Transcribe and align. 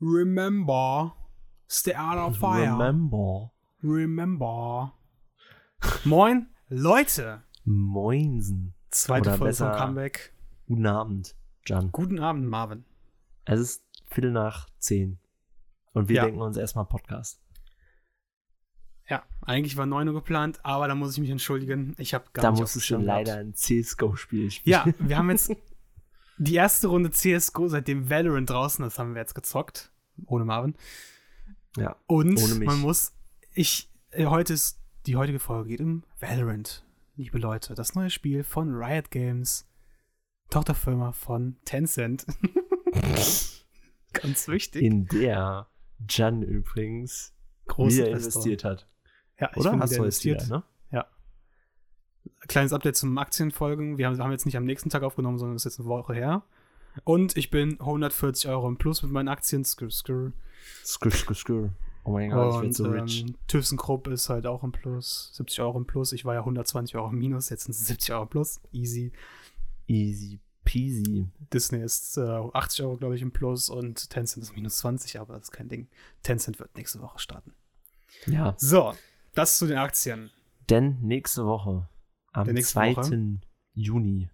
Remember. 0.00 1.14
Stay 1.68 1.94
out 1.94 2.16
of 2.18 2.36
fire. 2.38 2.72
Remember. 2.72 3.50
Remember. 3.82 4.92
Moin, 6.04 6.48
Leute. 6.68 7.42
Moinsen. 7.64 8.74
Zweite 8.90 9.30
Oder 9.30 9.38
Folge 9.38 9.54
vom 9.54 9.66
besser- 9.68 9.78
Comeback. 9.78 10.34
Guten 10.66 10.86
Abend, 10.86 11.34
Jan. 11.66 11.90
Guten 11.92 12.18
Abend, 12.18 12.46
Marvin. 12.48 12.84
Es 13.44 13.60
ist 13.60 13.84
Viertel 14.06 14.32
nach 14.32 14.68
zehn. 14.78 15.18
Und 15.92 16.08
wir 16.08 16.16
Ja. 16.16 16.24
denken 16.24 16.40
uns 16.40 16.56
erstmal 16.56 16.84
Podcast. 16.86 17.40
Ja, 19.08 19.24
eigentlich 19.42 19.76
war 19.76 19.86
9 19.86 20.06
Uhr 20.08 20.14
geplant, 20.14 20.60
aber 20.64 20.86
da 20.86 20.94
muss 20.94 21.12
ich 21.14 21.20
mich 21.20 21.30
entschuldigen. 21.30 21.94
Ich 21.98 22.14
habe 22.14 22.26
gar 22.32 22.42
da 22.42 22.50
nicht 22.50 22.58
dem 22.58 22.62
musstest 22.62 22.84
du 22.84 22.86
Schirm 22.86 23.02
leider 23.02 23.36
ein 23.36 23.54
CSGO-Spiel 23.54 24.50
spielen. 24.50 24.72
Ja, 24.86 24.92
wir 24.98 25.18
haben 25.18 25.30
jetzt 25.30 25.50
die 26.42 26.54
erste 26.54 26.86
Runde 26.88 27.10
CSGO, 27.10 27.68
seitdem 27.68 28.08
Valorant 28.08 28.48
draußen 28.48 28.84
ist, 28.84 28.98
haben 28.98 29.14
wir 29.14 29.20
jetzt 29.20 29.34
gezockt. 29.34 29.92
Ohne 30.26 30.44
Marvin. 30.46 30.74
ja. 31.76 31.96
Und 32.06 32.38
Ohne 32.42 32.54
mich. 32.54 32.66
man 32.66 32.80
muss, 32.80 33.12
ich, 33.52 33.90
äh, 34.10 34.26
heute 34.26 34.54
ist, 34.54 34.80
die 35.06 35.16
heutige 35.16 35.38
Folge 35.38 35.68
geht 35.68 35.80
um 35.80 36.02
Valorant, 36.18 36.84
liebe 37.16 37.38
Leute. 37.38 37.74
Das 37.74 37.94
neue 37.94 38.10
Spiel 38.10 38.42
von 38.42 38.74
Riot 38.74 39.10
Games, 39.10 39.68
Tochterfirma 40.48 41.12
von 41.12 41.56
Tencent. 41.64 42.26
Ganz 44.12 44.48
wichtig. 44.48 44.82
In 44.82 45.06
der 45.06 45.68
Jan 46.08 46.42
übrigens 46.42 47.34
Investor. 47.68 48.08
investiert 48.08 48.64
hat. 48.64 48.88
Ja, 49.38 49.50
ich 49.52 49.56
Oder? 49.58 49.70
bin 49.72 49.80
Hast 49.80 49.92
du 49.92 49.96
investiert. 49.98 50.44
wieder, 50.46 50.56
ne? 50.58 50.64
Kleines 52.50 52.72
Update 52.72 52.96
zum 52.96 53.16
Aktienfolgen. 53.16 53.96
Wir 53.96 54.08
haben, 54.08 54.18
haben 54.18 54.32
jetzt 54.32 54.44
nicht 54.44 54.56
am 54.56 54.64
nächsten 54.64 54.90
Tag 54.90 55.04
aufgenommen, 55.04 55.38
sondern 55.38 55.54
das 55.54 55.64
ist 55.64 55.76
jetzt 55.76 55.80
eine 55.80 55.88
Woche 55.88 56.14
her. 56.14 56.42
Und 57.04 57.36
ich 57.36 57.50
bin 57.50 57.78
140 57.78 58.50
Euro 58.50 58.66
im 58.66 58.76
Plus 58.76 59.04
mit 59.04 59.12
meinen 59.12 59.28
Aktien. 59.28 59.64
Skrr, 59.64 59.90
skrr. 59.90 60.32
Skrr, 60.84 61.12
skrr, 61.12 61.34
skrr. 61.34 61.70
Oh 62.02 62.10
mein 62.10 62.30
Gott, 62.30 62.56
ich 62.56 62.62
werd 62.62 62.74
so 62.74 62.90
rich. 62.90 63.22
ähm, 63.22 63.36
ThyssenKrupp 63.46 64.08
ist 64.08 64.28
halt 64.30 64.46
auch 64.46 64.64
im 64.64 64.72
Plus. 64.72 65.30
70 65.34 65.60
Euro 65.60 65.78
im 65.78 65.86
Plus. 65.86 66.12
Ich 66.12 66.24
war 66.24 66.34
ja 66.34 66.40
120 66.40 66.96
Euro 66.96 67.10
im 67.10 67.18
Minus, 67.18 67.50
jetzt 67.50 67.64
sind 67.64 67.72
es 67.72 67.86
70 67.86 68.12
Euro 68.14 68.24
im 68.24 68.28
Plus. 68.28 68.60
Easy. 68.72 69.12
Easy 69.86 70.40
peasy. 70.64 71.26
Disney 71.52 71.82
ist 71.82 72.16
äh, 72.16 72.20
80 72.22 72.84
Euro, 72.84 72.96
glaube 72.96 73.16
ich, 73.16 73.22
im 73.22 73.32
Plus 73.32 73.68
und 73.68 74.10
Tencent 74.10 74.44
ist 74.44 74.54
minus 74.54 74.78
20, 74.78 75.18
aber 75.18 75.34
das 75.34 75.44
ist 75.44 75.50
kein 75.52 75.68
Ding. 75.68 75.88
Tencent 76.22 76.58
wird 76.58 76.76
nächste 76.76 77.00
Woche 77.00 77.18
starten. 77.18 77.54
Ja. 78.26 78.54
So, 78.58 78.94
das 79.34 79.58
zu 79.58 79.66
den 79.66 79.78
Aktien. 79.78 80.30
Denn 80.68 80.98
nächste 81.00 81.44
Woche, 81.46 81.88
am 82.32 82.44
Der 82.44 82.54
nächste 82.54 82.72
2. 82.74 82.96
Woche. 82.96 83.38
Juni, 83.74 84.30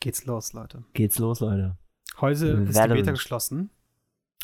Geht's 0.00 0.24
los, 0.26 0.52
Leute. 0.52 0.84
geht's 0.94 1.18
los, 1.18 1.40
Leute. 1.40 1.76
Heute 2.20 2.46
ist 2.46 2.76
die. 2.76 2.88
Beta 2.88 3.10
geschlossen. 3.12 3.70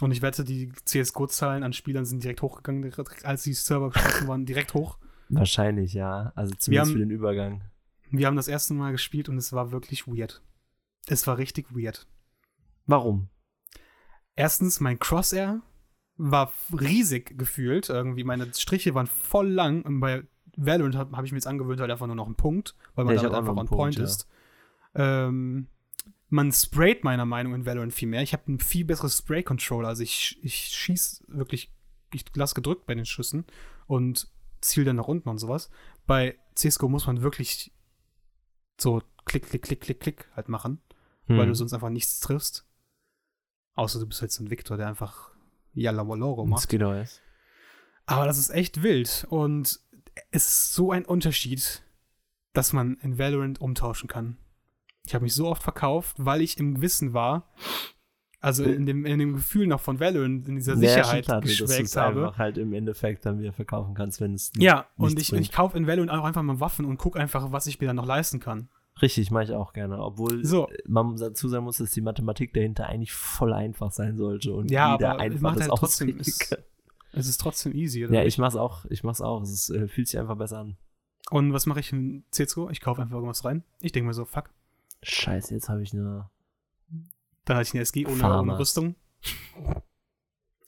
Und 0.00 0.12
ich 0.12 0.22
wette, 0.22 0.44
die 0.44 0.70
CSGO-Zahlen 0.84 1.64
an 1.64 1.72
Spielern 1.72 2.04
sind 2.04 2.22
direkt 2.22 2.42
hochgegangen, 2.42 2.82
direkt, 2.82 3.24
als 3.24 3.42
die 3.42 3.52
Server 3.54 3.90
geschlossen 3.90 4.28
waren, 4.28 4.46
direkt 4.46 4.74
hoch. 4.74 4.98
Wahrscheinlich, 5.28 5.92
ja. 5.92 6.32
Also 6.36 6.54
zumindest 6.54 6.90
haben- 6.90 6.92
für 6.94 6.98
den 7.00 7.10
Übergang. 7.10 7.64
Wir 8.10 8.26
haben 8.28 8.36
das 8.36 8.48
erste 8.48 8.74
Mal 8.74 8.92
gespielt 8.92 9.28
und 9.28 9.36
es 9.38 9.52
war 9.52 9.72
wirklich 9.72 10.06
weird. 10.06 10.40
Es 11.08 11.26
war 11.26 11.36
richtig 11.38 11.66
weird. 11.74 12.06
Warum? 12.86 13.28
Erstens, 14.36 14.80
mein 14.80 14.98
Crosshair 14.98 15.60
war 16.16 16.52
riesig 16.72 17.36
gefühlt. 17.36 17.88
Irgendwie, 17.90 18.24
meine 18.24 18.52
Striche 18.54 18.94
waren 18.94 19.06
voll 19.08 19.48
lang. 19.48 19.82
Und 19.82 20.00
bei 20.00 20.22
Valorant 20.60 20.96
habe 20.96 21.16
hab 21.16 21.24
ich 21.24 21.32
mir 21.32 21.38
jetzt 21.38 21.46
angewöhnt, 21.46 21.80
halt 21.80 21.90
einfach 21.90 22.06
nur 22.06 22.16
noch 22.16 22.26
einen 22.26 22.34
Punkt, 22.34 22.74
weil 22.94 23.04
man 23.04 23.14
Ja, 23.14 23.22
damit 23.22 23.38
einfach 23.38 23.52
on 23.52 23.58
einen 23.60 23.68
point 23.68 23.96
Punkt, 23.96 23.98
ja. 23.98 24.04
ist. 24.04 24.28
Ähm, 24.94 25.68
man 26.30 26.52
sprayt 26.52 27.04
meiner 27.04 27.24
Meinung 27.24 27.52
nach 27.52 27.58
in 27.58 27.66
Valorant 27.66 27.94
viel 27.94 28.08
mehr. 28.08 28.22
Ich 28.22 28.32
habe 28.32 28.50
ein 28.52 28.58
viel 28.58 28.84
besseres 28.84 29.18
Spray-Controller. 29.18 29.88
Also 29.88 30.02
ich, 30.02 30.38
ich 30.42 30.54
schieß 30.56 31.24
wirklich, 31.28 31.72
ich 32.12 32.24
lasse 32.34 32.54
gedrückt 32.54 32.86
bei 32.86 32.94
den 32.94 33.06
Schüssen 33.06 33.46
und 33.86 34.28
ziel 34.60 34.84
dann 34.84 34.96
nach 34.96 35.08
unten 35.08 35.28
und 35.28 35.38
sowas. 35.38 35.70
Bei 36.06 36.36
CSGO 36.54 36.88
muss 36.88 37.06
man 37.06 37.22
wirklich 37.22 37.72
so 38.80 39.02
klick, 39.24 39.48
klick, 39.48 39.62
klick, 39.62 39.80
klick, 39.80 40.00
klick 40.00 40.28
halt 40.36 40.48
machen 40.48 40.80
weil 41.30 41.40
Hm. 41.40 41.48
du 41.48 41.54
sonst 41.54 41.74
einfach 41.74 41.90
nichts 41.90 42.20
triffst. 42.20 42.66
Außer 43.74 44.00
du 44.00 44.06
bist 44.06 44.22
halt 44.22 44.32
so 44.32 44.42
ein 44.42 44.50
Victor, 44.50 44.78
der 44.78 44.88
einfach 44.88 45.30
Yalla 45.74 46.08
Waloro 46.08 46.46
macht. 46.46 46.62
Skidoo 46.62 46.92
ist. 46.92 47.20
Aber 48.06 48.24
das 48.24 48.38
ist 48.38 48.48
echt 48.48 48.82
wild 48.82 49.26
und 49.28 49.78
es 50.30 50.46
ist 50.46 50.74
so 50.74 50.92
ein 50.92 51.04
Unterschied, 51.04 51.82
dass 52.52 52.72
man 52.72 52.96
in 53.02 53.18
Valorant 53.18 53.60
umtauschen 53.60 54.08
kann. 54.08 54.36
Ich 55.04 55.14
habe 55.14 55.24
mich 55.24 55.34
so 55.34 55.48
oft 55.48 55.62
verkauft, 55.62 56.16
weil 56.18 56.40
ich 56.42 56.58
im 56.58 56.80
Wissen 56.82 57.12
war, 57.14 57.48
also 58.40 58.62
in 58.64 58.86
dem, 58.86 59.04
in 59.04 59.18
dem 59.18 59.34
Gefühl 59.34 59.66
noch 59.66 59.80
von 59.80 59.98
Valorant, 60.00 60.46
in 60.48 60.56
dieser 60.56 60.74
Ja, 60.74 60.78
Sicherheit 61.04 61.26
geschwelgt 61.42 61.86
es 61.88 61.96
habe. 61.96 62.20
einfach 62.26 62.38
halt 62.38 62.58
im 62.58 62.72
Endeffekt 62.72 63.26
dann 63.26 63.40
wieder 63.40 63.52
verkaufen 63.52 63.94
kannst, 63.94 64.20
wenn 64.20 64.34
es 64.34 64.52
Ja, 64.56 64.86
und 64.96 65.18
ich, 65.20 65.32
ich 65.32 65.50
kaufe 65.52 65.76
in 65.76 65.86
Valorant 65.86 66.10
auch 66.10 66.24
einfach 66.24 66.42
mal 66.42 66.60
Waffen 66.60 66.84
und 66.84 66.98
gucke 66.98 67.18
einfach, 67.18 67.50
was 67.52 67.66
ich 67.66 67.80
mir 67.80 67.86
dann 67.86 67.96
noch 67.96 68.06
leisten 68.06 68.38
kann. 68.38 68.68
Richtig, 69.00 69.30
mache 69.30 69.44
ich 69.44 69.52
auch 69.52 69.72
gerne. 69.72 69.98
Obwohl 70.00 70.44
So. 70.44 70.68
man 70.86 71.16
dazu 71.16 71.48
sagen 71.48 71.64
muss, 71.64 71.78
dass 71.78 71.92
die 71.92 72.00
Mathematik 72.00 72.52
dahinter 72.52 72.86
eigentlich 72.86 73.12
voll 73.12 73.52
einfach 73.52 73.92
sein 73.92 74.16
sollte 74.16 74.52
und 74.52 74.70
Ja, 74.70 74.92
jeder 74.92 75.12
aber 75.12 75.20
einfach 75.20 75.40
macht 75.40 75.56
das 75.60 75.68
halt 75.68 75.78
trotzdem- 75.78 76.18
ausrechnen 76.20 76.64
es- 77.12 77.28
ist 77.28 77.40
trotzdem 77.40 77.72
easy. 77.74 78.04
oder 78.04 78.14
Ja, 78.14 78.24
ich 78.24 78.38
mach's 78.38 78.56
auch. 78.56 78.84
Ich 78.86 79.02
mach's 79.04 79.20
auch. 79.20 79.42
Es 79.42 79.50
ist, 79.50 79.70
äh, 79.70 79.88
fühlt 79.88 80.08
sich 80.08 80.18
einfach 80.18 80.36
besser 80.36 80.58
an. 80.58 80.76
Und 81.30 81.52
was 81.52 81.66
mache 81.66 81.80
ich 81.80 81.92
in 81.92 82.24
CSGO? 82.30 82.70
Ich 82.70 82.80
kaufe 82.80 83.02
einfach 83.02 83.16
irgendwas 83.16 83.44
rein. 83.44 83.62
Ich 83.80 83.92
denke 83.92 84.06
mir 84.06 84.14
so, 84.14 84.24
fuck. 84.24 84.50
Scheiße, 85.02 85.54
jetzt 85.54 85.68
habe 85.68 85.82
ich 85.82 85.92
eine. 85.92 86.30
Dann 87.44 87.56
hatte 87.56 87.68
ich 87.68 87.74
eine 87.74 87.82
SG 87.82 88.06
ohne, 88.06 88.38
ohne 88.40 88.58
Rüstung. 88.58 88.94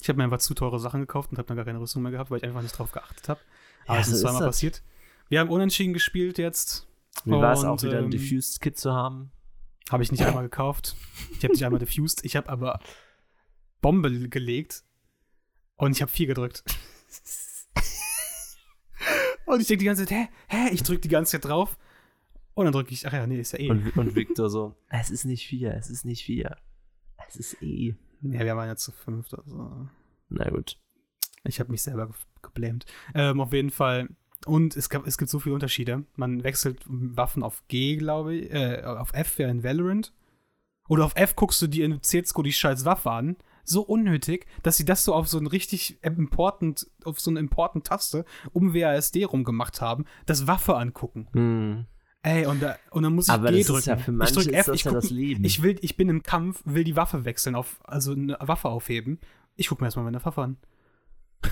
Ich 0.03 0.09
habe 0.09 0.17
mir 0.17 0.25
einfach 0.25 0.39
zu 0.39 0.55
teure 0.55 0.79
Sachen 0.81 1.01
gekauft 1.01 1.31
und 1.31 1.39
habe 1.39 1.47
dann 1.47 1.57
gar 1.57 1.67
keine 1.67 1.81
Rüstung 1.81 2.03
mehr 2.03 2.13
gehabt, 2.13 2.31
weil 2.31 2.39
ich 2.39 2.45
einfach 2.45 2.63
nicht 2.63 2.77
drauf 2.79 2.93
geachtet 2.93 3.29
habe. 3.29 3.41
Aber 3.87 3.95
Ja, 3.97 4.01
es 4.01 4.07
so 4.09 4.15
ist 4.15 4.21
zweimal 4.23 4.43
passiert. 4.47 4.83
Wir 5.29 5.41
haben 5.41 5.51
unentschieden 5.51 5.93
gespielt 5.93 6.39
jetzt. 6.39 6.87
Wie 7.25 7.33
war 7.33 7.53
es 7.53 7.65
auch 7.65 7.83
wieder 7.83 7.99
ein 7.99 8.05
ähm, 8.05 8.11
Diffused 8.11 8.61
Kit 8.61 8.79
zu 8.79 8.93
haben? 8.93 9.31
Habe 9.91 10.03
ich 10.03 10.11
nicht 10.13 10.23
einmal 10.25 10.45
gekauft. 10.45 10.97
Ich 11.37 11.43
habe 11.45 11.53
nicht 11.53 11.65
einmal 11.65 11.79
diffused. 11.81 12.25
Ich 12.25 12.37
habe 12.37 12.49
aber 12.49 12.81
Bombe 13.81 14.29
gelegt 14.29 14.85
und 15.81 15.93
ich 15.93 16.03
habe 16.03 16.11
vier 16.11 16.27
gedrückt. 16.27 16.63
und 19.47 19.61
ich 19.61 19.67
denke 19.67 19.81
die 19.81 19.87
ganze 19.87 20.07
Zeit, 20.07 20.17
hä, 20.17 20.29
hä? 20.49 20.69
Ich 20.73 20.83
drücke 20.83 21.01
die 21.01 21.09
ganze 21.09 21.33
Zeit 21.33 21.47
drauf. 21.47 21.79
Und 22.55 22.65
dann 22.67 22.73
drücke 22.73 22.93
ich, 22.93 23.07
ach 23.07 23.13
ja, 23.13 23.27
nee, 23.27 23.41
ist 23.41 23.53
ja 23.53 23.61
eh. 23.61 23.71
Und, 23.71 23.97
und 23.97 24.15
Victor 24.15 24.51
so, 24.51 24.77
es 24.89 25.11
ist 25.11 25.25
nicht 25.25 25.47
vier, 25.47 25.75
es 25.75 25.89
ist 25.89 26.05
nicht 26.05 26.25
vier. 26.25 26.57
Es 27.29 27.37
ist 27.37 27.63
eh. 27.63 27.95
ja, 28.23 28.41
wir 28.41 28.57
waren 28.57 28.69
ja 28.69 28.77
zu 28.77 28.93
fünft. 28.93 29.35
Also. 29.35 29.89
Na 30.29 30.51
gut. 30.51 30.79
Ich 31.45 31.59
habe 31.59 31.71
mich 31.71 31.83
selber 31.83 32.07
ge 32.07 32.15
geblämt. 32.43 32.85
Ähm, 33.15 33.41
auf 33.41 33.53
jeden 33.53 33.71
Fall. 33.71 34.09
Und 34.47 34.77
es, 34.77 34.89
gab, 34.89 35.07
es 35.07 35.19
gibt 35.19 35.31
so 35.31 35.39
viele 35.39 35.55
Unterschiede. 35.55 36.05
Man 36.17 36.43
wechselt 36.43 36.83
Waffen 36.87 37.43
auf 37.43 37.67
G, 37.69 37.97
glaube 37.97 38.35
ich. 38.35 38.53
Äh, 38.53 38.83
auf 38.83 39.13
F 39.13 39.39
wäre 39.39 39.51
in 39.51 39.63
Valorant. 39.63 40.13
Oder 40.89 41.05
auf 41.05 41.15
F 41.17 41.37
guckst 41.37 41.63
du 41.63 41.67
dir 41.67 41.85
in 41.85 42.03
CSGO 42.03 42.43
die 42.43 42.53
scheiß 42.53 42.85
Waffe 42.85 43.11
an. 43.11 43.37
So 43.65 43.83
unnötig, 43.83 44.47
dass 44.63 44.77
sie 44.77 44.85
das 44.85 45.05
so 45.05 45.15
auf 45.15 45.29
so 45.29 45.39
ein 45.39 45.47
richtig 45.47 46.03
important, 46.03 46.87
auf 47.05 47.21
so 47.21 47.31
eine 47.31 47.41
important 47.41 47.87
Taste 47.87 48.25
um 48.53 48.75
WASD 48.75 49.25
rumgemacht 49.25 49.81
haben, 49.81 50.05
das 50.27 50.47
Waffe 50.47 50.77
angucken. 50.77 51.29
Hm. 51.33 51.87
Ey, 52.23 52.45
und, 52.47 52.63
da, 52.63 52.77
und 52.91 53.03
dann 53.03 53.15
muss 53.15 53.29
ich 53.29 53.33
Aber 53.33 53.51
G 53.51 53.59
das 53.59 53.67
drücken. 53.69 53.79
ist 53.79 53.87
ja 53.87 53.97
für 53.97 54.11
ich 54.11 54.17
manche 54.19 54.35
drück 54.35 54.47
ist 54.49 54.53
F, 54.55 54.67
das 54.67 54.75
ich 54.75 54.85
ja 54.85 54.93
guck, 54.93 55.11
Leben. 55.11 55.45
Ich, 55.45 55.63
will, 55.63 55.79
ich 55.81 55.97
bin 55.97 56.09
im 56.11 56.23
Kampf, 56.23 56.61
will 56.67 56.85
die 56.85 56.95
Waffe 56.97 57.25
wechseln, 57.25 57.55
auf, 57.55 57.81
also 57.85 58.13
eine 58.13 58.37
Waffe 58.41 58.69
aufheben. 58.69 59.19
Ich 59.57 59.69
guck 59.69 59.81
mir 59.81 59.87
erstmal 59.87 60.05
meine 60.05 60.23
Waffe 60.25 60.43
an. 60.43 60.57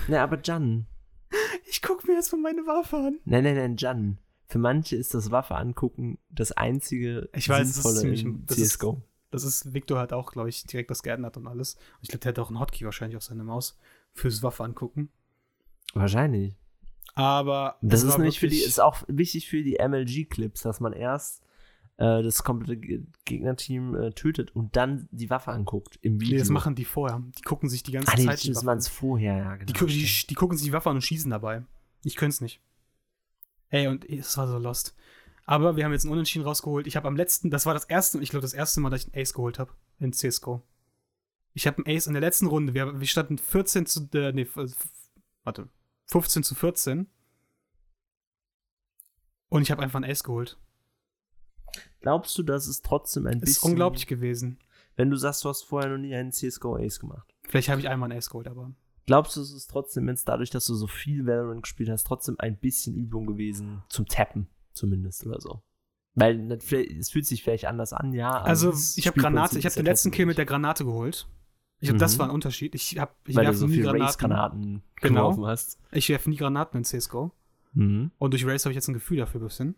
Na, 0.07 0.23
aber 0.23 0.39
Jan. 0.43 0.85
Ich 1.71 1.81
guck 1.83 2.07
mir 2.07 2.15
erstmal 2.15 2.41
meine 2.41 2.61
Waffe 2.65 2.97
an. 2.97 3.19
Nein, 3.25 3.43
nein, 3.43 3.55
nein, 3.55 3.75
Jan. 3.77 4.17
Für 4.47 4.57
manche 4.57 4.95
ist 4.95 5.13
das 5.13 5.29
Waffe 5.29 5.55
angucken 5.55 6.17
das 6.29 6.51
einzige 6.51 7.29
Ich 7.35 7.47
weiß, 7.47 7.59
das 7.59 7.69
ist 7.69 7.75
Sinnvolle 7.75 7.99
ziemlich- 8.01 8.23
in 8.25 8.45
das 8.47 8.57
ist- 8.57 8.69
CSGO. 8.79 9.01
Das 9.31 9.43
ist, 9.43 9.73
Victor 9.73 9.99
hat 9.99 10.11
auch, 10.13 10.31
glaube 10.31 10.49
ich, 10.49 10.63
direkt 10.63 10.89
das 10.89 11.03
geändert 11.03 11.37
und 11.37 11.47
alles. 11.47 11.75
Und 11.75 11.81
ich 12.01 12.09
glaube, 12.09 12.21
der 12.21 12.29
hat 12.29 12.39
auch 12.39 12.49
einen 12.49 12.59
Hotkey 12.59 12.85
wahrscheinlich 12.85 13.17
auf 13.17 13.23
seiner 13.23 13.43
Maus 13.43 13.77
fürs 14.13 14.41
Waffe 14.41 14.63
angucken. 14.63 15.09
Wahrscheinlich. 15.93 16.55
Aber 17.15 17.77
Das 17.81 18.03
ist 18.03 18.17
nämlich 18.17 18.39
für 18.39 18.47
die, 18.47 18.59
ist 18.59 18.79
auch 18.79 19.03
wichtig 19.07 19.47
für 19.49 19.63
die 19.63 19.77
MLG-Clips, 19.79 20.61
dass 20.61 20.79
man 20.79 20.93
erst 20.93 21.43
äh, 21.97 22.23
das 22.23 22.43
komplette 22.43 22.77
Ge- 22.77 23.03
Gegnerteam 23.25 23.95
äh, 23.95 24.11
tötet 24.11 24.55
und 24.55 24.75
dann 24.75 25.09
die 25.11 25.29
Waffe 25.29 25.51
anguckt 25.51 25.99
im 26.01 26.21
Video. 26.21 26.33
Nee, 26.35 26.39
das 26.39 26.49
machen 26.49 26.75
die 26.75 26.85
vorher. 26.85 27.21
Die 27.37 27.41
gucken 27.41 27.67
sich 27.69 27.83
die 27.83 27.91
ganze 27.91 28.11
ah, 28.11 28.15
nee, 28.15 28.25
Zeit 28.25 28.43
die 28.43 28.49
das 28.53 28.65
waren 28.65 28.77
es 28.77 28.87
vorher, 28.87 29.37
ja, 29.37 29.55
genau. 29.57 29.85
Die, 29.85 29.85
die, 30.05 30.27
die 30.27 30.33
gucken 30.35 30.57
sich 30.57 30.67
die 30.67 30.73
Waffe 30.73 30.89
an 30.89 30.97
und 30.97 31.01
schießen 31.01 31.29
dabei. 31.29 31.63
Ich 32.03 32.15
könnte 32.15 32.33
es 32.35 32.41
nicht. 32.41 32.61
Ey, 33.69 33.87
und 33.87 34.07
es 34.09 34.37
war 34.37 34.47
so 34.47 34.57
lost. 34.57 34.95
Aber 35.49 35.75
wir 35.75 35.83
haben 35.83 35.93
jetzt 35.93 36.03
einen 36.03 36.11
Unentschieden 36.11 36.45
rausgeholt. 36.45 36.85
Ich 36.85 36.95
habe 36.95 37.07
am 37.07 37.15
letzten, 37.15 37.49
das 37.49 37.65
war 37.65 37.73
das 37.73 37.85
erste, 37.85 38.19
ich 38.19 38.29
glaube, 38.29 38.43
das 38.43 38.53
erste 38.53 38.81
Mal, 38.81 38.91
dass 38.91 39.01
ich 39.01 39.11
einen 39.11 39.19
Ace 39.19 39.33
geholt 39.33 39.57
habe 39.57 39.73
in 39.97 40.13
CSGO. 40.13 40.61
Ich 41.55 41.65
habe 41.65 41.83
einen 41.83 41.97
Ace 41.97 42.05
in 42.05 42.13
der 42.13 42.21
letzten 42.21 42.45
Runde. 42.45 42.75
Wir, 42.75 42.99
wir 42.99 43.07
standen 43.07 43.39
14 43.39 43.87
zu, 43.87 44.07
äh, 44.13 44.31
nee, 44.31 44.47
warte, 45.43 45.67
15 46.05 46.43
zu 46.43 46.53
14. 46.53 47.09
Und 49.49 49.63
ich 49.63 49.71
habe 49.71 49.81
einfach 49.81 49.99
einen 49.99 50.11
Ace 50.11 50.21
geholt. 50.21 50.59
Glaubst 51.99 52.37
du, 52.37 52.43
dass 52.43 52.67
es 52.67 52.83
trotzdem 52.83 53.25
ein 53.25 53.39
Ist 53.39 53.55
bisschen. 53.55 53.71
unglaublich 53.71 54.05
gewesen. 54.05 54.59
Wenn 54.97 55.09
du 55.09 55.17
sagst, 55.17 55.43
du 55.43 55.49
hast 55.49 55.63
vorher 55.63 55.89
noch 55.89 55.97
nie 55.97 56.13
einen 56.13 56.31
CSGO 56.31 56.75
Ace 56.77 56.99
gemacht. 56.99 57.33
Vielleicht 57.47 57.69
habe 57.69 57.81
ich 57.81 57.89
einmal 57.89 58.11
ein 58.11 58.15
Ace 58.19 58.29
geholt, 58.29 58.47
aber. 58.47 58.71
Glaubst 59.07 59.35
du, 59.35 59.41
es 59.41 59.51
ist 59.51 59.71
trotzdem, 59.71 60.05
wenn 60.05 60.13
es 60.13 60.25
dadurch, 60.25 60.51
dass 60.51 60.67
du 60.67 60.75
so 60.75 60.85
viel 60.85 61.25
Valorant 61.25 61.63
gespielt 61.63 61.89
hast, 61.89 62.03
trotzdem 62.03 62.35
ein 62.37 62.59
bisschen 62.59 62.93
Übung 62.93 63.25
gewesen 63.25 63.81
zum 63.89 64.05
Tappen, 64.05 64.47
zumindest 64.73 65.25
oder 65.25 65.39
so? 65.39 65.61
Weil 66.15 66.51
es 66.51 67.09
fühlt 67.09 67.25
sich 67.25 67.43
vielleicht 67.43 67.65
anders 67.65 67.93
an, 67.93 68.13
ja. 68.13 68.41
Also, 68.41 68.73
ich 68.95 69.07
habe 69.07 69.19
Granate, 69.19 69.57
ich 69.57 69.65
habe 69.65 69.75
den 69.75 69.85
letzten 69.85 70.11
Kill 70.11 70.25
mit 70.25 70.37
der 70.37 70.45
Granate 70.45 70.83
geholt. 70.83 71.27
Ich 71.79 71.87
glaube, 71.87 71.95
mhm. 71.97 71.99
das 71.99 72.19
war 72.19 72.27
ein 72.27 72.31
Unterschied. 72.31 72.75
Ich 72.75 72.97
habe 72.99 73.13
ich 73.25 73.35
Weil 73.35 73.45
du 73.45 73.53
so 73.53 73.67
nie 73.67 73.79
Granaten. 73.79 74.17
Granaten 74.17 74.81
genau. 75.01 75.47
hast. 75.47 75.79
Ich 75.91 76.09
werfe 76.09 76.29
nie 76.29 76.35
Granaten 76.35 76.79
in 76.79 76.83
CSGO. 76.83 77.31
Mhm. 77.73 78.11
Und 78.17 78.31
durch 78.31 78.45
Race 78.45 78.65
habe 78.65 78.73
ich 78.73 78.75
jetzt 78.75 78.89
ein 78.89 78.93
Gefühl 78.93 79.17
dafür 79.17 79.39
ein 79.39 79.45
bisschen. 79.45 79.75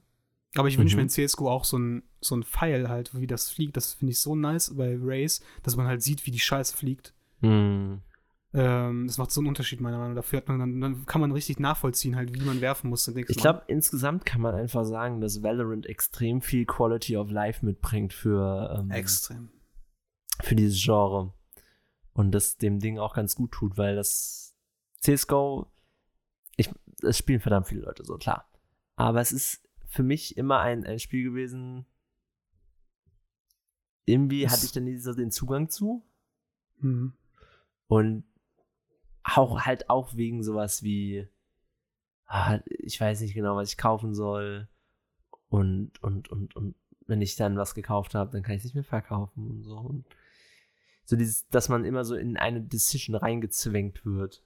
Aber 0.56 0.68
ich 0.68 0.78
wünsche 0.78 0.96
mhm. 0.96 1.06
mir 1.06 1.14
in 1.14 1.28
CSGO 1.28 1.50
auch 1.50 1.64
so 1.64 1.78
ein, 1.78 2.04
so 2.20 2.36
ein 2.36 2.44
Pfeil 2.44 2.90
halt, 2.90 3.18
wie 3.20 3.28
das 3.28 3.52
fliegt. 3.52 3.78
Das 3.78 3.94
finde 3.94 4.12
ich 4.12 4.20
so 4.20 4.36
nice 4.36 4.76
bei 4.76 4.98
Race, 5.00 5.42
dass 5.64 5.76
man 5.76 5.86
halt 5.86 6.02
sieht, 6.02 6.26
wie 6.26 6.32
die 6.32 6.40
Scheiße 6.40 6.76
fliegt. 6.76 7.14
Mhm. 7.42 8.02
Ähm, 8.54 9.08
das 9.08 9.18
macht 9.18 9.32
so 9.32 9.40
einen 9.40 9.48
Unterschied, 9.48 9.80
meiner 9.80 9.98
Meinung 9.98 10.14
nach. 10.14 10.24
Dafür 10.24 10.38
hat 10.38 10.48
man 10.50 10.60
dann, 10.60 10.82
dann 10.82 11.06
kann 11.06 11.22
man 11.22 11.32
richtig 11.32 11.60
nachvollziehen, 11.60 12.16
halt, 12.16 12.34
wie 12.34 12.42
man 12.42 12.60
werfen 12.60 12.90
muss. 12.90 13.08
Ich 13.08 13.26
glaube, 13.38 13.64
insgesamt 13.68 14.26
kann 14.26 14.42
man 14.42 14.56
einfach 14.56 14.84
sagen, 14.84 15.22
dass 15.22 15.42
Valorant 15.42 15.86
extrem 15.86 16.42
viel 16.42 16.66
Quality 16.66 17.16
of 17.16 17.32
Life 17.32 17.66
mitbringt 17.66 18.14
für, 18.14 18.78
ähm, 18.78 18.92
extrem. 18.92 19.50
für 20.42 20.56
dieses 20.56 20.84
Genre. 20.84 21.34
Und 22.14 22.32
das 22.32 22.58
dem 22.58 22.80
Ding 22.80 23.00
auch 23.00 23.14
ganz 23.14 23.36
gut 23.36 23.52
tut, 23.54 23.78
weil 23.78 23.96
das 23.96 24.54
CSGO, 25.00 25.72
ich, 26.58 26.70
es 27.02 27.18
spielen 27.18 27.40
verdammt 27.40 27.68
viele 27.68 27.84
Leute 27.84 28.04
so, 28.04 28.18
klar. 28.18 28.50
Aber 28.98 29.22
es 29.22 29.32
ist 29.32 29.64
für 29.88 30.04
mich 30.04 30.36
immer 30.36 30.60
ein, 30.60 30.86
ein 30.86 31.00
Spiel 31.00 31.24
gewesen, 31.24 31.86
irgendwie 34.06 34.50
hatte 34.50 34.66
ich 34.66 34.74
dann 34.74 34.84
nie 34.84 34.98
so 34.98 35.14
den 35.14 35.32
Zugang 35.32 35.70
zu. 35.70 36.06
Mhm. 36.80 37.14
Und 37.88 38.26
auch 39.24 39.62
halt 39.62 39.90
auch 39.90 40.16
wegen 40.16 40.44
sowas 40.44 40.84
wie, 40.84 41.28
ah, 42.26 42.60
ich 42.66 43.00
weiß 43.00 43.22
nicht 43.22 43.34
genau, 43.34 43.56
was 43.56 43.70
ich 43.70 43.78
kaufen 43.78 44.14
soll. 44.14 44.68
Und, 45.50 46.02
und, 46.02 46.30
und, 46.30 46.56
und 46.56 46.76
wenn 47.08 47.22
ich 47.22 47.36
dann 47.36 47.58
was 47.58 47.76
gekauft 47.76 48.16
habe, 48.16 48.32
dann 48.32 48.42
kann 48.42 48.56
ich 48.56 48.60
es 48.60 48.66
nicht 48.66 48.76
mehr 48.76 48.84
verkaufen 48.84 49.50
und 49.50 49.64
so. 49.64 49.78
Und 49.78 50.06
so 51.06 51.16
dieses, 51.16 51.48
dass 51.50 51.68
man 51.68 51.84
immer 51.84 52.06
so 52.06 52.16
in 52.16 52.38
eine 52.38 52.62
Decision 52.62 53.16
reingezwängt 53.16 54.06
wird. 54.06 54.44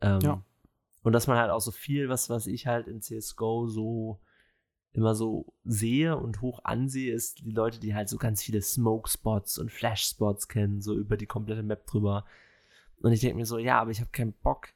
Ähm, 0.00 0.20
ja. 0.20 0.44
Und 1.02 1.12
dass 1.12 1.26
man 1.26 1.38
halt 1.38 1.50
auch 1.50 1.60
so 1.60 1.70
viel, 1.70 2.08
was, 2.08 2.30
was 2.30 2.46
ich 2.46 2.66
halt 2.66 2.88
in 2.88 3.00
CSGO 3.00 3.68
so 3.68 4.20
immer 4.92 5.14
so 5.14 5.52
sehe 5.64 6.16
und 6.16 6.40
hoch 6.40 6.60
ansehe, 6.62 7.12
ist 7.12 7.40
die 7.40 7.50
Leute, 7.50 7.80
die 7.80 7.94
halt 7.94 8.08
so 8.08 8.16
ganz 8.16 8.42
viele 8.42 8.62
Smoke-Spots 8.62 9.58
und 9.58 9.72
Flash-Spots 9.72 10.48
kennen, 10.48 10.80
so 10.80 10.94
über 10.94 11.16
die 11.16 11.26
komplette 11.26 11.64
Map 11.64 11.84
drüber. 11.86 12.24
Und 13.00 13.12
ich 13.12 13.20
denke 13.20 13.36
mir 13.36 13.46
so, 13.46 13.58
ja, 13.58 13.80
aber 13.80 13.90
ich 13.90 14.00
habe 14.00 14.10
keinen 14.10 14.32
Bock, 14.32 14.68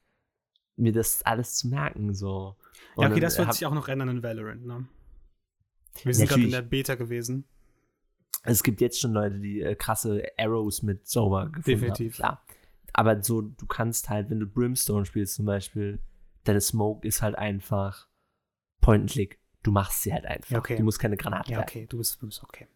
mir 0.76 0.92
das 0.92 1.22
alles 1.22 1.56
zu 1.56 1.68
merken, 1.68 2.14
so. 2.14 2.56
Und 2.94 3.04
ja, 3.04 3.10
okay, 3.10 3.20
das 3.20 3.38
wird 3.38 3.52
sich 3.54 3.66
auch 3.66 3.74
noch 3.74 3.88
ändern 3.88 4.08
in 4.08 4.22
Valorant, 4.22 4.64
ne? 4.64 4.86
Wir 6.04 6.14
sind 6.14 6.28
gerade 6.28 6.44
in 6.44 6.50
der 6.50 6.62
Beta 6.62 6.94
gewesen. 6.94 7.44
Es 8.44 8.62
gibt 8.62 8.80
jetzt 8.80 9.00
schon 9.00 9.12
Leute, 9.12 9.40
die 9.40 9.60
äh, 9.60 9.74
krasse 9.74 10.22
Arrows 10.38 10.82
mit 10.82 11.08
Sober 11.08 11.46
gefunden 11.46 11.80
Definitiv. 11.80 12.18
haben. 12.20 12.36
Klar. 12.38 12.44
Aber 12.92 13.22
so, 13.22 13.42
du 13.42 13.66
kannst 13.66 14.08
halt, 14.08 14.30
wenn 14.30 14.40
du 14.40 14.46
Brimstone 14.46 15.04
spielst 15.04 15.34
zum 15.34 15.46
Beispiel, 15.46 16.00
deine 16.44 16.60
Smoke 16.60 17.06
ist 17.06 17.20
halt 17.20 17.36
einfach 17.36 18.08
Point 18.80 19.02
and 19.02 19.10
Click. 19.10 19.38
Du 19.62 19.72
machst 19.72 20.02
sie 20.02 20.12
halt 20.12 20.24
einfach. 20.24 20.56
Okay. 20.56 20.76
Du 20.76 20.84
musst 20.84 20.98
keine 20.98 21.16
Granaten 21.16 21.52
Ja, 21.52 21.60
okay, 21.60 21.86
du 21.88 21.98
bist, 21.98 22.22
du 22.22 22.26
bist 22.26 22.42
okay. 22.42 22.68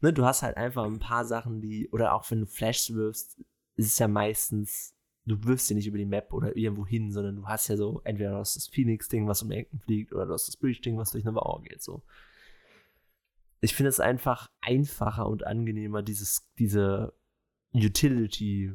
Ne, 0.00 0.12
du 0.12 0.24
hast 0.24 0.42
halt 0.42 0.56
einfach 0.56 0.84
ein 0.84 0.98
paar 0.98 1.24
Sachen, 1.24 1.60
die, 1.60 1.88
oder 1.90 2.14
auch 2.14 2.30
wenn 2.30 2.40
du 2.40 2.46
Flash 2.46 2.90
wirfst, 2.90 3.40
ist 3.80 3.86
es 3.86 3.98
ja 3.98 4.08
meistens, 4.08 4.94
du 5.26 5.42
wirfst 5.44 5.70
ja 5.70 5.76
nicht 5.76 5.86
über 5.86 5.98
die 5.98 6.06
Map 6.06 6.32
oder 6.32 6.56
irgendwo 6.56 6.86
hin, 6.86 7.12
sondern 7.12 7.36
du 7.36 7.46
hast 7.46 7.68
ja 7.68 7.76
so, 7.76 8.00
entweder 8.04 8.30
du 8.30 8.38
hast 8.38 8.56
das 8.56 8.68
Phoenix-Ding, 8.68 9.26
was 9.26 9.42
um 9.42 9.50
Ecken 9.50 9.78
fliegt, 9.80 10.12
oder 10.12 10.26
du 10.26 10.32
hast 10.32 10.48
das 10.48 10.56
Breach-Ding, 10.56 10.96
was 10.96 11.12
durch 11.12 11.24
eine 11.24 11.32
Mauer 11.32 11.62
geht, 11.62 11.82
so 11.82 12.02
ich 13.60 13.74
finde 13.74 13.90
es 13.90 14.00
einfach 14.00 14.50
einfacher 14.60 15.28
und 15.28 15.46
angenehmer, 15.46 16.02
dieses, 16.02 16.46
diese 16.58 17.12
Utility 17.74 18.74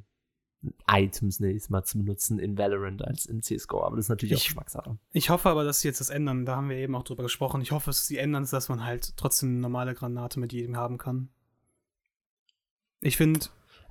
Items, 0.88 1.40
ne, 1.40 1.60
mal 1.70 1.84
zu 1.84 2.00
benutzen 2.00 2.40
in 2.40 2.58
Valorant 2.58 3.04
als 3.04 3.26
in 3.28 3.44
CSGO, 3.44 3.84
aber 3.84 3.98
das 3.98 4.06
ist 4.06 4.10
natürlich 4.10 4.34
ich, 4.34 4.40
auch 4.40 4.46
Geschmackssache. 4.46 4.98
Ich 5.12 5.30
hoffe 5.30 5.50
aber, 5.50 5.64
dass 5.64 5.82
sie 5.82 5.88
jetzt 5.88 6.00
das 6.00 6.10
ändern, 6.10 6.46
da 6.46 6.56
haben 6.56 6.70
wir 6.70 6.78
eben 6.78 6.96
auch 6.96 7.04
drüber 7.04 7.24
gesprochen. 7.24 7.62
Ich 7.62 7.72
hoffe, 7.72 7.88
dass 7.88 8.08
sie 8.08 8.18
ändern, 8.18 8.48
dass 8.50 8.70
man 8.70 8.84
halt 8.84 9.16
trotzdem 9.18 9.50
eine 9.50 9.60
normale 9.60 9.94
Granate 9.94 10.40
mit 10.40 10.54
jedem 10.54 10.76
haben 10.76 10.98
kann. 10.98 11.30
Ich 13.02 13.18
finde. 13.18 13.42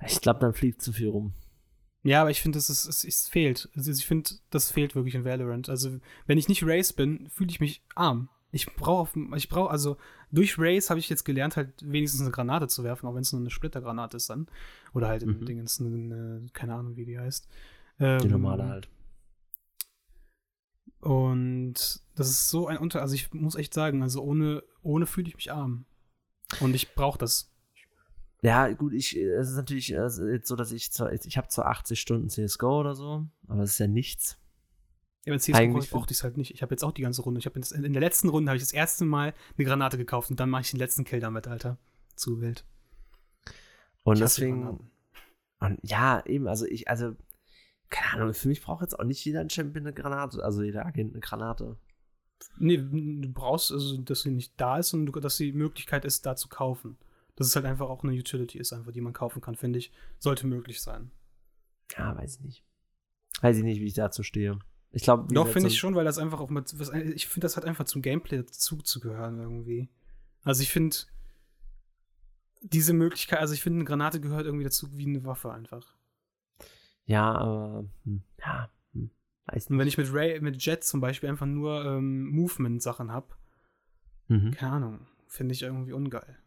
Ich 0.05 0.21
glaube, 0.21 0.39
dann 0.39 0.53
fliegt 0.53 0.81
zu 0.81 0.93
viel 0.93 1.09
rum. 1.09 1.33
Ja, 2.03 2.21
aber 2.21 2.29
ich 2.29 2.41
finde, 2.41 2.59
es, 2.59 2.69
es, 2.69 3.03
es 3.03 3.27
fehlt. 3.27 3.69
Also 3.75 3.91
ich 3.91 4.05
finde, 4.05 4.29
das 4.51 4.71
fehlt 4.71 4.95
wirklich 4.95 5.15
in 5.15 5.25
Valorant. 5.25 5.69
Also, 5.69 5.99
wenn 6.27 6.37
ich 6.37 6.47
nicht 6.47 6.63
Race 6.63 6.93
bin, 6.93 7.29
fühle 7.29 7.49
ich 7.49 7.59
mich 7.59 7.83
arm. 7.95 8.29
Ich 8.51 8.67
brauche, 8.75 9.19
ich 9.35 9.49
brauche, 9.49 9.71
also 9.71 9.97
durch 10.31 10.57
Race 10.57 10.89
habe 10.89 10.99
ich 10.99 11.09
jetzt 11.09 11.25
gelernt, 11.25 11.57
halt 11.57 11.73
wenigstens 11.81 12.21
eine 12.21 12.31
Granate 12.31 12.67
zu 12.67 12.83
werfen, 12.83 13.07
auch 13.07 13.15
wenn 13.15 13.23
es 13.23 13.33
nur 13.33 13.41
eine 13.41 13.49
Splittergranate 13.49 14.17
ist 14.17 14.29
dann. 14.29 14.47
Oder 14.93 15.07
halt 15.07 15.25
mhm. 15.25 15.45
Dingens, 15.45 15.81
eine, 15.81 16.45
keine 16.53 16.75
Ahnung, 16.75 16.95
wie 16.95 17.05
die 17.05 17.19
heißt. 17.19 17.47
Ähm, 17.99 18.19
die 18.19 18.27
normale 18.27 18.67
halt. 18.67 18.89
Und 20.99 22.01
das 22.15 22.29
ist 22.29 22.49
so 22.49 22.67
ein 22.67 22.77
Unter, 22.77 23.01
also 23.01 23.13
ich 23.13 23.33
muss 23.33 23.55
echt 23.55 23.73
sagen, 23.73 24.01
also 24.01 24.23
ohne, 24.23 24.63
ohne 24.81 25.05
fühle 25.05 25.27
ich 25.27 25.35
mich 25.35 25.51
arm. 25.51 25.85
Und 26.59 26.75
ich 26.75 26.95
brauche 26.95 27.17
das. 27.17 27.51
Ja, 28.41 28.71
gut, 28.73 28.93
ich, 28.93 29.15
es 29.17 29.49
ist 29.49 29.55
natürlich 29.55 29.87
jetzt 29.87 30.47
so, 30.47 30.55
dass 30.55 30.71
ich 30.71 30.91
zwar, 30.91 31.11
ich 31.11 31.37
habe 31.37 31.47
zwar 31.47 31.67
80 31.67 31.99
Stunden 31.99 32.29
CSGO 32.29 32.79
oder 32.79 32.93
so, 32.93 33.25
aber 33.47 33.63
es 33.63 33.71
ist 33.71 33.79
ja 33.79 33.87
nichts. 33.87 34.37
Ja, 35.25 35.33
bei 35.33 35.39
CSGO 35.39 35.79
brauchte 35.89 36.11
ich 36.11 36.19
es 36.19 36.23
halt 36.23 36.37
nicht. 36.37 36.53
Ich 36.53 36.61
habe 36.61 36.73
jetzt 36.73 36.83
auch 36.83 36.91
die 36.91 37.01
ganze 37.01 37.23
Runde. 37.23 37.39
Ich 37.39 37.47
habe 37.47 37.59
in, 37.59 37.83
in 37.83 37.93
der 37.93 38.01
letzten 38.01 38.29
Runde 38.29 38.49
habe 38.49 38.57
ich 38.57 38.63
das 38.63 38.73
erste 38.73 39.05
Mal 39.05 39.33
eine 39.57 39.65
Granate 39.65 39.97
gekauft 39.97 40.29
und 40.29 40.39
dann 40.39 40.49
mache 40.49 40.61
ich 40.61 40.71
den 40.71 40.79
letzten 40.79 41.03
Kill 41.03 41.19
damit, 41.19 41.47
Alter. 41.47 41.77
Zu 42.15 42.41
wild. 42.41 42.63
Und 44.03 44.15
ich 44.15 44.21
deswegen. 44.21 44.91
Und 45.59 45.79
ja, 45.81 46.23
eben, 46.25 46.47
also 46.47 46.65
ich, 46.65 46.87
also, 46.87 47.15
keine 47.89 48.21
Ahnung, 48.21 48.33
für 48.35 48.47
mich 48.47 48.61
braucht 48.61 48.81
jetzt 48.81 48.99
auch 48.99 49.03
nicht 49.03 49.25
jeder 49.25 49.41
ein 49.41 49.49
Champion 49.49 49.87
eine 49.87 49.93
Granate, 49.93 50.43
also 50.43 50.61
jeder 50.61 50.85
Agent 50.85 51.13
eine 51.13 51.21
Granate. 51.21 51.77
Nee, 52.57 52.77
du 52.77 53.29
brauchst, 53.33 53.71
also, 53.71 53.97
dass 53.97 54.21
sie 54.21 54.31
nicht 54.31 54.53
da 54.57 54.77
ist 54.77 54.93
und 54.93 55.11
dass 55.23 55.37
die 55.37 55.53
Möglichkeit 55.53 56.05
ist, 56.05 56.25
da 56.25 56.35
zu 56.35 56.49
kaufen. 56.49 56.97
Dass 57.35 57.47
es 57.47 57.55
halt 57.55 57.65
einfach 57.65 57.89
auch 57.89 58.03
eine 58.03 58.13
Utility 58.13 58.57
ist, 58.57 58.71
einfach, 58.73 58.91
die 58.91 59.01
man 59.01 59.13
kaufen 59.13 59.41
kann, 59.41 59.55
finde 59.55 59.79
ich, 59.79 59.91
sollte 60.19 60.47
möglich 60.47 60.81
sein. 60.81 61.11
Ja, 61.97 62.15
weiß 62.15 62.37
ich 62.37 62.41
nicht. 62.41 62.63
Weiß 63.41 63.57
ich 63.57 63.63
nicht, 63.63 63.81
wie 63.81 63.85
ich 63.85 63.93
dazu 63.93 64.23
stehe. 64.23 64.59
Ich 64.91 65.03
glaube, 65.03 65.33
Doch, 65.33 65.49
finde 65.49 65.67
ich 65.67 65.77
schon, 65.77 65.95
weil 65.95 66.05
das 66.05 66.17
einfach 66.17 66.39
auch 66.39 66.49
mit. 66.49 66.79
Was, 66.79 66.89
ich 66.93 67.27
finde, 67.27 67.45
das 67.45 67.57
hat 67.57 67.65
einfach 67.65 67.83
zum 67.83 68.01
Gameplay 68.01 68.37
dazu 68.37 68.77
zu 68.77 69.01
gehören 69.01 69.39
irgendwie. 69.39 69.89
Also 70.43 70.61
ich 70.61 70.71
finde 70.71 70.95
diese 72.61 72.93
Möglichkeit, 72.93 73.39
also 73.39 73.53
ich 73.53 73.61
finde, 73.61 73.79
eine 73.79 73.85
Granate 73.85 74.21
gehört 74.21 74.45
irgendwie 74.45 74.63
dazu 74.63 74.97
wie 74.97 75.05
eine 75.05 75.25
Waffe 75.25 75.51
einfach. 75.51 75.95
Ja, 77.05 77.35
aber 77.35 77.85
hm, 78.05 78.23
ja, 78.39 78.69
hm, 78.93 79.11
weiß 79.47 79.69
nicht. 79.69 79.71
Und 79.71 79.79
wenn 79.79 79.87
ich 79.87 79.97
mit 79.97 80.13
Ray, 80.13 80.39
mit 80.39 80.63
Jet 80.63 80.83
zum 80.83 81.01
Beispiel 81.01 81.29
einfach 81.29 81.45
nur 81.45 81.83
ähm, 81.85 82.29
Movement-Sachen 82.29 83.11
habe, 83.11 83.35
mhm. 84.29 84.51
keine 84.51 84.71
Ahnung, 84.71 85.07
finde 85.27 85.53
ich 85.53 85.61
irgendwie 85.61 85.93
ungeil. 85.93 86.39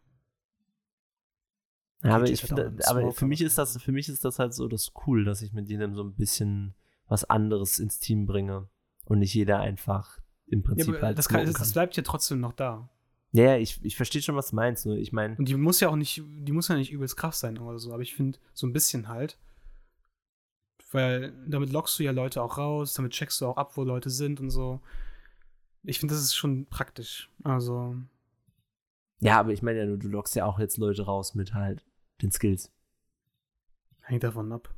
Ja, 2.03 2.15
aber 2.15 2.29
ich 2.29 2.41
finde, 2.41 2.77
aber 2.85 3.11
für 3.11 3.25
mich 3.25 3.41
ist 3.41 3.57
das, 3.57 3.81
für 3.81 3.91
mich 3.91 4.07
ist 4.07 4.23
das 4.23 4.39
halt 4.39 4.53
so 4.53 4.67
das 4.67 4.93
cool, 5.05 5.25
dass 5.25 5.41
ich 5.41 5.51
mit 5.51 5.69
denen 5.69 5.93
so 5.93 6.03
ein 6.03 6.15
bisschen 6.15 6.73
was 7.07 7.25
anderes 7.25 7.79
ins 7.79 7.99
Team 7.99 8.25
bringe 8.25 8.69
und 9.05 9.19
nicht 9.19 9.33
jeder 9.33 9.59
einfach 9.59 10.19
im 10.47 10.63
Prinzip 10.63 10.95
ja, 10.95 11.01
halt 11.01 11.17
das, 11.17 11.27
kann, 11.27 11.45
das 11.45 11.73
bleibt 11.73 11.97
ja 11.97 12.03
trotzdem 12.03 12.39
noch 12.39 12.53
da. 12.53 12.89
Ja, 13.31 13.43
ja, 13.43 13.57
ich, 13.57 13.83
ich 13.83 13.95
verstehe 13.95 14.21
schon, 14.21 14.35
was 14.35 14.49
du 14.49 14.55
meinst. 14.55 14.85
Nur 14.85 14.95
ich 14.95 15.11
meine. 15.11 15.35
Und 15.35 15.47
die 15.49 15.55
muss 15.55 15.79
ja 15.79 15.89
auch 15.89 15.95
nicht, 15.95 16.23
die 16.25 16.51
muss 16.51 16.67
ja 16.67 16.75
nicht 16.75 16.91
übelst 16.91 17.17
krass 17.17 17.39
sein 17.39 17.57
oder 17.57 17.79
so, 17.79 17.93
aber 17.93 18.01
ich 18.01 18.15
finde 18.15 18.39
so 18.53 18.65
ein 18.65 18.73
bisschen 18.73 19.07
halt. 19.07 19.37
Weil 20.91 21.33
damit 21.47 21.71
lockst 21.71 21.99
du 21.99 22.03
ja 22.03 22.11
Leute 22.11 22.41
auch 22.41 22.57
raus, 22.57 22.93
damit 22.93 23.11
checkst 23.11 23.41
du 23.41 23.45
auch 23.45 23.57
ab, 23.57 23.77
wo 23.77 23.83
Leute 23.83 24.09
sind 24.09 24.39
und 24.39 24.49
so. 24.49 24.81
Ich 25.83 25.99
finde, 25.99 26.15
das 26.15 26.23
ist 26.23 26.35
schon 26.35 26.65
praktisch. 26.65 27.29
Also. 27.43 27.95
Ja, 29.19 29.39
aber 29.39 29.51
ich 29.51 29.61
meine 29.61 29.79
ja 29.79 29.85
nur, 29.85 29.97
du 29.97 30.07
lockst 30.07 30.35
ja 30.35 30.45
auch 30.45 30.59
jetzt 30.59 30.77
Leute 30.77 31.03
raus 31.03 31.35
mit 31.35 31.53
halt 31.53 31.85
den 32.21 32.31
Skills. 32.31 32.71
Hängt 34.01 34.23
davon 34.23 34.51
ab. 34.51 34.73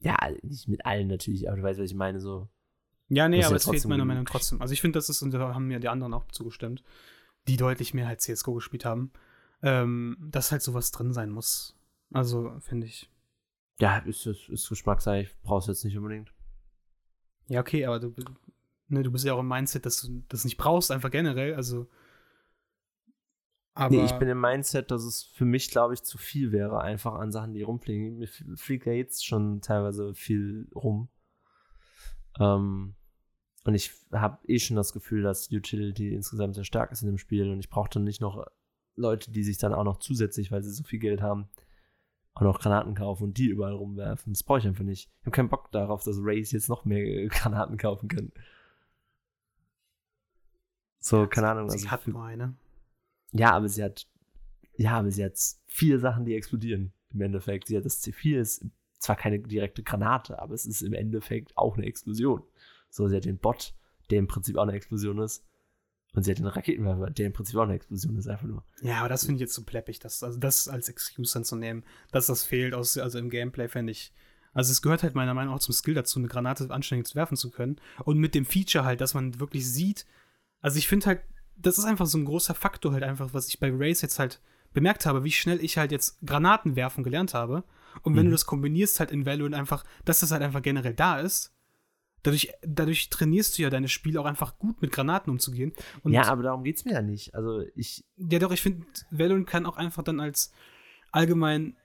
Ja, 0.00 0.16
nicht 0.42 0.68
mit 0.68 0.86
allen 0.86 1.08
natürlich, 1.08 1.48
aber 1.48 1.56
du 1.56 1.62
weißt, 1.62 1.80
was 1.80 1.90
ich 1.90 1.96
meine, 1.96 2.20
so. 2.20 2.48
Ja, 3.08 3.28
nee, 3.28 3.42
aber 3.42 3.56
es 3.56 3.64
fehlt 3.64 3.84
meiner 3.86 4.04
Meinung 4.04 4.24
nach 4.24 4.30
trotzdem. 4.30 4.60
Also 4.60 4.72
ich 4.72 4.80
finde, 4.80 4.98
das 4.98 5.08
ist, 5.08 5.22
und 5.22 5.32
da 5.32 5.54
haben 5.54 5.66
mir 5.66 5.80
die 5.80 5.88
anderen 5.88 6.14
auch 6.14 6.28
zugestimmt, 6.28 6.82
die 7.48 7.56
deutlich 7.56 7.94
mehr 7.94 8.06
halt 8.06 8.20
CSGO 8.20 8.54
gespielt 8.54 8.84
haben, 8.84 9.12
ähm, 9.62 10.16
dass 10.20 10.52
halt 10.52 10.62
sowas 10.62 10.90
drin 10.90 11.12
sein 11.12 11.30
muss. 11.30 11.76
Also, 12.12 12.58
finde 12.60 12.86
ich. 12.86 13.10
Ja, 13.80 13.98
ist, 13.98 14.26
ist, 14.26 14.48
ist 14.48 14.68
Geschmackssache, 14.68 15.22
ich 15.22 15.40
brauch's 15.42 15.66
jetzt 15.66 15.84
nicht 15.84 15.96
unbedingt. 15.96 16.32
Ja, 17.48 17.60
okay, 17.60 17.86
aber 17.86 17.98
du, 17.98 18.14
ne, 18.88 19.02
du 19.02 19.10
bist 19.10 19.24
ja 19.24 19.34
auch 19.34 19.40
im 19.40 19.48
Mindset, 19.48 19.86
dass 19.86 20.02
du 20.02 20.22
das 20.28 20.44
nicht 20.44 20.56
brauchst, 20.58 20.90
einfach 20.90 21.10
generell. 21.10 21.54
Also 21.54 21.88
Aber 23.78 23.94
nee, 23.94 24.04
ich 24.04 24.12
bin 24.14 24.28
im 24.28 24.40
Mindset, 24.40 24.90
dass 24.90 25.04
es 25.04 25.22
für 25.22 25.44
mich, 25.44 25.70
glaube 25.70 25.94
ich, 25.94 26.02
zu 26.02 26.18
viel 26.18 26.50
wäre, 26.50 26.80
einfach 26.80 27.14
an 27.14 27.30
Sachen, 27.30 27.54
die 27.54 27.62
rumfliegen. 27.62 28.18
Mir 28.18 28.26
fliegt 28.26 28.86
ja 28.86 28.92
jetzt 28.92 29.24
schon 29.24 29.60
teilweise 29.60 30.16
viel 30.16 30.66
rum. 30.74 31.08
Ähm, 32.40 32.96
und 33.62 33.74
ich 33.74 33.92
habe 34.10 34.38
eh 34.48 34.58
schon 34.58 34.74
das 34.74 34.92
Gefühl, 34.92 35.22
dass 35.22 35.52
Utility 35.52 36.12
insgesamt 36.12 36.56
sehr 36.56 36.64
stark 36.64 36.90
ist 36.90 37.02
in 37.02 37.06
dem 37.06 37.18
Spiel 37.18 37.48
und 37.52 37.60
ich 37.60 37.70
brauche 37.70 37.88
dann 37.88 38.02
nicht 38.02 38.20
noch 38.20 38.44
Leute, 38.96 39.30
die 39.30 39.44
sich 39.44 39.58
dann 39.58 39.72
auch 39.72 39.84
noch 39.84 39.98
zusätzlich, 39.98 40.50
weil 40.50 40.64
sie 40.64 40.72
so 40.72 40.82
viel 40.82 40.98
Geld 40.98 41.22
haben, 41.22 41.48
auch 42.34 42.42
noch 42.42 42.58
Granaten 42.58 42.96
kaufen 42.96 43.22
und 43.22 43.38
die 43.38 43.46
überall 43.46 43.74
rumwerfen. 43.74 44.32
Das 44.32 44.42
brauche 44.42 44.58
ich 44.58 44.66
einfach 44.66 44.82
nicht. 44.82 45.08
Ich 45.20 45.26
habe 45.26 45.30
keinen 45.36 45.50
Bock 45.50 45.70
darauf, 45.70 46.02
dass 46.02 46.16
Race 46.18 46.50
jetzt 46.50 46.68
noch 46.68 46.84
mehr 46.84 47.26
Granaten 47.28 47.76
kaufen 47.76 48.08
kann. 48.08 48.32
So, 50.98 51.28
keine 51.28 51.50
Ahnung. 51.50 51.70
Sie 51.70 51.76
also 51.76 51.90
hat 51.92 52.08
nur 52.08 52.24
eine. 52.24 52.56
Ja, 53.32 53.52
aber 53.52 53.68
sie 53.68 53.82
hat, 53.82 54.06
ja, 54.76 54.92
aber 54.92 55.10
sie 55.10 55.24
hat 55.24 55.38
vier 55.66 55.98
Sachen, 55.98 56.24
die 56.24 56.34
explodieren. 56.34 56.92
Im 57.12 57.22
Endeffekt. 57.22 57.68
Sie 57.68 57.76
hat 57.76 57.84
das 57.84 58.02
C4 58.02 58.38
ist 58.38 58.66
zwar 58.98 59.16
keine 59.16 59.38
direkte 59.38 59.82
Granate, 59.82 60.38
aber 60.40 60.54
es 60.54 60.66
ist 60.66 60.82
im 60.82 60.92
Endeffekt 60.92 61.56
auch 61.56 61.76
eine 61.76 61.86
Explosion. 61.86 62.42
So, 62.90 63.08
sie 63.08 63.16
hat 63.16 63.24
den 63.24 63.38
Bot, 63.38 63.74
der 64.10 64.18
im 64.18 64.26
Prinzip 64.26 64.56
auch 64.56 64.62
eine 64.62 64.72
Explosion 64.72 65.18
ist. 65.18 65.44
Und 66.14 66.24
sie 66.24 66.30
hat 66.30 66.38
den 66.38 66.46
Raketenwerfer, 66.46 67.10
der 67.10 67.26
im 67.26 67.32
Prinzip 67.32 67.56
auch 67.56 67.64
eine 67.64 67.74
Explosion 67.74 68.16
ist, 68.16 68.28
einfach 68.28 68.46
nur. 68.46 68.64
Ja, 68.82 69.00
aber 69.00 69.08
das 69.08 69.24
finde 69.24 69.36
ich 69.36 69.40
jetzt 69.42 69.54
so 69.54 69.62
pleppig, 69.62 69.98
dass, 69.98 70.22
also 70.22 70.38
das 70.38 70.66
als 70.66 70.88
Excuse 70.88 71.34
dann 71.34 71.44
zu 71.44 71.54
nehmen, 71.54 71.84
dass 72.10 72.26
das 72.26 72.42
fehlt, 72.42 72.74
aus, 72.74 72.96
also 72.96 73.18
im 73.18 73.30
Gameplay 73.30 73.68
fände 73.68 73.92
ich. 73.92 74.12
Also 74.52 74.72
es 74.72 74.82
gehört 74.82 75.02
halt 75.02 75.14
meiner 75.14 75.34
Meinung 75.34 75.52
nach 75.52 75.60
auch 75.60 75.64
zum 75.64 75.74
Skill 75.74 75.94
dazu, 75.94 76.18
eine 76.18 76.28
Granate 76.28 76.70
anständig 76.70 77.14
werfen 77.14 77.36
zu 77.36 77.50
können. 77.50 77.76
Und 78.04 78.18
mit 78.18 78.34
dem 78.34 78.46
Feature 78.46 78.84
halt, 78.84 79.00
dass 79.00 79.14
man 79.14 79.38
wirklich 79.38 79.70
sieht, 79.70 80.06
also 80.60 80.78
ich 80.78 80.88
finde 80.88 81.06
halt, 81.06 81.20
das 81.60 81.78
ist 81.78 81.84
einfach 81.84 82.06
so 82.06 82.18
ein 82.18 82.24
großer 82.24 82.54
Faktor 82.54 82.92
halt 82.92 83.02
einfach, 83.02 83.34
was 83.34 83.48
ich 83.48 83.60
bei 83.60 83.70
Race 83.72 84.00
jetzt 84.02 84.18
halt 84.18 84.40
bemerkt 84.72 85.06
habe, 85.06 85.24
wie 85.24 85.32
schnell 85.32 85.62
ich 85.62 85.78
halt 85.78 85.92
jetzt 85.92 86.18
Granaten 86.24 86.76
werfen 86.76 87.02
gelernt 87.04 87.34
habe. 87.34 87.64
Und 88.02 88.14
wenn 88.16 88.24
mhm. 88.26 88.30
du 88.30 88.32
das 88.32 88.46
kombinierst 88.46 89.00
halt 89.00 89.10
in 89.10 89.26
Valorant 89.26 89.54
einfach, 89.54 89.84
dass 90.04 90.20
das 90.20 90.30
halt 90.30 90.42
einfach 90.42 90.62
generell 90.62 90.94
da 90.94 91.18
ist, 91.18 91.52
dadurch, 92.22 92.52
dadurch 92.62 93.10
trainierst 93.10 93.58
du 93.58 93.62
ja 93.62 93.70
deine 93.70 93.88
Spiele 93.88 94.20
auch 94.20 94.26
einfach 94.26 94.58
gut 94.58 94.80
mit 94.82 94.92
Granaten 94.92 95.30
umzugehen. 95.30 95.72
Und 96.02 96.12
ja, 96.12 96.24
aber 96.24 96.42
darum 96.42 96.64
geht 96.64 96.76
es 96.76 96.84
mir 96.84 96.92
ja 96.92 97.02
nicht. 97.02 97.34
Also 97.34 97.64
ich. 97.74 98.04
Ja, 98.16 98.38
doch, 98.38 98.52
ich 98.52 98.62
finde, 98.62 98.86
Valorant 99.10 99.46
kann 99.46 99.66
auch 99.66 99.76
einfach 99.76 100.02
dann 100.02 100.20
als 100.20 100.52
allgemein 101.10 101.76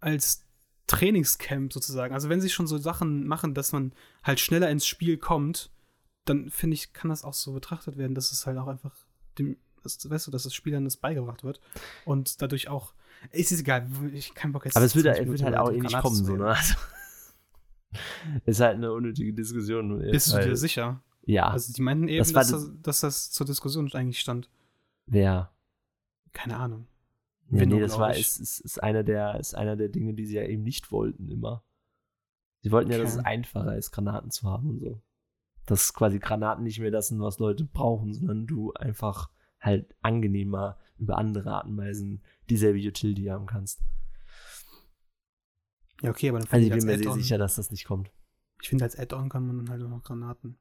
als 0.00 0.46
Trainingscamp 0.86 1.72
sozusagen. 1.72 2.14
Also 2.14 2.28
wenn 2.28 2.40
sie 2.40 2.48
schon 2.48 2.66
so 2.66 2.78
Sachen 2.78 3.26
machen, 3.26 3.54
dass 3.54 3.72
man 3.72 3.92
halt 4.22 4.40
schneller 4.40 4.70
ins 4.70 4.86
Spiel 4.86 5.18
kommt, 5.18 5.70
dann 6.24 6.50
finde 6.50 6.74
ich, 6.74 6.92
kann 6.92 7.10
das 7.10 7.24
auch 7.24 7.34
so 7.34 7.52
betrachtet 7.52 7.96
werden, 7.96 8.14
dass 8.14 8.32
es 8.32 8.46
halt 8.46 8.58
auch 8.58 8.66
einfach 8.66 8.94
dem, 9.38 9.56
das, 9.82 10.08
weißt 10.08 10.26
du, 10.26 10.30
dass 10.30 10.44
das 10.44 10.54
Spielern 10.54 10.84
das 10.84 10.96
beigebracht 10.96 11.44
wird 11.44 11.60
und 12.04 12.40
dadurch 12.42 12.68
auch, 12.68 12.92
ist 13.32 13.52
es 13.52 13.60
egal, 13.60 13.88
ich 14.12 14.34
keinen 14.34 14.52
Bock 14.52 14.64
jetzt. 14.64 14.76
Aber 14.76 14.86
es 14.86 14.94
wird, 14.94 15.06
halt, 15.06 15.26
wird 15.26 15.42
halt 15.42 15.56
auch 15.56 15.70
eh 15.70 15.80
nicht 15.80 15.98
kommen, 15.98 16.16
so, 16.16 16.36
ne? 16.36 16.48
Also, 16.48 16.74
ist 18.46 18.60
halt 18.60 18.76
eine 18.76 18.92
unnötige 18.92 19.32
Diskussion. 19.32 19.98
Bist 19.98 20.32
du 20.32 20.38
dir 20.38 20.56
sicher? 20.56 21.02
Ja. 21.24 21.48
Also 21.48 21.72
die 21.72 21.82
meinten 21.82 22.08
eben, 22.08 22.18
das 22.18 22.32
dass, 22.32 22.50
das, 22.50 22.70
dass 22.82 23.00
das 23.00 23.30
zur 23.30 23.46
Diskussion 23.46 23.92
eigentlich 23.92 24.20
stand. 24.20 24.48
Wer? 25.06 25.52
Keine 26.32 26.56
Ahnung. 26.56 26.86
Ja, 27.50 27.66
nee, 27.66 27.80
das 27.80 27.98
war, 27.98 28.16
ist, 28.16 28.40
ist, 28.40 28.60
ist, 28.60 28.82
einer 28.82 29.02
der, 29.02 29.38
ist 29.40 29.54
einer 29.54 29.76
der 29.76 29.88
Dinge, 29.88 30.14
die 30.14 30.24
sie 30.24 30.36
ja 30.36 30.44
eben 30.44 30.62
nicht 30.62 30.92
wollten 30.92 31.28
immer. 31.28 31.64
Sie 32.62 32.70
wollten 32.70 32.90
okay. 32.90 32.98
ja, 32.98 33.04
dass 33.04 33.14
es 33.16 33.24
einfacher 33.24 33.76
ist, 33.76 33.90
Granaten 33.90 34.30
zu 34.30 34.48
haben 34.48 34.70
und 34.70 34.78
so 34.78 35.02
dass 35.66 35.94
quasi 35.94 36.18
Granaten 36.18 36.64
nicht 36.64 36.80
mehr 36.80 36.90
das 36.90 37.08
sind, 37.08 37.20
was 37.20 37.38
Leute 37.38 37.64
brauchen, 37.64 38.14
sondern 38.14 38.46
du 38.46 38.72
einfach 38.74 39.30
halt 39.60 39.94
angenehmer 40.00 40.78
über 40.98 41.18
andere 41.18 41.52
Arten 41.52 41.70
und 41.70 41.78
Weisen 41.78 42.22
dieselbe 42.48 42.78
Utility 42.78 43.24
haben 43.24 43.46
kannst. 43.46 43.82
Ja, 46.02 46.10
okay, 46.10 46.30
aber 46.30 46.38
dann 46.38 46.48
Also 46.50 46.66
ich 46.66 46.72
bin 46.72 46.86
mir 46.86 46.98
sehr 46.98 47.12
sicher, 47.12 47.38
dass 47.38 47.56
das 47.56 47.70
nicht 47.70 47.84
kommt. 47.84 48.10
Ich 48.62 48.68
finde, 48.68 48.84
als 48.84 48.98
Add-on 48.98 49.28
kann 49.28 49.46
man 49.46 49.58
dann 49.58 49.70
halt 49.70 49.82
auch 49.82 49.88
noch 49.88 50.02
Granaten. 50.02 50.58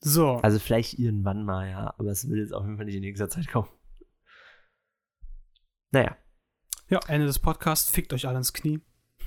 So. 0.00 0.36
Also 0.36 0.58
vielleicht 0.58 0.98
irgendwann 0.98 1.44
mal, 1.44 1.68
ja, 1.68 1.94
aber 1.98 2.10
es 2.10 2.28
wird 2.28 2.38
jetzt 2.38 2.54
auf 2.54 2.64
jeden 2.64 2.76
Fall 2.76 2.86
nicht 2.86 2.94
in 2.94 3.02
nächster 3.02 3.28
Zeit 3.28 3.48
kommen. 3.48 3.68
Naja. 5.90 6.16
Ja, 6.88 7.00
Ende 7.08 7.26
des 7.26 7.38
Podcasts. 7.38 7.90
Fickt 7.90 8.12
euch 8.12 8.26
alle 8.26 8.38
ins 8.38 8.52
Knie. 8.52 8.80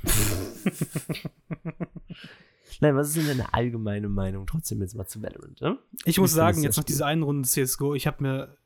Nein, 2.80 2.96
was 2.96 3.10
ist 3.10 3.18
denn 3.18 3.28
deine 3.28 3.54
allgemeine 3.54 4.10
Meinung 4.10 4.48
trotzdem 4.48 4.82
jetzt 4.82 4.96
mal 4.96 5.06
zu 5.06 5.22
Valorant? 5.22 5.60
Ne? 5.62 5.78
Ich 6.06 6.18
muss 6.20 6.32
sagen, 6.32 6.64
jetzt 6.64 6.78
nach 6.78 6.84
dieser 6.84 7.06
einen 7.06 7.24
Runde 7.24 7.48
CSGO, 7.48 7.96
ich 7.96 8.08
habe 8.08 8.24
mir 8.24 8.58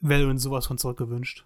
Valorant 0.00 0.40
sowas 0.40 0.66
von 0.66 0.78
zurückgewünscht. 0.78 1.44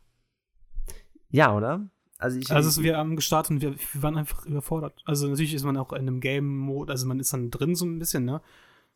Ja, 1.30 1.54
oder? 1.54 1.88
Also, 2.18 2.38
ich, 2.38 2.52
also 2.52 2.82
wir 2.82 2.98
haben 2.98 3.16
gestartet 3.16 3.50
und 3.50 3.60
wir, 3.62 3.74
wir, 3.74 4.02
waren 4.02 4.16
einfach 4.16 4.46
überfordert. 4.46 5.02
Also 5.04 5.26
natürlich 5.26 5.54
ist 5.54 5.64
man 5.64 5.76
auch 5.76 5.92
in 5.92 6.02
einem 6.02 6.20
Game-Mode, 6.20 6.92
also 6.92 7.06
man 7.06 7.18
ist 7.18 7.32
dann 7.32 7.50
drin 7.50 7.74
so 7.74 7.84
ein 7.84 7.98
bisschen, 7.98 8.24
ne? 8.24 8.40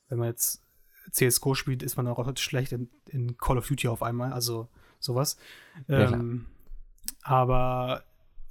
Wenn 0.09 0.19
man 0.19 0.29
jetzt 0.29 0.63
CSGO 1.11 1.55
spielt, 1.55 1.83
ist 1.83 1.97
man 1.97 2.07
auch 2.07 2.37
schlecht 2.37 2.73
in, 2.73 2.89
in, 3.07 3.37
Call 3.37 3.59
of 3.59 3.67
Duty 3.67 3.89
auf 3.89 4.03
einmal, 4.03 4.33
also 4.33 4.69
sowas. 5.01 5.37
Ja, 5.89 6.13
ähm, 6.13 6.47
aber 7.23 8.05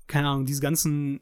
keine 0.07 0.29
Ahnung, 0.29 0.45
diese 0.45 0.61
ganzen 0.61 1.21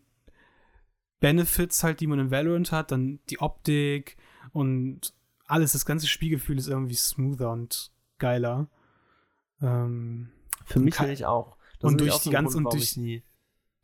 Benefits 1.24 1.86
halt, 1.86 2.02
die 2.02 2.08
man 2.08 2.20
in 2.20 2.32
Valorant 2.32 2.74
hat, 2.74 2.92
dann 2.92 3.22
die 3.30 3.40
Optik 3.40 4.18
und 4.52 5.14
alles, 5.46 5.72
das 5.72 5.86
ganze 5.86 6.06
Spielgefühl 6.06 6.58
ist 6.58 6.68
irgendwie 6.68 6.96
smoother 6.96 7.50
und 7.50 7.94
geiler. 8.20 8.68
Ähm, 9.62 10.32
Für 10.66 10.82
mich 10.82 11.00
ich 11.00 11.26
auch. 11.26 11.56
Das 11.80 11.90
und 11.90 12.02
durch 12.02 12.20
die 12.20 12.30
ganze 12.30 12.58
und 12.58 12.66
durch, 12.66 13.00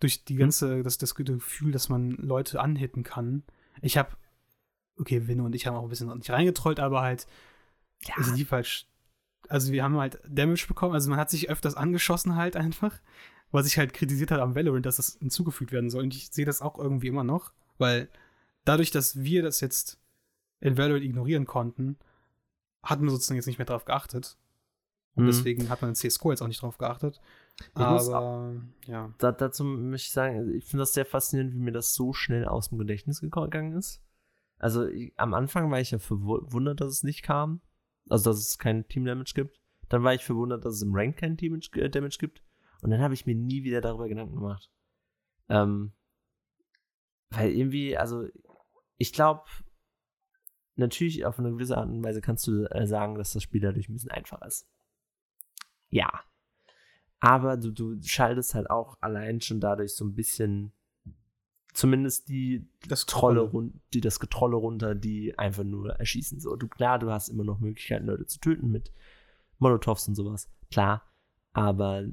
durch 0.01 0.25
die 0.25 0.34
hm? 0.34 0.39
ganze, 0.39 0.75
hm? 0.75 0.84
das, 0.84 0.98
das 0.98 1.15
Gefühl, 1.15 1.72
dass 1.72 1.88
man 1.88 2.12
Leute 2.17 2.60
anhitten 2.60 3.03
kann. 3.03 3.43
Ich 3.81 3.98
habe, 3.98 4.17
okay, 4.98 5.29
Winno 5.29 5.46
und 5.46 5.55
ich 5.55 5.65
haben 5.65 5.77
auch 5.77 5.84
ein 5.84 5.89
bisschen 5.89 6.13
nicht 6.17 6.31
reingetrollt, 6.31 6.81
aber 6.81 7.00
halt, 7.00 7.25
ja. 8.03 8.15
also 8.17 8.36
die 8.36 8.43
falsch. 8.43 8.86
Also 9.48 9.72
wir 9.72 9.81
haben 9.81 9.96
halt 9.96 10.19
Damage 10.27 10.65
bekommen, 10.67 10.93
also 10.93 11.10
man 11.10 11.17
hat 11.17 11.29
sich 11.29 11.50
öfters 11.50 11.75
angeschossen 11.75 12.36
halt 12.36 12.58
einfach 12.58 13.00
was 13.51 13.68
ich 13.68 13.77
halt 13.77 13.94
kritisiert 13.94 14.32
habe 14.32 14.41
am 14.41 14.56
Valorant, 14.56 14.86
dass 14.86 14.98
das 14.98 15.18
hinzugefügt 15.20 15.72
werden 15.72 15.89
soll. 15.89 16.03
Und 16.03 16.15
ich 16.15 16.29
sehe 16.32 16.46
das 16.46 16.62
auch 16.62 16.77
irgendwie 16.77 17.08
immer 17.08 17.24
noch, 17.24 17.53
weil 17.77 18.10
dadurch, 18.65 18.91
dass 18.91 19.22
wir 19.22 19.41
das 19.41 19.62
jetzt 19.62 20.00
in 20.60 20.77
Valorant 20.77 21.03
ignorieren 21.03 21.46
konnten, 21.46 21.98
hat 22.84 23.00
man 23.00 23.10
sozusagen 23.10 23.38
jetzt 23.38 23.48
nicht 23.48 23.58
mehr 23.58 23.65
drauf 23.65 23.86
geachtet. 23.86 24.38
Und 25.15 25.24
mhm. 25.24 25.27
deswegen 25.27 25.70
hat 25.70 25.82
man 25.82 25.89
in 25.89 25.96
CSGO 25.96 26.32
jetzt 26.32 26.41
auch 26.41 26.48
nicht 26.48 26.62
drauf 26.62 26.77
geachtet. 26.77 27.20
Ich 27.60 27.75
Aber, 27.75 28.56
ja. 28.86 29.13
Da, 29.18 29.32
dazu 29.32 29.63
möchte 29.63 30.08
ich 30.08 30.12
sagen, 30.12 30.53
ich 30.56 30.65
finde 30.65 30.84
das 30.84 30.94
sehr 30.94 31.06
faszinierend, 31.06 31.53
wie 31.53 31.60
mir 31.60 31.72
das 31.72 31.94
so 31.94 32.13
schnell 32.13 32.46
aus 32.46 32.70
dem 32.70 32.77
Gedächtnis 32.77 33.20
gegangen 33.20 33.74
ist. 33.74 34.01
Also 34.58 34.86
ich, 34.88 35.13
am 35.18 35.34
Anfang 35.34 35.72
war 35.72 35.79
ich 35.79 35.91
ja 35.91 36.00
verwundert, 36.00 36.82
dass 36.82 36.91
es 36.91 37.03
nicht 37.03 37.24
kam. 37.24 37.62
Also, 38.10 38.29
dass 38.29 38.39
es 38.39 38.58
kein 38.58 38.88
Team 38.88 39.06
Damage 39.06 39.34
gibt. 39.36 39.60
Dann 39.88 40.03
war 40.03 40.13
ich 40.13 40.24
verwundert, 40.24 40.65
dass 40.65 40.75
es 40.75 40.82
im 40.82 40.96
Rank 40.96 41.18
kein 41.18 41.38
Team 41.38 41.60
Damage 41.60 42.18
gibt. 42.20 42.44
Und 42.81 42.91
dann 42.91 43.01
habe 43.01 43.13
ich 43.13 43.25
mir 43.25 43.36
nie 43.36 43.63
wieder 43.63 43.81
darüber 43.81 44.07
Gedanken 44.07 44.36
gemacht. 44.36 44.69
Ähm, 45.50 45.93
weil 47.29 47.51
irgendwie, 47.51 47.98
also 47.98 48.27
ich 48.98 49.13
glaube, 49.13 49.43
natürlich 50.75 51.25
auf 51.25 51.39
eine 51.39 51.51
gewisse 51.51 51.77
Art 51.77 51.89
und 51.89 52.03
Weise 52.03 52.21
kannst 52.21 52.48
du 52.48 52.65
äh, 52.71 52.88
sagen, 52.88 53.15
dass 53.15 53.33
das 53.33 53.43
Spiel 53.43 53.62
dadurch 53.62 53.89
ein 53.89 53.93
bisschen 53.93 54.12
einfacher 54.12 54.45
ist. 54.45 54.67
Ja. 55.89 56.09
Aber 57.19 57.57
du, 57.57 57.71
du 57.71 58.01
schaltest 58.01 58.55
halt 58.55 58.69
auch 58.69 58.98
allein 59.01 59.41
schon 59.41 59.59
dadurch 59.59 59.93
so 59.95 60.05
ein 60.05 60.15
bisschen 60.15 60.71
zumindest 61.74 62.29
die 62.29 62.67
das 62.88 63.05
Trolle, 63.05 63.41
run 63.41 63.81
die 63.93 64.01
das 64.01 64.19
Getrolle 64.19 64.55
runter, 64.55 64.95
die 64.95 65.38
einfach 65.38 65.63
nur 65.63 65.91
erschießen. 65.91 66.39
So, 66.39 66.55
du 66.55 66.67
klar, 66.67 67.00
du 67.00 67.12
hast 67.12 67.29
immer 67.29 67.43
noch 67.43 67.59
Möglichkeiten, 67.59 68.07
Leute 68.07 68.25
zu 68.25 68.39
töten 68.39 68.71
mit 68.71 68.91
Molotovs 69.59 70.07
und 70.07 70.15
sowas. 70.15 70.50
Klar. 70.71 71.03
Aber 71.53 72.05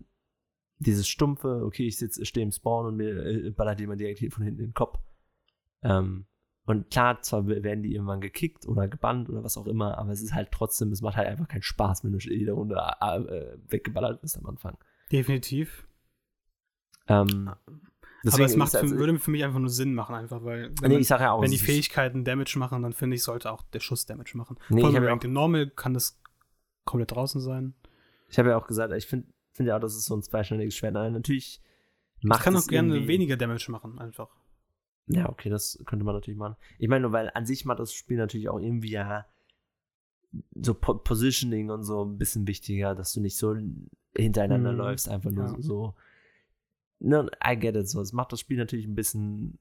dieses 0.79 1.09
stumpfe, 1.09 1.63
okay, 1.65 1.87
ich 1.87 1.97
sitze, 1.97 2.25
stehe 2.27 2.45
im 2.45 2.53
Spawn 2.53 2.87
und 2.87 2.97
mir 2.97 3.25
äh, 3.25 3.51
ballert 3.51 3.81
jemand 3.81 4.01
direkt 4.01 4.21
von 4.33 4.45
hinten 4.45 4.61
in 4.61 4.69
den 4.69 4.75
Kopf. 4.75 4.99
Ähm, 5.83 6.27
und 6.67 6.91
klar, 6.91 7.23
zwar 7.23 7.47
werden 7.47 7.83
die 7.83 7.95
irgendwann 7.95 8.21
gekickt 8.21 8.67
oder 8.67 8.89
gebannt 8.89 9.29
oder 9.29 9.45
was 9.45 9.57
auch 9.57 9.67
immer, 9.67 9.99
aber 9.99 10.11
es 10.11 10.21
ist 10.21 10.35
halt 10.35 10.51
trotzdem, 10.51 10.91
es 10.91 11.01
macht 11.01 11.17
halt 11.17 11.29
einfach 11.29 11.47
keinen 11.47 11.63
Spaß, 11.63 12.03
wenn 12.03 12.13
du 12.13 12.19
jede 12.19 12.53
Runde 12.53 12.77
äh, 13.01 13.57
weggeballert 13.69 14.21
bist 14.21 14.37
am 14.37 14.47
Anfang. 14.47 14.77
Definitiv. 15.13 15.87
Ähm, 17.07 17.53
aber 18.25 18.45
es 18.45 18.57
macht 18.57 18.75
also, 18.75 18.95
für, 18.95 18.99
würde 18.99 19.17
für 19.21 19.31
mich 19.31 19.45
einfach 19.45 19.61
nur 19.61 19.69
Sinn 19.69 19.95
machen, 19.95 20.17
einfach, 20.17 20.43
weil 20.43 20.73
wenn, 20.81 20.91
nee, 20.91 20.99
ja 20.99 21.31
auch, 21.31 21.41
wenn 21.41 21.53
die 21.53 21.59
Fähigkeiten 21.59 22.25
Damage 22.25 22.59
machen, 22.59 22.83
dann 22.83 22.93
finde 22.93 23.15
ich, 23.15 23.23
sollte 23.23 23.53
auch 23.53 23.63
der 23.63 23.79
Schuss 23.79 24.07
Damage 24.07 24.37
machen. 24.37 24.57
Nee, 24.69 24.81
Vor 24.81 24.93
allem 24.93 25.21
im 25.23 25.33
Normal 25.33 25.71
kann 25.71 25.95
das 25.95 26.21
komplett 26.85 27.13
draußen 27.13 27.41
sein. 27.41 27.75
Ich 28.29 28.41
habe 28.41 28.49
ja 28.49 28.57
auch 28.57 28.67
gesagt, 28.67 28.93
ich 28.93 29.07
finde 29.07 29.29
finde 29.57 29.71
ja 29.71 29.77
auch, 29.77 29.81
das 29.81 29.97
ist 29.97 30.05
so 30.05 30.17
ein 30.17 30.23
zweischneidiges 30.23 30.75
Schwert. 30.75 30.95
Nein, 30.95 31.13
natürlich 31.13 31.61
macht 32.23 32.41
Ich 32.41 32.45
kann 32.45 32.57
auch 32.57 32.67
gerne 32.67 33.07
weniger 33.07 33.37
Damage 33.37 33.71
machen, 33.71 33.99
einfach. 33.99 34.29
Ja, 35.09 35.29
okay, 35.29 35.51
das 35.51 35.83
könnte 35.87 36.05
man 36.05 36.15
natürlich 36.15 36.39
machen. 36.39 36.57
Ich 36.79 36.89
meine 36.89 37.03
nur, 37.03 37.13
weil 37.13 37.31
an 37.35 37.47
sich 37.47 37.65
macht 37.65 37.79
das 37.79 37.93
Spiel 37.93 38.17
natürlich 38.17 38.49
auch 38.49 38.59
irgendwie 38.59 38.91
ja 38.91 39.27
so 40.55 40.75
Positioning 40.75 41.71
und 41.71 41.85
so 41.85 42.05
ein 42.05 42.19
bisschen 42.19 42.47
wichtiger, 42.47 42.95
dass 42.95 43.13
du 43.13 43.21
nicht 43.21 43.37
so 43.37 43.57
hintereinander 44.17 44.73
mhm. 44.73 44.79
läufst, 44.79 45.09
einfach 45.09 45.31
nur 45.31 45.47
ja. 45.47 45.57
so. 45.61 45.95
Ne, 46.99 47.29
I 47.47 47.57
get 47.57 47.77
it 47.77 47.89
so. 47.89 48.01
Es 48.01 48.13
macht 48.13 48.33
das 48.33 48.41
Spiel 48.41 48.57
natürlich 48.57 48.87
ein 48.87 48.95
bisschen 48.95 49.59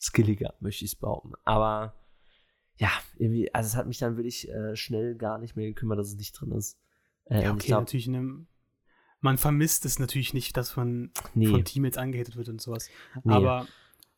skilliger, 0.00 0.54
möchte 0.60 0.84
ich 0.84 0.92
es 0.92 0.96
behaupten. 0.96 1.32
Aber 1.44 1.94
ja, 2.76 2.90
irgendwie, 3.16 3.52
also 3.54 3.66
es 3.66 3.76
hat 3.76 3.86
mich 3.86 3.98
dann 3.98 4.16
wirklich 4.16 4.48
äh, 4.48 4.76
schnell 4.76 5.14
gar 5.14 5.38
nicht 5.38 5.56
mehr 5.56 5.66
gekümmert, 5.66 5.98
dass 5.98 6.08
es 6.08 6.16
nicht 6.16 6.32
drin 6.32 6.52
ist. 6.52 6.78
Äh, 7.24 7.44
ja, 7.44 7.52
okay, 7.52 7.68
glaub, 7.68 7.80
natürlich 7.82 8.08
ne, 8.08 8.46
man 9.24 9.38
vermisst 9.38 9.86
es 9.86 9.98
natürlich 9.98 10.34
nicht, 10.34 10.54
dass 10.56 10.76
man 10.76 11.10
nee. 11.34 11.46
von 11.46 11.64
Teammates 11.64 11.96
angehatet 11.96 12.36
wird 12.36 12.50
und 12.50 12.60
sowas. 12.60 12.90
Nee. 13.24 13.32
Aber 13.32 13.66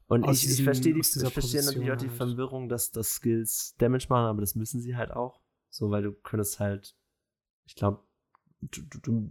und 0.09 0.29
ich, 0.29 0.41
diesem, 0.41 0.59
ich 0.59 0.65
verstehe 0.65 0.95
die, 0.95 1.01
ich 1.01 1.33
verstehe 1.33 1.65
natürlich 1.65 1.93
auch 1.93 1.97
die 1.97 2.09
halt. 2.09 2.17
Verwirrung, 2.17 2.69
dass, 2.69 2.91
dass 2.91 3.15
Skills 3.15 3.77
Damage 3.79 4.07
machen, 4.09 4.27
aber 4.27 4.41
das 4.41 4.57
müssen 4.57 4.81
sie 4.81 4.97
halt 4.97 5.13
auch. 5.13 5.41
So, 5.71 5.93
weil 5.93 6.03
du 6.03 6.13
könntest 6.13 6.59
halt, 6.59 6.97
ich 7.67 7.77
glaube, 7.77 8.03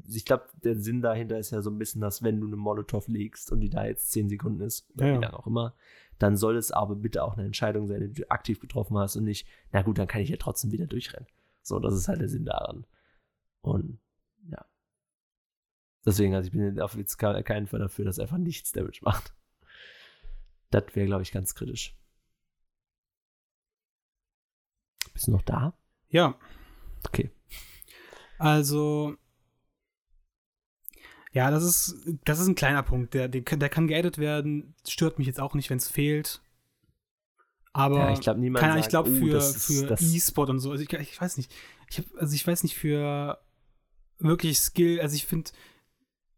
ich 0.08 0.24
glaube, 0.24 0.46
der 0.64 0.80
Sinn 0.80 1.02
dahinter 1.02 1.38
ist 1.38 1.52
ja 1.52 1.62
so 1.62 1.72
ein 1.72 1.78
bisschen, 1.78 2.00
dass 2.00 2.24
wenn 2.24 2.40
du 2.40 2.48
eine 2.48 2.56
Molotow 2.56 3.06
legst 3.10 3.52
und 3.52 3.60
die 3.60 3.70
da 3.70 3.86
jetzt 3.86 4.12
10 4.12 4.30
Sekunden 4.30 4.62
ist, 4.62 4.90
oder 4.96 5.08
ja, 5.08 5.18
wie 5.18 5.22
lange 5.24 5.38
auch 5.38 5.48
immer, 5.48 5.76
dann 6.20 6.38
soll 6.38 6.56
es 6.56 6.72
aber 6.72 6.96
bitte 6.96 7.22
auch 7.22 7.34
eine 7.34 7.46
Entscheidung 7.46 7.88
sein, 7.88 8.00
die 8.00 8.22
du 8.22 8.32
aktiv 8.32 8.62
getroffen 8.62 8.98
hast 8.98 9.18
und 9.18 9.26
nicht, 9.26 9.46
na 9.74 9.82
gut, 9.82 9.98
dann 9.98 10.08
kann 10.08 10.22
ich 10.22 10.30
ja 10.30 10.38
trotzdem 10.38 10.72
wieder 10.72 10.88
durchrennen. 10.88 11.28
So, 11.64 11.80
das 11.80 11.96
ist 11.96 12.08
halt 12.08 12.22
der 12.22 12.30
Sinn 12.30 12.46
daran. 12.46 12.86
Und. 13.60 14.00
Deswegen, 16.06 16.36
also 16.36 16.48
ich 16.48 16.54
bin 16.54 16.80
auf 16.80 16.96
jetzt 16.96 17.18
keinen 17.18 17.68
Fall 17.68 17.80
dafür, 17.80 18.06
dass 18.06 18.18
er 18.18 18.24
einfach 18.24 18.38
nichts 18.38 18.72
Damage 18.72 19.00
macht. 19.02 19.34
Das 20.70 20.84
wäre, 20.94 21.08
glaube 21.08 21.24
ich, 21.24 21.32
ganz 21.32 21.56
kritisch. 21.56 21.96
Bist 25.14 25.28
du 25.28 25.32
noch 25.32 25.42
da? 25.42 25.78
Ja. 26.10 26.38
Okay. 27.08 27.32
Also, 28.38 29.16
ja, 31.32 31.50
das 31.52 31.64
ist, 31.64 32.20
das 32.26 32.40
ist 32.40 32.48
ein 32.48 32.56
kleiner 32.56 32.84
Punkt. 32.84 33.14
Der, 33.14 33.28
der, 33.28 33.42
der 33.42 33.70
kann 33.70 33.88
geaddet 33.88 34.18
werden. 34.18 34.76
Stört 34.88 35.18
mich 35.18 35.28
jetzt 35.28 35.40
auch 35.40 35.54
nicht, 35.54 35.70
wenn 35.70 35.78
es 35.78 35.90
fehlt. 35.90 36.42
Aber 37.74 37.98
ja, 37.98 38.14
ich 38.14 38.22
glaube, 38.22 38.40
niemand 38.40 38.62
kann, 38.62 38.74
sagt, 38.74 38.86
ich 38.86 38.90
glaube, 38.90 39.12
für, 39.12 39.38
oh, 39.38 39.42
für 39.42 40.04
E-Sport 40.04 40.50
und 40.50 40.60
so, 40.60 40.72
also 40.72 40.82
ich, 40.82 40.94
ich 40.94 41.20
weiß 41.20 41.36
nicht. 41.36 41.54
Ich 41.90 41.98
hab, 41.98 42.06
also 42.18 42.34
ich 42.34 42.48
weiß 42.48 42.64
nicht, 42.64 42.76
für 42.76 43.38
wirklich 44.18 44.60
Skill, 44.60 45.02
also 45.02 45.14
ich 45.16 45.26
finde, 45.26 45.52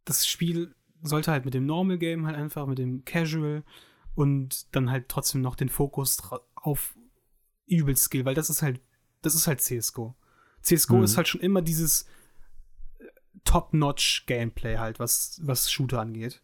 das 0.08 0.26
Spiel 0.26 0.74
sollte 1.04 1.32
halt 1.32 1.46
mit 1.46 1.54
dem 1.54 1.66
Normal 1.66 1.98
Game 1.98 2.26
halt 2.26 2.36
einfach, 2.36 2.66
mit 2.66 2.80
dem 2.80 3.06
Casual 3.06 3.64
und 4.16 4.74
dann 4.76 4.90
halt 4.90 5.10
trotzdem 5.10 5.42
noch 5.42 5.56
den 5.56 5.70
Fokus 5.70 6.18
auf 6.56 6.96
übel 7.68 7.96
Skill, 7.96 8.26
weil 8.26 8.34
das 8.34 8.50
ist 8.50 8.62
halt, 8.62 8.82
das 9.22 9.36
ist 9.36 9.48
halt 9.48 9.62
CSGO. 9.62 10.16
CSGO 10.62 10.98
mhm. 10.98 11.04
ist 11.04 11.18
halt 11.18 11.28
schon 11.28 11.42
immer 11.42 11.62
dieses 11.62 12.08
äh, 13.00 13.06
Top-Notch-Gameplay 13.44 14.78
halt, 14.78 15.00
was, 15.00 15.40
was 15.44 15.72
Shooter 15.72 16.00
angeht. 16.00 16.42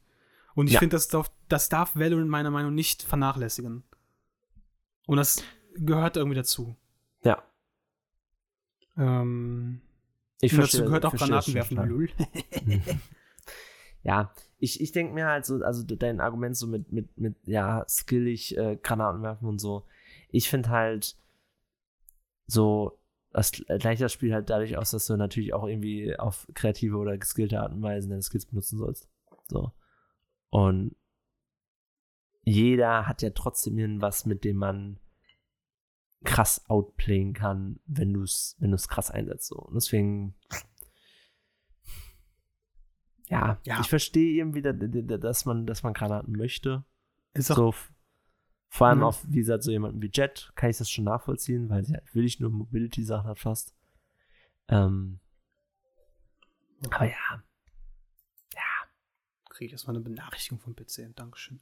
Und 0.55 0.67
ich 0.67 0.73
ja. 0.73 0.79
finde, 0.79 0.97
das 0.97 1.07
darf, 1.07 1.31
das 1.47 1.69
darf 1.69 1.95
Valorant 1.95 2.29
meiner 2.29 2.51
Meinung 2.51 2.71
nach 2.71 2.75
nicht 2.75 3.01
vernachlässigen. 3.01 3.83
Und 5.07 5.17
das 5.17 5.41
gehört 5.75 6.17
irgendwie 6.17 6.35
dazu. 6.35 6.75
Ja. 7.23 7.41
Ähm, 8.97 9.81
ich 10.41 10.53
verstehe, 10.53 10.81
dazu 10.81 10.87
gehört 10.87 11.05
auch 11.05 11.15
Granaten 11.15 11.53
werfen. 11.53 11.77
ja, 14.03 14.31
ich, 14.59 14.81
ich 14.81 14.91
denke 14.91 15.13
mir 15.13 15.27
halt 15.27 15.45
so, 15.45 15.63
also 15.63 15.83
dein 15.83 16.19
Argument 16.19 16.55
so 16.55 16.67
mit, 16.67 16.91
mit, 16.91 17.17
mit 17.17 17.35
ja, 17.45 17.85
skillig 17.87 18.57
äh, 18.57 18.77
Granaten 18.81 19.23
werfen 19.23 19.47
und 19.47 19.59
so. 19.59 19.85
Ich 20.29 20.49
finde 20.49 20.69
halt 20.69 21.17
so, 22.45 22.99
das 23.31 23.51
gleicht 23.51 24.01
das 24.01 24.11
Spiel 24.11 24.33
halt 24.33 24.49
dadurch 24.49 24.77
aus, 24.77 24.91
dass 24.91 25.07
du 25.07 25.15
natürlich 25.15 25.53
auch 25.53 25.65
irgendwie 25.65 26.17
auf 26.17 26.47
kreative 26.53 26.97
oder 26.97 27.17
geskillte 27.17 27.61
Art 27.61 27.71
und 27.71 27.81
Weise 27.81 28.09
deine 28.09 28.21
Skills 28.21 28.45
benutzen 28.45 28.77
sollst. 28.77 29.09
So. 29.47 29.71
Und 30.49 30.95
jeder 32.43 33.07
hat 33.07 33.21
ja 33.21 33.31
trotzdem 33.31 33.77
irgendwas, 33.79 34.25
mit 34.25 34.43
dem 34.43 34.57
man 34.57 34.99
krass 36.23 36.69
outplayen 36.69 37.33
kann, 37.33 37.79
wenn 37.85 38.13
du 38.13 38.23
es 38.23 38.55
wenn 38.59 38.75
krass 38.75 39.09
einsetzt. 39.09 39.47
So. 39.47 39.57
Und 39.57 39.75
deswegen, 39.75 40.35
ja, 43.33 43.59
ja. 43.65 43.79
ich 43.81 43.89
verstehe 43.89 44.33
irgendwie, 44.37 44.61
dass 44.61 45.45
man, 45.45 45.65
dass 45.65 45.83
man 45.83 45.93
Granaten 45.93 46.35
möchte. 46.35 46.83
Ist 47.33 47.51
auch, 47.51 47.55
so, 47.55 47.73
vor 48.69 48.87
allem 48.87 48.99
mhm. 48.99 49.03
auf, 49.05 49.23
wie 49.27 49.37
gesagt, 49.37 49.63
so 49.63 49.71
jemanden 49.71 50.01
wie 50.01 50.11
Jet 50.11 50.51
kann 50.55 50.69
ich 50.69 50.77
das 50.77 50.89
schon 50.89 51.05
nachvollziehen, 51.05 51.69
weil 51.69 51.83
sie 51.83 51.93
halt 51.93 52.05
wirklich 52.15 52.39
nur 52.39 52.49
Mobility-Sachen 52.49 53.29
hat 53.29 53.39
fast. 53.39 53.75
Ähm, 54.67 55.19
aber 56.85 57.05
ja. 57.05 57.43
Ja. 58.53 58.61
Kriege 59.49 59.67
ich 59.67 59.71
erstmal 59.73 59.95
eine 59.95 60.03
Benachrichtigung 60.03 60.59
vom 60.59 60.75
PC. 60.75 61.15
Dankeschön. 61.15 61.61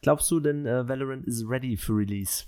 Glaubst 0.00 0.30
du 0.30 0.40
denn, 0.40 0.64
äh, 0.64 0.88
Valorant 0.88 1.26
is 1.26 1.44
ready 1.48 1.76
for 1.76 1.96
release? 1.96 2.46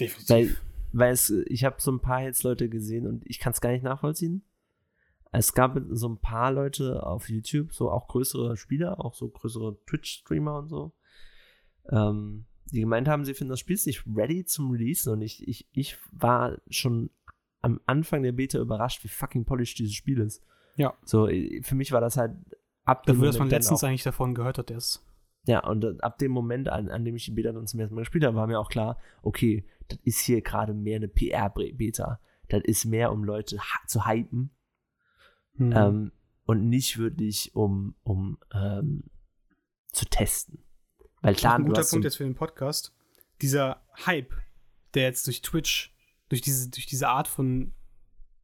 Definitiv. 0.00 0.28
Weil, 0.28 0.56
weil 0.94 1.12
es, 1.12 1.30
ich 1.30 1.64
habe 1.64 1.76
so 1.78 1.90
ein 1.90 2.00
paar 2.00 2.22
jetzt 2.22 2.42
Leute 2.44 2.68
gesehen 2.68 3.06
und 3.06 3.24
ich 3.26 3.38
kann 3.38 3.52
es 3.52 3.60
gar 3.60 3.70
nicht 3.70 3.82
nachvollziehen. 3.82 4.44
Es 5.32 5.52
gab 5.52 5.76
so 5.90 6.08
ein 6.08 6.18
paar 6.18 6.52
Leute 6.52 7.04
auf 7.04 7.28
YouTube, 7.28 7.72
so 7.72 7.90
auch 7.90 8.06
größere 8.06 8.56
Spieler, 8.56 9.04
auch 9.04 9.14
so 9.14 9.28
größere 9.28 9.76
Twitch-Streamer 9.86 10.58
und 10.58 10.68
so, 10.68 10.92
ähm, 11.90 12.46
die 12.66 12.80
gemeint 12.80 13.08
haben, 13.08 13.24
sie 13.24 13.34
finden 13.34 13.50
das 13.50 13.60
Spiel 13.60 13.78
nicht 13.84 14.04
ready 14.06 14.44
zum 14.44 14.70
Release. 14.70 15.10
Und 15.10 15.20
ich, 15.20 15.46
ich, 15.46 15.68
ich 15.72 15.98
war 16.12 16.58
schon 16.70 17.10
am 17.60 17.80
Anfang 17.86 18.22
der 18.22 18.32
Beta 18.32 18.58
überrascht, 18.58 19.04
wie 19.04 19.08
fucking 19.08 19.44
polished 19.44 19.78
dieses 19.78 19.94
Spiel 19.94 20.20
ist. 20.20 20.42
Ja. 20.76 20.94
So, 21.04 21.28
für 21.62 21.74
mich 21.74 21.92
war 21.92 22.00
das 22.00 22.16
halt 22.16 22.32
ab 22.84 23.04
dem 23.04 23.16
Dafür, 23.16 23.26
dass 23.26 23.38
man 23.38 23.50
letztens 23.50 23.84
eigentlich 23.84 24.02
davon 24.02 24.34
gehört 24.34 24.58
hat, 24.58 24.70
erst. 24.70 25.03
Ja, 25.46 25.60
und 25.66 26.02
ab 26.02 26.18
dem 26.18 26.32
Moment, 26.32 26.68
an, 26.68 26.88
an 26.88 27.04
dem 27.04 27.16
ich 27.16 27.26
die 27.26 27.32
Beta 27.32 27.52
dann 27.52 27.66
zum 27.66 27.80
ersten 27.80 27.94
Mal 27.94 28.02
gespielt 28.02 28.24
habe, 28.24 28.36
war 28.36 28.46
mir 28.46 28.58
auch 28.58 28.70
klar, 28.70 28.98
okay, 29.22 29.64
das 29.88 29.98
ist 30.04 30.20
hier 30.20 30.40
gerade 30.40 30.72
mehr 30.72 30.96
eine 30.96 31.08
PR-Beta. 31.08 32.18
Das 32.48 32.62
ist 32.64 32.84
mehr, 32.86 33.12
um 33.12 33.24
Leute 33.24 33.58
zu 33.86 34.06
hypen 34.06 34.50
Mhm. 35.56 35.72
Ähm, 35.72 36.12
und 36.46 36.68
nicht 36.68 36.98
wirklich, 36.98 37.54
um, 37.54 37.94
um 38.02 38.38
ähm, 38.52 39.04
zu 39.92 40.04
testen. 40.04 40.62
Weil 41.22 41.34
klar, 41.34 41.56
ein 41.56 41.64
guter 41.64 41.84
Punkt 41.84 42.04
jetzt 42.04 42.16
für 42.16 42.24
den 42.24 42.34
Podcast. 42.34 42.92
Dieser 43.40 43.82
Hype, 44.06 44.34
der 44.92 45.04
jetzt 45.04 45.26
durch 45.26 45.42
Twitch, 45.42 45.94
durch 46.28 46.42
diese, 46.42 46.68
durch 46.68 46.86
diese 46.86 47.08
Art 47.08 47.28
von 47.28 47.72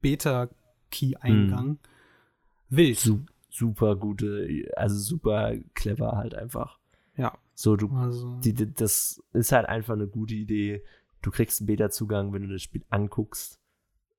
Beta-Key-Eingang 0.00 1.66
mhm. 1.66 1.78
wild. 2.68 2.98
Su 2.98 3.20
super 3.52 3.96
gute, 3.96 4.70
also 4.76 4.96
super 4.96 5.56
clever 5.74 6.12
halt 6.12 6.34
einfach. 6.34 6.78
Ja. 7.16 7.36
So, 7.54 7.76
du, 7.76 7.90
also. 7.94 8.38
die, 8.40 8.54
die, 8.54 8.72
das 8.72 9.22
ist 9.32 9.52
halt 9.52 9.66
einfach 9.66 9.94
eine 9.94 10.06
gute 10.06 10.34
Idee. 10.34 10.82
Du 11.22 11.30
kriegst 11.30 11.60
einen 11.60 11.66
Beta-Zugang, 11.66 12.32
wenn 12.32 12.42
du 12.42 12.48
das 12.48 12.62
Spiel 12.62 12.84
anguckst. 12.88 13.60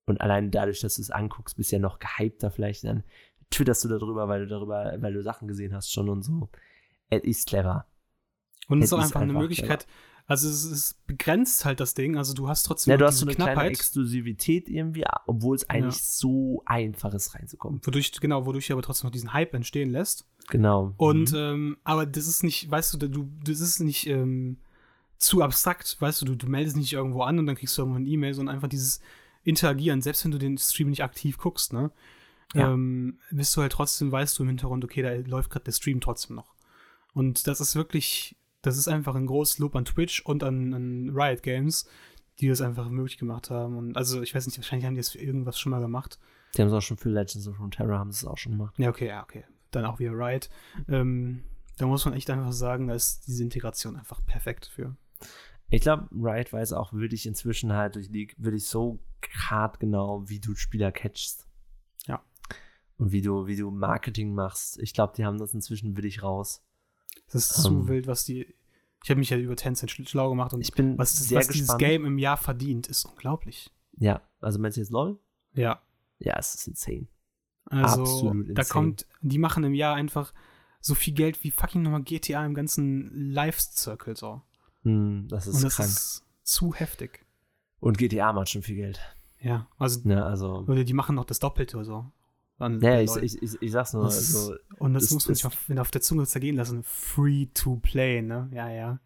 Und 0.06 0.22
allein 0.22 0.52
dadurch, 0.52 0.82
dass 0.82 0.96
du 0.96 1.02
es 1.02 1.12
anguckst, 1.12 1.56
bist 1.56 1.72
du 1.72 1.78
ja 1.78 1.82
noch 1.82 2.00
gehypter 2.00 2.52
vielleicht. 2.52 2.84
Dann 2.84 3.04
twitterst 3.50 3.84
du 3.84 3.90
darüber, 3.90 4.28
weil 4.28 4.42
du 4.42 4.48
darüber, 4.48 4.94
weil 5.00 5.14
du 5.14 5.24
Sachen 5.24 5.48
gesehen 5.48 5.74
hast 5.74 5.92
schon 5.92 6.10
und 6.10 6.24
so. 6.24 6.50
Es 7.10 7.24
ist 7.24 7.48
clever. 7.48 7.86
Und 8.68 8.80
es 8.80 8.86
ist 8.86 8.94
auch 8.94 9.00
einfach, 9.00 9.22
eine 9.22 9.34
Möglichkeit. 9.34 9.86
Clever. 9.86 10.11
Also 10.32 10.48
es, 10.48 10.63
es, 10.63 10.94
begrenzt 11.08 11.65
halt 11.65 11.82
das 11.82 11.94
Ding. 11.94 12.15
Also 12.15 12.34
du 12.34 12.48
hast 12.48 12.63
trotzdem 12.63 12.91
ja, 12.91 12.98
du 12.98 13.06
hast 13.06 13.17
so 13.17 13.26
eine 13.26 13.36
Knappheit. 13.36 13.56
kleine 13.56 13.70
Exklusivität 13.72 14.70
irgendwie, 14.70 15.04
obwohl 15.28 15.58
es 15.58 15.70
eigentlich 15.70 15.98
ja. 15.98 16.02
so 16.02 16.63
einfach 16.65 17.13
ist 17.13 17.36
reinzukommen. 17.36 17.82
Wodurch 17.84 18.13
genau, 18.13 18.46
wodurch 18.46 18.72
aber 18.72 18.82
trotzdem 18.82 19.08
noch 19.08 19.12
diesen 19.12 19.34
Hype 19.34 19.54
entstehen 19.54 19.89
lässt. 19.89 20.26
Genau. 20.48 20.94
Und 20.96 21.34
mhm. 21.34 21.38
ähm, 21.38 21.78
aber 21.84 22.06
das 22.06 22.28
ist 22.28 22.44
nicht, 22.44 22.72
weißt 22.72 22.94
du, 22.94 23.10
du 23.10 23.30
das 23.44 23.60
ist 23.60 23.82
nicht 23.82 24.08
ähm, 24.08 24.56
zu 25.17 25.41
abstrakt, 25.41 25.98
weißt 26.00 26.22
du, 26.22 26.26
du, 26.28 26.36
du 26.36 26.48
meldest 26.48 26.78
nicht 26.78 26.94
irgendwo 26.94 27.24
an 27.24 27.38
und 27.38 27.46
dann 27.46 27.58
kriegst 27.58 27.78
du 27.78 27.82
irgendwann 27.82 28.04
eine 28.04 28.10
E-Mail, 28.10 28.34
sondern 28.34 28.56
einfach 28.56 28.70
dieses 28.70 29.02
interagieren, 29.44 30.02
selbst 30.02 30.24
wenn 30.24 30.32
du 30.32 30.38
den 30.38 30.58
Stream 30.58 30.91
nicht 30.91 31.04
aktiv 31.04 31.39
guckst, 31.39 31.74
ne? 31.74 31.91
Ja. 32.54 32.72
Ähm, 32.72 33.20
bist 33.32 33.54
du 33.58 33.62
halt 33.62 33.74
trotzdem, 33.74 34.13
weißt 34.13 34.39
du 34.39 34.44
im 34.44 34.50
Hintergrund, 34.50 34.86
okay, 34.86 35.02
da 35.02 35.12
läuft 35.30 35.50
gerade 35.50 35.65
der 35.65 35.74
Stream 35.74 36.00
trotzdem 36.00 36.38
noch. 36.38 36.54
Und 37.13 37.48
das 37.48 37.60
ist 37.60 37.76
wirklich, 37.76 38.38
das 38.62 38.78
ist 38.78 38.88
einfach 38.88 39.15
ein 39.15 39.26
großes 39.26 39.60
Lob 39.60 39.76
an 39.76 39.86
Twitch 39.86 40.21
und 40.26 40.43
an, 40.43 40.74
an 40.74 41.10
Riot 41.13 41.43
Games, 41.43 41.88
die 42.39 42.47
das 42.47 42.62
einfach 42.62 42.89
möglich 42.89 43.17
gemacht 43.17 43.50
haben. 43.50 43.78
Und 43.78 43.97
also, 43.97 44.21
ich 44.21 44.34
weiß 44.34 44.45
nicht, 44.45 44.58
wahrscheinlich 44.58 44.86
haben 44.86 44.95
die 44.95 45.00
das 45.00 45.10
für 45.10 45.19
irgendwas 45.19 45.60
schon 45.60 45.71
mal 45.71 45.82
gemacht. 45.82 46.19
Die 46.56 46.62
haben 46.62 46.67
es 46.67 46.74
auch 46.74 46.82
schon 46.82 46.97
für 46.97 47.10
Legends 47.10 47.47
of 47.47 47.60
Runeterra 47.60 47.97
haben 47.97 48.10
es 48.10 48.26
auch 48.26 48.38
schon 48.38 48.54
gemacht. 48.54 48.78
Ja, 48.78 48.89
okay, 48.89 49.08
ja, 49.08 49.24
okay. 49.24 49.45
Dann 49.71 49.86
auch 49.86 50.00
wieder 50.00 50.12
Riot. 50.12 50.50
Ähm, 50.88 51.43
da 51.78 51.86
muss 51.88 52.06
man 52.06 52.13
echt 52.13 52.30
einfach 52.30 52.52
sagen, 52.52 52.88
da 52.88 52.93
ist 52.93 53.28
diese 53.28 53.43
Integration 53.43 53.95
einfach 53.95 54.24
perfekt 54.26 54.65
für. 54.65 54.95
Ich 55.69 55.82
glaube, 55.82 56.10
Riot 56.12 56.52
weiß 56.52 56.74
auch 56.74 56.91
wirklich 56.91 57.26
inzwischen 57.26 57.74
halt 57.74 57.95
durch 57.95 58.10
League 58.10 58.36
wirklich 58.38 58.65
so 58.65 59.00
hart 59.34 59.80
genau, 59.80 60.28
wie 60.28 60.39
du 60.39 60.56
Spieler 60.56 60.91
catchst. 60.91 61.47
Ja. 62.06 62.21
Und 62.97 63.13
wie 63.13 63.21
du, 63.21 63.47
wie 63.47 63.56
du 63.56 63.71
Marketing 63.71 64.34
machst. 64.34 64.78
Ich 64.80 64.93
glaube, 64.93 65.13
die 65.15 65.26
haben 65.26 65.38
das 65.38 65.54
inzwischen 65.54 65.95
wirklich 65.95 66.21
raus. 66.21 66.62
Das 67.32 67.50
ist 67.52 67.58
um, 67.58 67.63
zu 67.63 67.69
ähm. 67.82 67.88
wild, 67.88 68.08
was 68.08 68.26
die, 68.26 68.54
Ich 69.04 69.10
habe 69.10 69.19
mich 69.19 69.30
ja 69.30 69.38
über 69.38 69.56
Tencent 69.56 69.91
schlau 69.91 70.30
gemacht 70.30 70.54
und 70.54 70.62
ich 70.62 70.71
bin 70.74 70.97
was, 70.97 71.13
sehr 71.13 71.39
was 71.39 71.47
dieses. 71.47 71.78
Game 71.78 72.06
im 72.06 72.17
Jahr 72.17 72.38
verdient, 72.38 72.88
ist 72.88 73.06
unglaublich. 73.06 73.71
Ja, 73.97 74.21
also 74.39 74.60
meinst 74.60 74.78
du 74.78 74.82
jetzt 74.82 74.91
LOL? 74.91 75.19
Ja. 75.54 75.82
Ja, 76.19 76.36
es 76.38 76.56
ist 76.56 76.67
insane. 76.67 77.08
Also, 77.65 78.02
Absolut 78.02 78.47
da 78.47 78.62
insane. 78.62 78.67
kommt, 78.67 79.06
die 79.21 79.38
machen 79.38 79.63
im 79.63 79.74
Jahr 79.74 79.95
einfach 79.95 80.34
so 80.82 80.95
viel 80.95 81.13
Geld 81.13 81.43
wie 81.43 81.52
fucking 81.52 81.82
nochmal 81.84 82.04
GTA 82.04 82.45
im 82.45 82.54
ganzen 82.54 83.32
Live-Circle 83.32 84.15
so. 84.15 84.41
Hm, 84.84 85.28
das 85.30 85.47
ist 85.47 85.56
und 85.58 85.63
das 85.63 85.76
krank. 85.76 85.89
ist 85.89 86.26
zu 86.43 86.74
heftig. 86.74 87.26
Und 87.80 87.97
GTA 87.97 88.34
macht 88.34 88.50
schon 88.50 88.62
viel 88.63 88.76
Geld. 88.76 89.00
Ja, 89.39 89.67
also, 89.78 90.02
Ne, 90.08 90.24
also. 90.24 90.65
oder 90.67 90.84
die 90.84 90.93
machen 90.93 91.15
noch 91.15 91.26
das 91.26 91.39
Doppelte 91.39 91.78
oder 91.78 91.86
so. 91.86 92.12
An- 92.62 92.80
Ja, 92.82 93.00
ich, 93.02 93.15
ich, 93.17 93.41
ich, 93.41 93.62
ich 93.62 93.71
sag's 93.71 93.93
nur, 93.93 94.04
Das 94.04 94.19
ist- 94.21 94.36
also, 94.36 94.56
und 94.80 94.93
das, 94.93 95.04
das 95.04 95.12
muss 95.13 95.28
man 95.28 95.36
sich 95.36 95.45
auf, 95.45 95.69
auf 95.78 95.91
der 95.91 96.02
Zunge 96.02 96.26
zergehen 96.26 96.56
lassen. 96.56 96.84
Free 96.84 97.47
to 97.54 97.78
play, 97.78 98.21
ne? 98.21 98.50
Ja, 98.54 98.69
ja. 98.69 99.00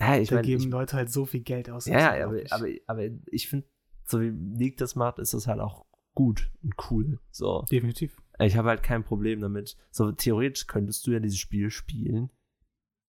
ja, 0.00 0.16
ich 0.18 0.28
da 0.28 0.36
meine, 0.36 0.46
geben 0.46 0.62
ich, 0.64 0.68
Leute 0.70 0.96
halt 0.96 1.10
so 1.10 1.26
viel 1.26 1.40
Geld 1.40 1.68
aus. 1.70 1.86
Ja, 1.86 2.10
ist 2.10 2.18
ja, 2.18 2.26
aber, 2.26 2.40
aber, 2.50 2.66
aber 2.86 3.08
ich 3.26 3.48
finde, 3.48 3.66
so 4.04 4.20
wie 4.20 4.30
League 4.30 4.76
das 4.78 4.94
macht, 4.94 5.18
ist 5.18 5.34
das 5.34 5.46
halt 5.46 5.60
auch 5.60 5.84
gut 6.14 6.50
und 6.62 6.74
cool. 6.90 7.20
So. 7.30 7.64
Definitiv. 7.70 8.16
Ich 8.40 8.56
habe 8.56 8.68
halt 8.68 8.82
kein 8.82 9.02
Problem 9.04 9.40
damit. 9.40 9.76
So, 9.90 10.12
theoretisch 10.12 10.66
könntest 10.66 11.06
du 11.06 11.10
ja 11.12 11.20
dieses 11.20 11.38
Spiel 11.38 11.70
spielen, 11.70 12.30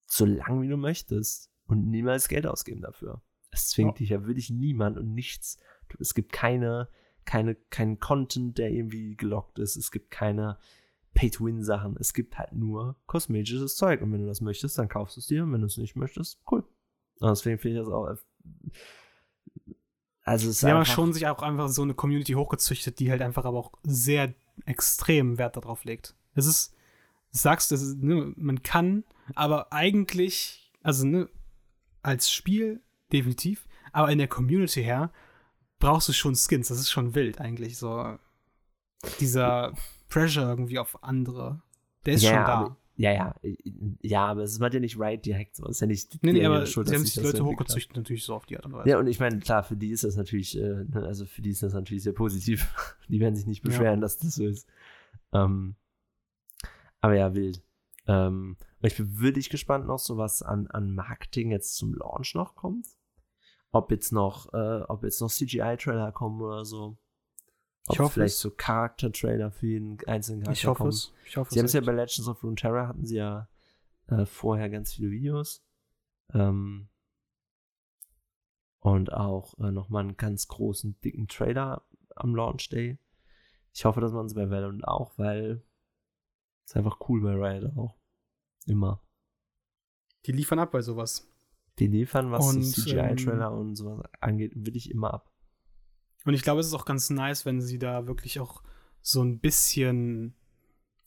so 0.07 0.25
lang 0.25 0.61
wie 0.61 0.67
du 0.67 0.77
möchtest 0.77 1.51
und 1.67 1.87
niemals 1.89 2.27
Geld 2.27 2.47
ausgeben 2.47 2.81
dafür. 2.81 3.21
Es 3.51 3.69
zwingt 3.69 3.91
Ja. 3.91 3.97
dich 3.97 4.09
ja 4.09 4.25
wirklich 4.25 4.49
niemand 4.49 4.97
und 4.97 5.13
nichts. 5.13 5.57
Es 5.99 6.13
gibt 6.15 6.31
keine, 6.31 6.89
keine, 7.29 7.53
keinen 7.53 7.99
Content, 7.99 8.57
der 8.57 8.71
irgendwie 8.71 9.15
gelockt 9.15 9.59
ist. 9.59 9.75
Es 9.75 9.91
gibt 9.91 10.09
keine 10.09 10.57
Pay-to-Win-Sachen. 11.13 11.95
Es 11.99 12.15
gibt 12.15 12.39
halt 12.39 12.53
nur 12.53 12.95
kosmetisches 13.05 13.75
Zeug. 13.75 14.01
Und 14.01 14.11
wenn 14.11 14.21
du 14.21 14.25
das 14.25 14.41
möchtest, 14.41 14.79
dann 14.79 14.89
kaufst 14.89 15.15
du 15.15 15.19
es 15.19 15.27
dir. 15.27 15.43
Und 15.43 15.53
wenn 15.53 15.61
du 15.61 15.67
es 15.67 15.77
nicht 15.77 15.95
möchtest, 15.95 16.41
cool. 16.49 16.63
Und 17.19 17.29
deswegen 17.29 17.59
finde 17.59 17.81
ich 17.81 17.85
das 17.85 17.93
auch. 17.93 18.07
Also, 20.23 20.47
es 20.49 20.55
ist 20.55 20.59
Sie 20.61 20.71
haben 20.71 20.83
schon 20.85 21.13
sich 21.13 21.27
auch 21.27 21.43
einfach 21.43 21.69
so 21.69 21.83
eine 21.83 21.93
Community 21.93 22.33
hochgezüchtet, 22.33 22.97
die 22.97 23.11
halt 23.11 23.21
einfach 23.21 23.45
aber 23.45 23.59
auch 23.59 23.73
sehr 23.83 24.33
extrem 24.65 25.37
Wert 25.37 25.55
darauf 25.55 25.83
legt. 25.83 26.15
Es 26.33 26.47
ist, 26.47 26.73
sagst, 27.29 27.71
das 27.71 27.83
ist, 27.83 28.01
ne, 28.01 28.33
man 28.37 28.63
kann, 28.63 29.03
aber 29.35 29.71
eigentlich, 29.71 30.73
also 30.81 31.05
ne, 31.05 31.29
als 32.01 32.31
Spiel 32.31 32.81
definitiv, 33.13 33.67
aber 33.91 34.11
in 34.11 34.17
der 34.17 34.27
Community 34.27 34.81
her 34.81 35.11
brauchst 35.79 36.07
du 36.09 36.13
schon 36.13 36.35
Skins. 36.35 36.67
Das 36.69 36.79
ist 36.79 36.91
schon 36.91 37.15
wild 37.15 37.39
eigentlich 37.39 37.77
so. 37.77 38.17
Dieser 39.19 39.73
Pressure 40.09 40.43
irgendwie 40.47 40.79
auf 40.79 41.03
andere, 41.03 41.61
der 42.05 42.13
ist 42.15 42.23
Ja, 42.23 42.29
schon 42.31 42.39
da. 42.45 42.45
aber- 42.47 42.77
Ja, 42.97 43.13
ja, 43.13 43.33
ja, 44.01 44.25
aber 44.25 44.43
es 44.43 44.59
macht 44.59 44.73
ja 44.73 44.81
nicht 44.81 44.99
Riot 44.99 45.25
direkt 45.25 45.55
so. 45.55 45.63
Es 45.65 45.77
ist 45.77 45.79
ja 45.81 45.87
nicht 45.87 46.21
Nee, 46.21 46.33
nee, 46.33 46.45
aber 46.45 46.65
Schuld, 46.65 46.89
sie 46.89 46.95
haben 46.95 47.05
sich 47.05 47.13
die 47.13 47.21
Leute 47.21 47.45
hochgezüchtet 47.45 47.95
natürlich 47.95 48.25
so 48.25 48.35
auf 48.35 48.45
die 48.45 48.57
Art 48.57 48.65
und 48.65 48.73
Weise. 48.73 48.89
Ja, 48.89 48.99
und 48.99 49.07
ich 49.07 49.21
meine, 49.21 49.39
klar, 49.39 49.63
für 49.63 49.77
die 49.77 49.91
ist 49.91 50.03
das 50.03 50.17
natürlich, 50.17 50.57
äh, 50.57 50.83
ne, 50.83 51.03
also 51.05 51.25
für 51.25 51.41
die 51.41 51.51
ist 51.51 51.63
das 51.63 51.71
natürlich 51.73 52.03
sehr 52.03 52.11
positiv. 52.13 52.67
Die 53.07 53.21
werden 53.21 53.35
sich 53.37 53.45
nicht 53.47 53.63
Ja. 53.63 53.69
beschweren, 53.69 54.01
dass 54.01 54.17
das 54.17 54.35
so 54.35 54.45
ist. 54.45 54.67
Ähm, 55.31 55.75
aber 56.99 57.15
ja, 57.15 57.33
wild. 57.33 57.63
Ähm, 58.05 58.57
ich 58.81 58.97
bin 58.97 59.19
wirklich 59.19 59.49
gespannt 59.49 59.87
noch, 59.87 59.99
so 59.99 60.17
was 60.17 60.41
an, 60.41 60.67
an 60.67 60.93
Marketing 60.93 61.51
jetzt 61.51 61.75
zum 61.77 61.93
Launch 61.93 62.35
noch 62.35 62.55
kommt. 62.55 62.85
Ob 63.71 63.91
jetzt 63.91 64.11
noch, 64.11 64.51
äh, 64.53 64.81
ob 64.87 65.03
jetzt 65.03 65.21
noch 65.21 65.29
CGI-Trailer 65.29 66.11
kommen 66.11 66.41
oder 66.41 66.65
so. 66.65 66.97
Ob 67.87 67.93
Ich 67.93 67.99
hoffe 67.99 68.13
vielleicht 68.15 68.35
es. 68.35 68.39
so 68.41 68.51
Charakter-Trailer 68.51 69.51
für 69.51 69.67
jeden 69.67 69.97
einzelnen 70.07 70.41
Charakter 70.41 70.59
ich 70.59 70.65
hoffe 70.65 70.77
kommen. 70.79 70.89
es. 70.89 71.13
Ich 71.25 71.37
hoffe 71.37 71.51
Sie 71.53 71.59
haben 71.59 71.65
es. 71.65 71.71
es 71.71 71.75
ja 71.75 71.81
bei 71.81 71.91
Legends 71.91 72.27
of 72.27 72.43
Runeterra 72.43 72.87
hatten 72.87 73.05
sie 73.05 73.17
ja 73.17 73.47
äh, 74.07 74.25
vorher 74.25 74.69
ganz 74.69 74.93
viele 74.93 75.11
Videos. 75.11 75.63
Ähm, 76.33 76.89
und 78.79 79.11
auch 79.13 79.57
äh, 79.59 79.71
nochmal 79.71 80.03
einen 80.03 80.17
ganz 80.17 80.47
großen, 80.47 80.99
dicken 81.01 81.27
Trailer 81.27 81.85
am 82.15 82.35
Launch 82.35 82.69
Day. 82.69 82.97
Ich 83.73 83.85
hoffe, 83.85 84.01
das 84.01 84.11
machen 84.13 84.29
sie 84.29 84.35
bei 84.35 84.49
Valorant 84.49 84.87
auch, 84.87 85.17
weil 85.17 85.61
es 86.65 86.71
ist 86.71 86.77
einfach 86.77 86.99
cool 87.07 87.21
bei 87.21 87.33
Riot 87.33 87.75
auch. 87.77 87.97
Immer. 88.65 89.01
Die 90.25 90.31
liefern 90.31 90.59
ab 90.59 90.71
bei 90.71 90.81
sowas. 90.81 91.28
Die 91.79 91.87
liefern, 91.87 92.31
was 92.31 92.45
Und, 92.55 92.63
so 92.63 92.81
CGI-Trailer 92.81 93.51
und 93.51 93.75
sowas 93.75 94.01
angeht, 94.19 94.51
wirklich 94.55 94.91
immer 94.91 95.13
ab. 95.13 95.31
Und 96.25 96.33
ich 96.33 96.41
glaube, 96.41 96.59
es 96.59 96.67
ist 96.67 96.73
auch 96.73 96.85
ganz 96.85 97.09
nice, 97.09 97.45
wenn 97.45 97.61
sie 97.61 97.79
da 97.79 98.07
wirklich 98.07 98.39
auch 98.39 98.61
so 99.01 99.21
ein 99.23 99.39
bisschen 99.39 100.35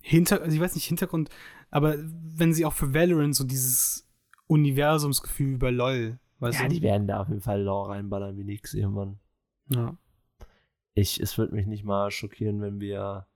hinter, 0.00 0.40
also 0.42 0.54
ich 0.54 0.60
weiß 0.60 0.74
nicht 0.74 0.86
Hintergrund, 0.86 1.28
aber 1.70 1.96
wenn 1.98 2.54
sie 2.54 2.64
auch 2.64 2.72
für 2.72 2.94
Valorant 2.94 3.36
so 3.36 3.44
dieses 3.44 4.08
Universumsgefühl 4.46 5.54
über 5.54 5.70
LOL, 5.70 6.18
weißt 6.40 6.60
Ja, 6.60 6.68
du? 6.68 6.74
die 6.74 6.82
werden 6.82 7.06
da 7.06 7.20
auf 7.20 7.28
jeden 7.28 7.40
Fall 7.42 7.62
Lore 7.62 7.90
reinballern 7.90 8.36
wie 8.36 8.44
nix 8.44 8.74
irgendwann. 8.74 9.18
ja. 9.68 9.96
Ich, 10.94 11.20
es 11.20 11.38
würde 11.38 11.54
mich 11.54 11.66
nicht 11.66 11.84
mal 11.84 12.10
schockieren, 12.10 12.60
wenn 12.60 12.78
wir 12.78 13.26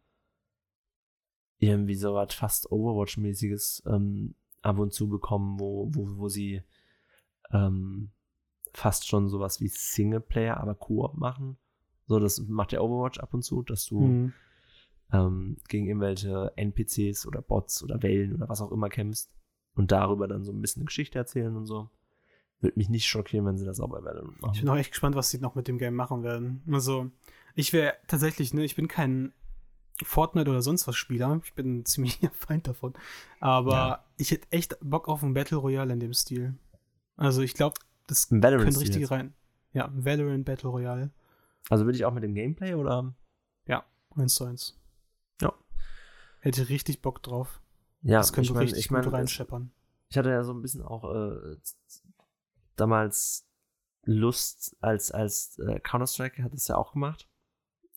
irgendwie 1.59 1.95
so 1.95 2.13
was 2.13 2.35
fast 2.35 2.71
Overwatch-mäßiges 2.71 3.83
ähm, 3.87 4.35
ab 4.61 4.79
und 4.79 4.93
zu 4.93 5.09
bekommen, 5.09 5.59
wo, 5.59 5.89
wo, 5.95 6.19
wo 6.19 6.29
sie 6.29 6.63
ähm, 7.53 8.11
fast 8.73 9.07
schon 9.07 9.29
sowas 9.29 9.61
wie 9.61 9.69
Singleplayer, 9.69 10.59
aber 10.59 10.75
Koop 10.75 11.15
machen. 11.17 11.57
So, 12.07 12.19
das 12.21 12.39
macht 12.47 12.73
ja 12.73 12.81
Overwatch 12.81 13.19
ab 13.19 13.35
und 13.35 13.43
zu, 13.43 13.63
dass 13.63 13.87
du 13.87 14.01
Mhm. 14.01 14.33
ähm, 15.13 15.57
gegen 15.69 15.87
irgendwelche 15.87 16.53
NPCs 16.57 17.27
oder 17.27 17.41
Bots 17.43 17.83
oder 17.83 18.03
Wellen 18.03 18.35
oder 18.35 18.49
was 18.49 18.61
auch 18.61 18.73
immer 18.73 18.89
kämpfst 18.89 19.31
und 19.75 19.93
darüber 19.93 20.27
dann 20.29 20.45
so 20.45 20.53
ein 20.53 20.61
bisschen 20.61 20.81
eine 20.81 20.87
Geschichte 20.87 21.19
erzählen 21.19 21.57
und 21.57 21.67
so. 21.67 21.89
Würde 22.61 22.79
mich 22.79 22.89
nicht 22.89 23.07
schockieren, 23.07 23.45
wenn 23.47 23.59
sie 23.59 23.67
das 23.67 23.81
auch 23.81 23.89
bei 23.91 24.03
Valorant 24.03 24.41
machen. 24.41 24.55
Ich 24.55 24.61
bin 24.61 24.69
auch 24.71 24.77
echt 24.77 24.91
gespannt, 24.91 25.15
was 25.15 25.31
sie 25.31 25.39
noch 25.39 25.55
mit 25.55 25.69
dem 25.69 25.79
Game 25.79 25.95
machen 25.95 26.23
werden. 26.23 26.63
Also, 26.73 27.11
ich 27.55 27.73
wäre 27.73 27.95
tatsächlich, 28.07 28.55
ne, 28.55 28.65
ich 28.65 28.77
bin 28.77 28.89
kein 28.89 29.33
Fortnite 30.03 30.51
oder 30.51 30.63
sonst 30.63 30.87
was 30.89 30.97
Spieler. 30.97 31.41
Ich 31.45 31.55
bin 31.55 31.79
ein 31.81 31.85
ziemlicher 31.85 32.31
Feind 32.33 32.67
davon. 32.67 32.95
Aber 33.41 33.73
Ja. 33.73 34.05
ich 34.17 34.31
hätte 34.31 34.47
echt 34.51 34.77
Bock 34.81 35.07
auf 35.09 35.23
ein 35.23 35.35
Battle 35.35 35.59
Royale 35.59 35.93
in 35.93 36.01
dem 36.01 36.15
Stil. 36.15 36.55
Also, 37.17 37.43
ich 37.43 37.55
glaube, 37.55 37.75
das 38.07 38.31
Valorant 38.31 38.65
könnte 38.65 38.81
richtig 38.81 39.01
jetzt. 39.03 39.11
rein. 39.11 39.35
Ja, 39.73 39.91
Valorant 39.95 40.45
Battle 40.45 40.71
Royale. 40.71 41.11
Also 41.69 41.85
würde 41.85 41.97
ich 41.99 42.05
auch 42.05 42.13
mit 42.13 42.23
dem 42.23 42.35
Gameplay 42.35 42.75
oder? 42.75 43.15
Eins 44.19 44.35
zu 44.37 44.45
eins. 44.47 44.75
Ja. 45.43 45.53
Hätte 46.41 46.71
richtig 46.71 47.03
Bock 47.03 47.23
drauf. 47.23 47.61
Ja, 48.01 48.17
das 48.21 48.33
könnte 48.33 48.47
ich 48.49 48.55
mein, 48.55 48.63
richtig 48.63 48.87
ich 48.87 48.91
mein, 48.91 49.05
gut 49.05 49.13
reinscheppern. 49.13 49.73
Ich 50.09 50.17
hatte 50.17 50.31
ja 50.31 50.43
so 50.43 50.55
ein 50.55 50.63
bisschen 50.63 50.81
auch 50.81 51.05
äh, 51.15 51.57
damals 52.77 53.47
Lust, 54.05 54.75
als, 54.81 55.11
als 55.11 55.59
äh, 55.59 55.81
Counter-Strike 55.81 56.43
hat 56.43 56.55
es 56.55 56.67
ja 56.69 56.77
auch 56.77 56.93
gemacht. 56.93 57.29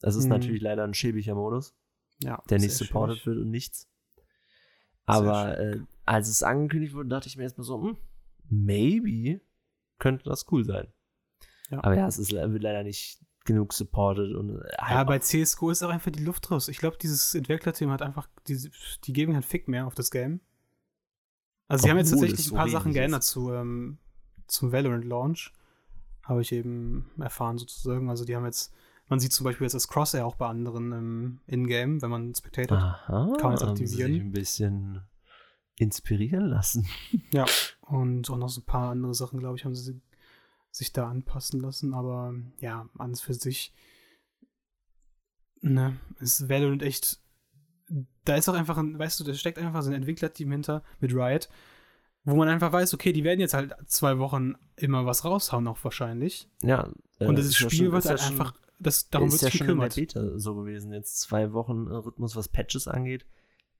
Das 0.01 0.15
ist 0.15 0.25
Mhm. 0.25 0.31
natürlich 0.31 0.61
leider 0.61 0.83
ein 0.83 0.93
schäbiger 0.93 1.35
Modus, 1.35 1.73
Ja, 2.21 2.43
der 2.49 2.59
nicht 2.59 2.75
supported 2.75 3.19
schwierig. 3.19 3.37
wird 3.37 3.45
und 3.45 3.51
nichts. 3.51 3.87
Aber 5.05 5.57
äh, 5.57 5.79
als 6.05 6.27
es 6.27 6.43
angekündigt 6.43 6.93
wurde, 6.95 7.07
dachte 7.07 7.27
ich 7.27 7.37
mir 7.37 7.43
erstmal 7.43 7.63
so, 7.65 7.81
hm, 7.81 7.97
maybe 8.49 9.41
könnte 9.99 10.25
das 10.25 10.45
cool 10.51 10.63
sein. 10.63 10.87
Ja. 11.69 11.83
Aber 11.83 11.95
ja, 11.95 12.07
es 12.07 12.17
ist, 12.17 12.31
wird 12.31 12.63
leider 12.63 12.83
nicht 12.83 13.19
genug 13.45 13.73
supported 13.73 14.35
und 14.35 14.61
äh, 14.61 14.69
Ja, 14.77 14.87
halt 14.89 15.07
bei 15.07 15.19
CSGO 15.19 15.69
ist 15.71 15.83
auch 15.83 15.89
einfach 15.89 16.11
die 16.11 16.23
Luft 16.23 16.49
raus. 16.51 16.67
Ich 16.67 16.77
glaube, 16.77 16.97
dieses 17.01 17.35
Entwicklerteam 17.35 17.89
hat 17.91 18.01
einfach, 18.01 18.27
die, 18.47 18.69
die 19.03 19.13
geben 19.13 19.33
keinen 19.33 19.43
Fick 19.43 19.67
mehr 19.67 19.87
auf 19.87 19.95
das 19.95 20.11
Game. 20.11 20.41
Also, 21.67 21.83
sie 21.83 21.89
haben 21.89 21.97
jetzt 21.97 22.09
tatsächlich 22.09 22.39
es 22.39 22.51
ein 22.51 22.55
paar 22.57 22.67
so 22.67 22.73
Sachen 22.73 22.93
geändert 22.93 23.23
ist. 23.23 23.29
zu, 23.29 23.53
ähm, 23.53 23.99
zum 24.47 24.71
Valorant-Launch. 24.71 25.53
Habe 26.23 26.41
ich 26.41 26.51
eben 26.51 27.11
erfahren, 27.19 27.57
sozusagen. 27.57 28.09
Also, 28.09 28.25
die 28.25 28.35
haben 28.35 28.45
jetzt, 28.45 28.73
man 29.07 29.19
sieht 29.19 29.33
zum 29.33 29.43
Beispiel 29.43 29.65
jetzt 29.65 29.73
das 29.73 29.87
Crosshair 29.87 30.25
auch 30.25 30.35
bei 30.35 30.47
anderen 30.47 30.91
im 30.91 31.39
Ingame, 31.47 32.01
wenn 32.01 32.09
man 32.09 32.33
Spectator. 32.35 32.77
Aha, 32.77 33.33
Kann 33.39 33.51
man 33.51 33.57
sie 33.57 33.65
aktivieren. 33.65 34.13
ein 34.13 34.31
bisschen 34.31 35.01
inspirieren 35.79 36.45
lassen. 36.45 36.87
Und 37.81 38.29
auch 38.29 38.37
noch 38.37 38.49
so 38.49 38.61
ein 38.61 38.65
paar 38.65 38.91
andere 38.91 39.15
Sachen, 39.15 39.39
glaube 39.39 39.57
ich, 39.57 39.65
haben 39.65 39.73
sie 39.75 39.99
sich 40.71 40.93
da 40.93 41.09
anpassen 41.09 41.59
lassen. 41.59 41.93
Aber 41.95 42.35
ja, 42.59 42.87
an 42.97 43.15
für 43.15 43.33
sich, 43.33 43.73
ne, 45.61 45.97
ist 46.19 46.49
Valorant 46.49 46.83
echt. 46.83 47.19
Da 48.25 48.35
ist 48.35 48.47
auch 48.47 48.53
einfach 48.53 48.77
ein, 48.77 48.99
weißt 48.99 49.19
du, 49.19 49.23
da 49.23 49.33
steckt 49.33 49.57
einfach 49.57 49.81
so 49.81 49.89
ein 49.89 49.95
Entwicklerteam 49.95 50.51
hinter 50.51 50.83
mit 50.99 51.13
Riot, 51.13 51.49
wo 52.23 52.35
man 52.35 52.47
einfach 52.47 52.71
weiß, 52.71 52.93
okay, 52.93 53.11
die 53.13 53.23
werden 53.23 53.39
jetzt 53.39 53.55
halt 53.55 53.73
zwei 53.87 54.19
Wochen 54.19 54.53
immer 54.75 55.05
was 55.07 55.25
raushauen, 55.25 55.67
auch 55.67 55.83
wahrscheinlich. 55.83 56.47
Ja. 56.61 56.91
äh, 57.17 57.25
Und 57.25 57.37
dieses 57.37 57.53
ist 57.53 57.61
ja 57.61 57.69
Spiel 57.69 57.85
schon- 57.85 57.91
wird 57.93 58.03
ist 58.03 58.09
halt 58.11 58.19
ja 58.19 58.25
schon- 58.27 58.33
einfach, 58.39 58.53
das, 58.77 59.09
darum 59.09 59.29
wird 59.29 59.35
ist 59.37 59.41
ja 59.41 59.49
sich 59.49 59.57
schon 59.57 59.69
in 59.69 59.79
der 59.79 59.89
gekümmert. 59.89 60.13
Beta 60.13 60.37
so 60.39 60.55
gewesen. 60.55 60.93
Jetzt 60.93 61.19
zwei 61.21 61.51
Wochen 61.53 61.87
äh, 61.87 61.95
Rhythmus, 61.95 62.35
was 62.35 62.47
Patches 62.49 62.87
angeht. 62.87 63.25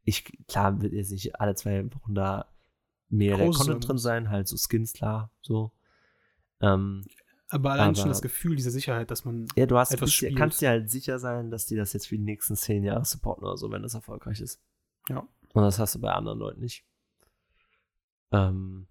Ich, 0.10 0.24
klar, 0.48 0.82
wird 0.82 0.94
jetzt 0.94 1.12
nicht 1.12 1.40
alle 1.40 1.54
zwei 1.56 1.86
Wochen 1.94 2.16
da 2.16 2.46
mehr 3.10 3.38
Groß 3.38 3.58
Content 3.58 3.88
drin 3.88 3.98
sein, 4.00 4.30
halt 4.30 4.48
so 4.48 4.58
Skins, 4.58 4.94
klar, 4.94 5.32
so. 5.42 5.72
Ähm, 6.62 7.06
Aber 7.50 7.72
allein 7.72 7.94
schon 7.96 8.04
aber- 8.06 8.10
das 8.12 8.22
Gefühl, 8.22 8.56
diese 8.56 8.72
Sicherheit, 8.72 9.12
dass 9.12 9.24
man. 9.24 9.48
ja, 9.56 9.66
du 9.68 9.78
hast, 9.78 9.92
Etwas 9.94 10.12
spielt. 10.14 10.36
kannst 10.36 10.62
dir 10.62 10.70
halt 10.70 10.90
sicher 10.90 11.20
sein, 11.20 11.52
dass 11.52 11.66
die 11.68 11.76
das 11.76 11.94
jetzt 11.94 12.08
für 12.08 12.18
die 12.18 12.24
nächsten 12.24 12.56
zehn 12.56 12.84
Jahre 12.84 13.06
supporten 13.06 13.44
oder 13.46 13.58
so, 13.58 13.70
wenn 13.72 13.84
das 13.84 13.94
erfolgreich 13.94 14.42
ist. 14.42 14.60
Ja. 15.10 15.28
Und 15.54 15.62
das 15.64 15.78
hast 15.80 15.96
du 15.96 16.00
bei 16.00 16.12
anderen 16.12 16.40
Leuten 16.40 16.62
nicht. 16.62 16.86
Ähm, 18.32 18.88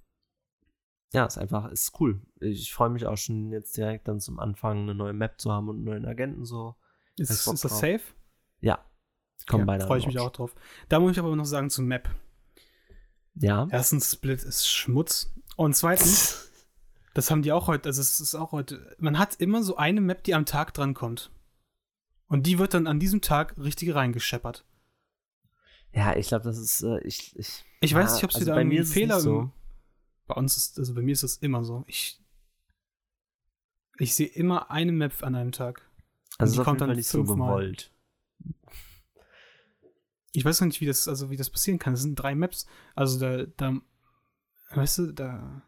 ja, 1.13 1.25
ist 1.25 1.39
einfach, 1.39 1.71
ist 1.71 1.99
cool. 2.01 2.21
Ich 2.41 2.73
freue 2.73 2.91
mich 2.91 3.07
auch 3.07 3.17
schon 3.17 3.51
jetzt 3.53 3.77
direkt 3.77 4.09
dann 4.09 4.21
zum 4.21 4.39
Anfang 4.39 4.83
eine 4.83 4.95
neue 4.95 5.13
Map 5.15 5.41
zu 5.41 5.51
haben 5.53 5.69
und 5.69 5.77
einen 5.77 5.85
neuen 5.85 6.05
Agenten 6.07 6.45
so. 6.45 6.75
Ist, 7.17 7.31
ist 7.31 7.47
das 7.47 7.61
drauf. 7.61 7.71
safe? 7.73 8.01
Ja. 8.61 8.85
Kommen 9.47 9.63
ja, 9.63 9.67
beide. 9.67 9.87
Freue 9.87 9.99
ich 9.99 10.07
mich 10.07 10.19
auch 10.19 10.31
drauf. 10.31 10.55
Da 10.89 11.01
muss 11.01 11.13
ich 11.13 11.19
aber 11.19 11.35
noch 11.35 11.45
sagen 11.45 11.71
zur 11.71 11.85
Map. 11.85 12.09
Ja. 13.35 13.69
Erstens, 13.71 14.13
Split 14.13 14.43
ist 14.43 14.69
Schmutz. 14.69 15.33
Und 15.57 15.75
zweitens, 15.75 16.51
das 17.15 17.31
haben 17.31 17.43
die 17.43 17.53
auch 17.53 17.67
heute, 17.67 17.89
also 17.89 18.01
es 18.01 18.21
ist 18.21 18.35
auch 18.35 18.53
heute, 18.53 18.97
man 18.99 19.19
hat 19.19 19.37
immer 19.37 19.63
so 19.63 19.77
eine 19.77 20.01
Map, 20.01 20.25
die 20.25 20.35
am 20.35 20.45
Tag 20.45 20.75
dran 20.75 20.95
kommt. 20.95 21.31
Und 22.27 22.47
die 22.47 22.59
wird 22.59 22.75
dann 22.75 22.87
an 22.87 23.01
diesem 23.01 23.21
Tag 23.21 23.57
richtig 23.57 23.95
reingescheppert. 23.95 24.65
Ja, 25.93 26.15
ich 26.15 26.29
glaube, 26.29 26.45
das 26.45 26.59
ist, 26.59 26.83
äh, 26.83 27.01
ich, 27.01 27.35
ich. 27.37 27.65
Ich 27.81 27.93
ja, 27.93 27.99
weiß 27.99 28.15
nicht, 28.15 28.25
ob 28.25 28.31
es 28.31 28.37
also 28.37 28.47
wieder 28.47 28.55
bei 28.55 28.65
mir 28.65 28.85
Fehler 28.85 29.21
so. 29.21 29.51
Bei 30.27 30.35
uns 30.35 30.57
ist, 30.57 30.79
also 30.79 30.95
bei 30.95 31.01
mir 31.01 31.13
ist 31.13 31.23
es 31.23 31.39
immer 31.39 31.65
so. 31.65 31.85
Ich, 31.87 32.21
ich 33.99 34.15
sehe 34.15 34.27
immer 34.27 34.71
eine 34.71 34.93
Map 34.93 35.23
an 35.23 35.35
einem 35.35 35.53
Tag. 35.53 35.89
Also 36.37 36.59
die 36.61 36.65
kommt 36.65 36.83
dann 36.83 36.91
nicht 36.95 37.09
so 37.09 37.25
gewollt. 37.25 37.91
Ich 40.39 40.45
weiß 40.45 40.61
noch 40.61 40.69
nicht, 40.69 40.81
wie 40.81 40.87
das, 40.87 41.09
also 41.09 41.31
wie 41.31 41.37
das 41.37 41.51
passieren 41.51 41.81
kann. 41.81 41.95
Es 41.95 42.03
sind 42.03 42.15
drei 42.15 42.35
Maps. 42.37 42.67
Also 42.95 43.19
da, 43.19 43.45
da, 43.57 43.81
weißt 44.71 44.99
du, 44.99 45.13
da. 45.13 45.63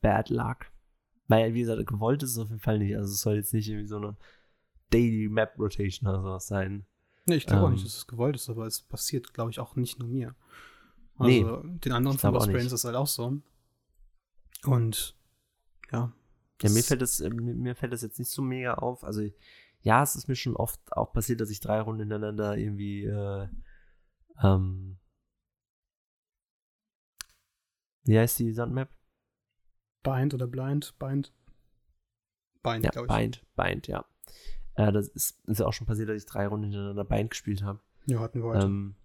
Bad 0.00 0.30
Luck. 0.30 0.66
Weil, 1.28 1.52
wie 1.52 1.60
gesagt, 1.60 1.86
gewollt 1.86 2.22
ist 2.22 2.30
es 2.30 2.38
auf 2.38 2.48
jeden 2.48 2.60
Fall 2.60 2.78
nicht. 2.78 2.96
Also 2.96 3.12
es 3.12 3.20
soll 3.20 3.36
jetzt 3.36 3.52
nicht 3.52 3.68
irgendwie 3.68 3.86
so 3.86 3.98
eine 3.98 4.16
Daily 4.88 5.28
Map 5.28 5.58
Rotation 5.58 6.08
oder 6.08 6.22
sowas 6.22 6.46
sein. 6.46 6.86
Nee, 7.26 7.36
ich 7.36 7.46
glaube 7.46 7.60
ähm, 7.60 7.66
auch 7.66 7.70
nicht, 7.72 7.84
dass 7.84 7.96
es 7.96 8.06
gewollt 8.06 8.34
ist, 8.34 8.48
aber 8.48 8.66
es 8.66 8.80
passiert, 8.80 9.34
glaube 9.34 9.50
ich, 9.50 9.60
auch 9.60 9.76
nicht 9.76 9.98
nur 9.98 10.08
mir. 10.08 10.34
Also 11.18 11.30
nee, 11.30 11.78
den 11.80 11.92
anderen 11.92 12.16
von 12.16 12.32
Lost 12.32 12.50
Brains 12.50 12.66
ist 12.66 12.72
es 12.72 12.84
halt 12.84 12.96
auch 12.96 13.06
so. 13.06 13.40
Und 14.64 15.16
ja. 15.92 16.12
Ja, 16.62 16.70
mir 16.70 16.82
fällt 16.82 17.02
das, 17.02 17.20
äh, 17.20 17.28
mir 17.28 17.74
fällt 17.74 17.92
das 17.92 18.00
jetzt 18.00 18.18
nicht 18.18 18.30
so 18.30 18.40
mega 18.40 18.74
auf. 18.74 19.04
Also 19.04 19.22
ja, 19.82 20.02
es 20.02 20.14
ist 20.14 20.28
mir 20.28 20.36
schon 20.36 20.56
oft 20.56 20.80
auch 20.92 21.12
passiert, 21.12 21.40
dass 21.40 21.50
ich 21.50 21.60
drei 21.60 21.80
Runden 21.80 22.00
hintereinander 22.00 22.56
irgendwie 22.56 23.04
äh, 23.04 23.48
ähm, 24.42 24.98
wie 28.04 28.18
heißt 28.18 28.38
die 28.38 28.52
Sandmap? 28.52 28.88
Bind 30.02 30.34
oder 30.34 30.46
Blind? 30.46 30.98
Bind? 30.98 31.32
Bind, 32.62 32.84
ja, 32.84 32.90
glaube 32.90 33.08
ich. 33.08 33.16
Bind, 33.16 33.46
Bind, 33.56 33.86
ja. 33.86 34.04
Äh, 34.74 34.92
das 34.92 35.08
ist, 35.08 35.38
ist 35.46 35.60
ja 35.60 35.66
auch 35.66 35.72
schon 35.72 35.86
passiert, 35.86 36.08
dass 36.08 36.22
ich 36.22 36.26
drei 36.26 36.46
Runden 36.46 36.70
hintereinander 36.70 37.04
Bind 37.04 37.30
gespielt 37.30 37.62
habe. 37.62 37.80
Ja, 38.06 38.20
hatten 38.20 38.40
wir 38.42 38.48
heute. 38.48 38.66
Ähm, 38.66 38.96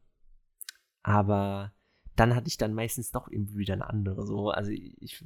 aber 1.04 1.74
dann 2.16 2.34
hatte 2.34 2.48
ich 2.48 2.58
dann 2.58 2.74
meistens 2.74 3.12
doch 3.12 3.30
irgendwie 3.30 3.58
wieder 3.58 3.74
eine 3.74 3.90
andere. 3.90 4.26
So, 4.26 4.50
also 4.50 4.72
ich, 4.72 5.24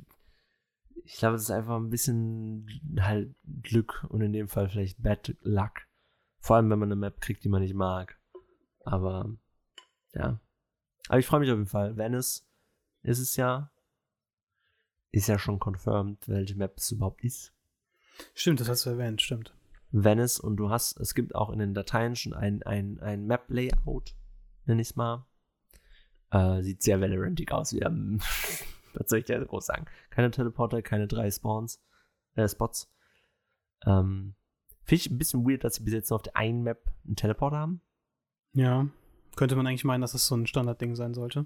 ich 1.05 1.17
glaube, 1.17 1.35
es 1.35 1.43
ist 1.43 1.51
einfach 1.51 1.75
ein 1.75 1.89
bisschen 1.89 2.67
halt 2.99 3.35
Glück 3.63 4.05
und 4.09 4.21
in 4.21 4.33
dem 4.33 4.47
Fall 4.47 4.69
vielleicht 4.69 5.01
Bad 5.01 5.35
Luck. 5.41 5.87
Vor 6.39 6.55
allem, 6.55 6.69
wenn 6.69 6.79
man 6.79 6.89
eine 6.89 6.95
Map 6.95 7.21
kriegt, 7.21 7.43
die 7.43 7.49
man 7.49 7.61
nicht 7.61 7.73
mag. 7.73 8.19
Aber 8.85 9.29
ja. 10.13 10.39
Aber 11.07 11.19
ich 11.19 11.25
freue 11.25 11.41
mich 11.41 11.49
auf 11.49 11.57
jeden 11.57 11.67
Fall. 11.67 11.97
Venice 11.97 12.47
ist 13.03 13.19
es 13.19 13.35
ja. 13.35 13.71
Ist 15.11 15.27
ja 15.27 15.39
schon 15.39 15.59
confirmed, 15.59 16.27
welche 16.27 16.55
Map 16.55 16.77
es 16.77 16.91
überhaupt 16.91 17.23
ist. 17.23 17.53
Stimmt, 18.33 18.59
das 18.59 18.69
hast 18.69 18.85
du 18.85 18.91
erwähnt, 18.91 19.21
stimmt. 19.21 19.53
Venice 19.91 20.39
und 20.39 20.57
du 20.57 20.69
hast, 20.69 20.99
es 20.99 21.15
gibt 21.15 21.33
auch 21.33 21.49
in 21.49 21.59
den 21.59 21.73
Dateien 21.73 22.15
schon 22.15 22.33
ein, 22.33 22.61
ein, 22.63 22.99
ein 22.99 23.25
Map-Layout, 23.25 24.15
nenne 24.65 24.81
ich 24.81 24.89
es 24.89 24.95
mal. 24.95 25.25
Äh, 26.31 26.61
sieht 26.61 26.83
sehr 26.83 27.01
Valorantig 27.01 27.51
aus. 27.51 27.73
Haben, 27.73 28.21
was 28.93 29.09
soll 29.09 29.19
ich 29.19 29.25
da 29.25 29.43
groß 29.43 29.65
sagen? 29.65 29.85
Keine 30.09 30.31
Teleporter, 30.31 30.81
keine 30.81 31.07
drei 31.07 31.29
Spawns, 31.31 31.81
äh, 32.35 32.47
Spots. 32.47 32.91
Ähm, 33.85 34.35
Finde 34.83 35.01
ich 35.01 35.11
ein 35.11 35.17
bisschen 35.17 35.47
weird, 35.47 35.63
dass 35.63 35.75
sie 35.75 35.83
bis 35.83 35.93
jetzt 35.93 36.09
nur 36.09 36.15
auf 36.15 36.23
der 36.23 36.35
einen 36.35 36.63
Map 36.63 36.91
einen 37.05 37.15
Teleporter 37.15 37.57
haben. 37.57 37.81
Ja, 38.53 38.87
könnte 39.35 39.55
man 39.55 39.67
eigentlich 39.67 39.85
meinen, 39.85 40.01
dass 40.01 40.13
das 40.13 40.25
so 40.25 40.35
ein 40.35 40.47
Standardding 40.47 40.95
sein 40.95 41.13
sollte. 41.13 41.45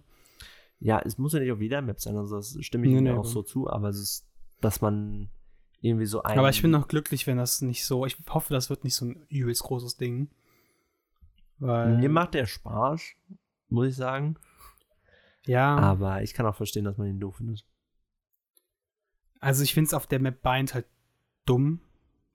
Ja, 0.79 0.99
es 0.99 1.17
muss 1.17 1.33
ja 1.33 1.39
nicht 1.39 1.51
auf 1.51 1.61
jeder 1.61 1.81
Map 1.81 1.99
sein, 1.99 2.17
also 2.17 2.37
das 2.37 2.57
stimme 2.61 2.87
ich 2.87 2.93
nee, 2.93 3.01
nee, 3.01 3.11
auch 3.11 3.25
so 3.25 3.43
zu, 3.43 3.69
aber 3.69 3.89
es 3.89 3.99
ist, 3.99 4.27
dass 4.61 4.81
man 4.81 5.29
irgendwie 5.81 6.05
so 6.05 6.23
ein. 6.23 6.39
Aber 6.39 6.49
ich 6.49 6.61
bin 6.61 6.71
noch 6.71 6.87
glücklich, 6.87 7.27
wenn 7.27 7.37
das 7.37 7.61
nicht 7.61 7.85
so. 7.85 8.05
Ich 8.05 8.17
hoffe, 8.29 8.53
das 8.53 8.69
wird 8.69 8.83
nicht 8.83 8.95
so 8.95 9.05
ein 9.05 9.25
übelst 9.29 9.63
großes 9.63 9.97
Ding. 9.97 10.29
Weil 11.59 11.97
Mir 11.97 12.09
macht 12.09 12.33
der 12.33 12.45
Spaß, 12.45 13.01
muss 13.69 13.87
ich 13.87 13.95
sagen. 13.95 14.37
Ja. 15.45 15.75
Aber 15.77 16.21
ich 16.23 16.33
kann 16.33 16.45
auch 16.45 16.55
verstehen, 16.55 16.85
dass 16.85 16.97
man 16.97 17.07
ihn 17.07 17.19
doof 17.19 17.37
findet. 17.37 17.65
Also 19.39 19.63
ich 19.63 19.73
finde 19.73 19.87
es 19.87 19.93
auf 19.93 20.07
der 20.07 20.21
Map 20.21 20.41
Bind 20.41 20.73
halt 20.73 20.85
dumm. 21.45 21.81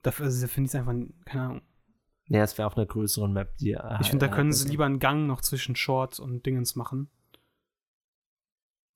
Dafür, 0.03 0.27
also 0.27 0.47
finde 0.47 0.69
ich 0.69 0.75
es 0.75 0.75
einfach, 0.75 0.95
keine 1.25 1.43
Ahnung. 1.43 1.63
Ja, 2.27 2.43
es 2.43 2.59
wäre 2.59 2.67
auf 2.67 2.77
einer 2.77 2.87
größeren 2.87 3.33
Map, 3.33 3.57
die. 3.57 3.73
Äh, 3.73 3.99
ich 4.01 4.11
finde, 4.11 4.29
da 4.29 4.35
können 4.35 4.53
sie 4.53 4.69
lieber 4.69 4.85
einen 4.85 4.99
Gang 4.99 5.27
noch 5.27 5.41
zwischen 5.41 5.77
Short 5.77 6.21
und 6.21 6.45
Dingens 6.45 6.77
machen. 6.77 7.09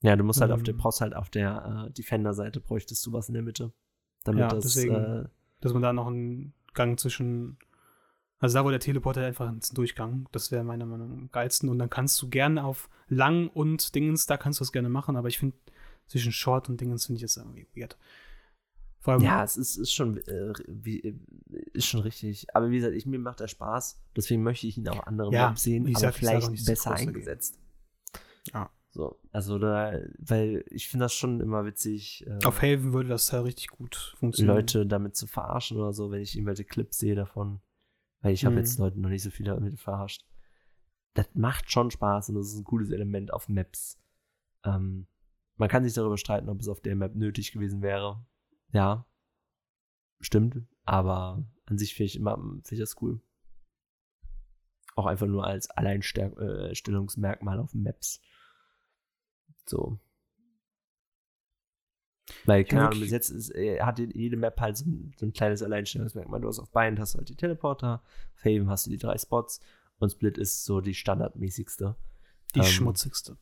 Ja, 0.03 0.17
du 0.17 0.25
musst 0.25 0.41
halt 0.41 0.51
auf 0.51 0.63
der, 0.63 0.75
ähm. 0.75 0.79
brauchst 0.79 1.01
halt 1.01 1.15
auf 1.15 1.31
der 1.31 1.87
äh, 1.87 1.93
Defender-Seite 1.93 2.61
bräuchtest 2.61 3.05
du 3.07 3.13
was 3.13 3.29
in 3.29 3.35
der 3.35 3.43
Mitte. 3.43 3.73
Damit 4.25 4.41
ja, 4.41 4.49
das, 4.49 4.65
deswegen, 4.65 4.95
äh, 4.95 5.29
dass 5.61 5.73
man 5.73 5.83
da 5.83 5.93
noch 5.93 6.09
einen 6.09 6.53
Gang 6.75 6.99
zwischen 6.99 7.57
also 8.43 8.59
da, 8.59 8.65
wo 8.65 8.71
der 8.71 8.81
Teleporter 8.81 9.25
einfach 9.25 9.47
ein 9.47 9.61
Durchgang, 9.73 10.29
das 10.33 10.51
wäre 10.51 10.65
meiner 10.65 10.85
Meinung 10.85 11.11
nach 11.11 11.17
am 11.17 11.31
geilsten. 11.31 11.69
Und 11.69 11.79
dann 11.79 11.89
kannst 11.89 12.21
du 12.21 12.29
gerne 12.29 12.65
auf 12.65 12.91
lang 13.09 13.49
und 13.49 13.95
Dingens, 13.95 14.27
da 14.27 14.37
kannst 14.37 14.59
du 14.59 14.65
das 14.65 14.73
gerne 14.73 14.89
machen, 14.89 15.15
aber 15.15 15.29
ich 15.29 15.39
finde, 15.39 15.57
zwischen 16.09 16.33
Short 16.33 16.69
und 16.69 16.81
Dingens 16.81 17.07
finde 17.07 17.19
ich 17.19 17.23
das 17.23 17.37
irgendwie 17.37 17.69
weird. 17.77 17.97
Vor 18.99 19.15
allem, 19.15 19.23
ja, 19.23 19.45
es 19.45 19.57
ist, 19.57 19.77
ist, 19.77 19.93
schon, 19.93 20.19
äh, 20.19 20.53
wie, 20.67 21.17
ist 21.73 21.87
schon 21.87 22.01
richtig. 22.01 22.53
Aber 22.53 22.71
wie 22.71 22.77
gesagt, 22.77 22.95
ich, 22.95 23.07
mir 23.07 23.21
macht 23.21 23.41
er 23.41 23.47
Spaß. 23.47 24.01
Deswegen 24.17 24.43
möchte 24.43 24.67
ich 24.67 24.77
ihn 24.77 24.89
auch 24.89 25.07
andere 25.07 25.33
ja, 25.33 25.55
sehen, 25.57 25.87
aber 25.87 25.99
sag, 26.01 26.15
vielleicht 26.15 26.67
besser 26.67 26.95
eingesetzt. 26.95 27.61
Ja. 28.53 28.71
So, 28.91 29.21
also 29.31 29.59
da, 29.59 30.01
weil 30.19 30.65
ich 30.69 30.89
finde 30.89 31.05
das 31.05 31.15
schon 31.15 31.41
immer 31.41 31.65
witzig. 31.65 32.27
Äh, 32.27 32.45
Auf 32.45 32.61
Haven 32.61 32.93
würde 32.93 33.09
das 33.09 33.27
Teil 33.27 33.43
richtig 33.43 33.69
gut 33.69 34.17
funktionieren. 34.19 34.57
Leute 34.57 34.85
damit 34.85 35.17
zu 35.17 35.29
verarschen 35.29 35.79
oder 35.79 35.93
so, 35.93 36.11
wenn 36.11 36.21
ich 36.21 36.35
irgendwelche 36.35 36.65
Clips 36.65 36.99
sehe 36.99 37.15
davon. 37.15 37.61
Weil 38.23 38.33
ich 38.33 38.45
habe 38.45 38.55
mhm. 38.55 38.61
jetzt 38.61 38.79
Leute 38.79 39.01
noch 39.01 39.11
nicht 39.11 39.23
so 39.23 39.31
viel 39.31 39.47
damit 39.47 39.79
verarscht. 39.79 40.25
Das 41.15 41.29
macht 41.35 41.71
schon 41.71 41.91
Spaß 41.91 42.31
und 42.31 42.37
das 42.37 42.49
ist 42.49 42.57
ein 42.57 42.65
cooles 42.65 42.91
Element 42.91 43.33
auf 43.33 43.49
Maps. 43.49 44.01
Ähm, 44.65 45.07
man 45.57 45.69
kann 45.69 45.85
sich 45.85 45.93
darüber 45.93 46.17
streiten, 46.17 46.49
ob 46.49 46.61
es 46.61 46.69
auf 46.69 46.81
der 46.81 46.97
Map 46.97 47.15
nötig 47.15 47.53
gewesen 47.53 47.83
wäre. 47.83 48.25
Ja, 48.73 49.07
stimmt. 50.21 50.63
Aber 50.85 51.45
an 51.67 51.79
sich 51.79 51.95
finde 51.95 52.07
ich 52.07 52.17
immer 52.17 52.37
find 52.39 52.73
ich 52.73 52.79
das 52.79 53.01
cool. 53.03 53.21
Auch 54.95 55.07
einfach 55.07 55.27
nur 55.27 55.47
als 55.47 55.71
Alleinstellungsmerkmal 55.71 57.59
auf 57.59 57.75
Maps. 57.75 58.21
So. 59.67 59.99
Weil, 62.45 62.65
keine 62.65 62.87
Ahnung, 62.87 63.01
bis 63.01 63.11
jetzt 63.11 63.31
ist, 63.31 63.55
äh, 63.55 63.81
hat 63.81 63.99
jede 63.99 64.37
Map 64.37 64.61
halt 64.61 64.77
so 64.77 64.85
ein, 64.87 65.13
so 65.17 65.27
ein, 65.27 65.33
kleines 65.33 65.63
Alleinstellungsmerkmal. 65.63 66.41
Du 66.41 66.49
hast 66.49 66.61
auf 66.61 66.71
Bind 66.71 66.99
hast 66.99 67.15
du 67.15 67.19
halt 67.19 67.29
die 67.29 67.37
Teleporter, 67.37 68.03
auf 68.37 68.45
Haven 68.45 68.71
hast 68.71 68.87
du 68.87 68.91
die 68.91 68.99
drei 68.99 69.19
Spots 69.19 69.61
und 69.99 70.11
Split 70.11 70.39
ist 70.39 70.65
so 70.65 70.81
die 70.81 70.95
standardmäßigste. 70.95 71.97
Die 72.55 72.61
ähm, 72.61 72.65
schmutzigste. 72.65 73.39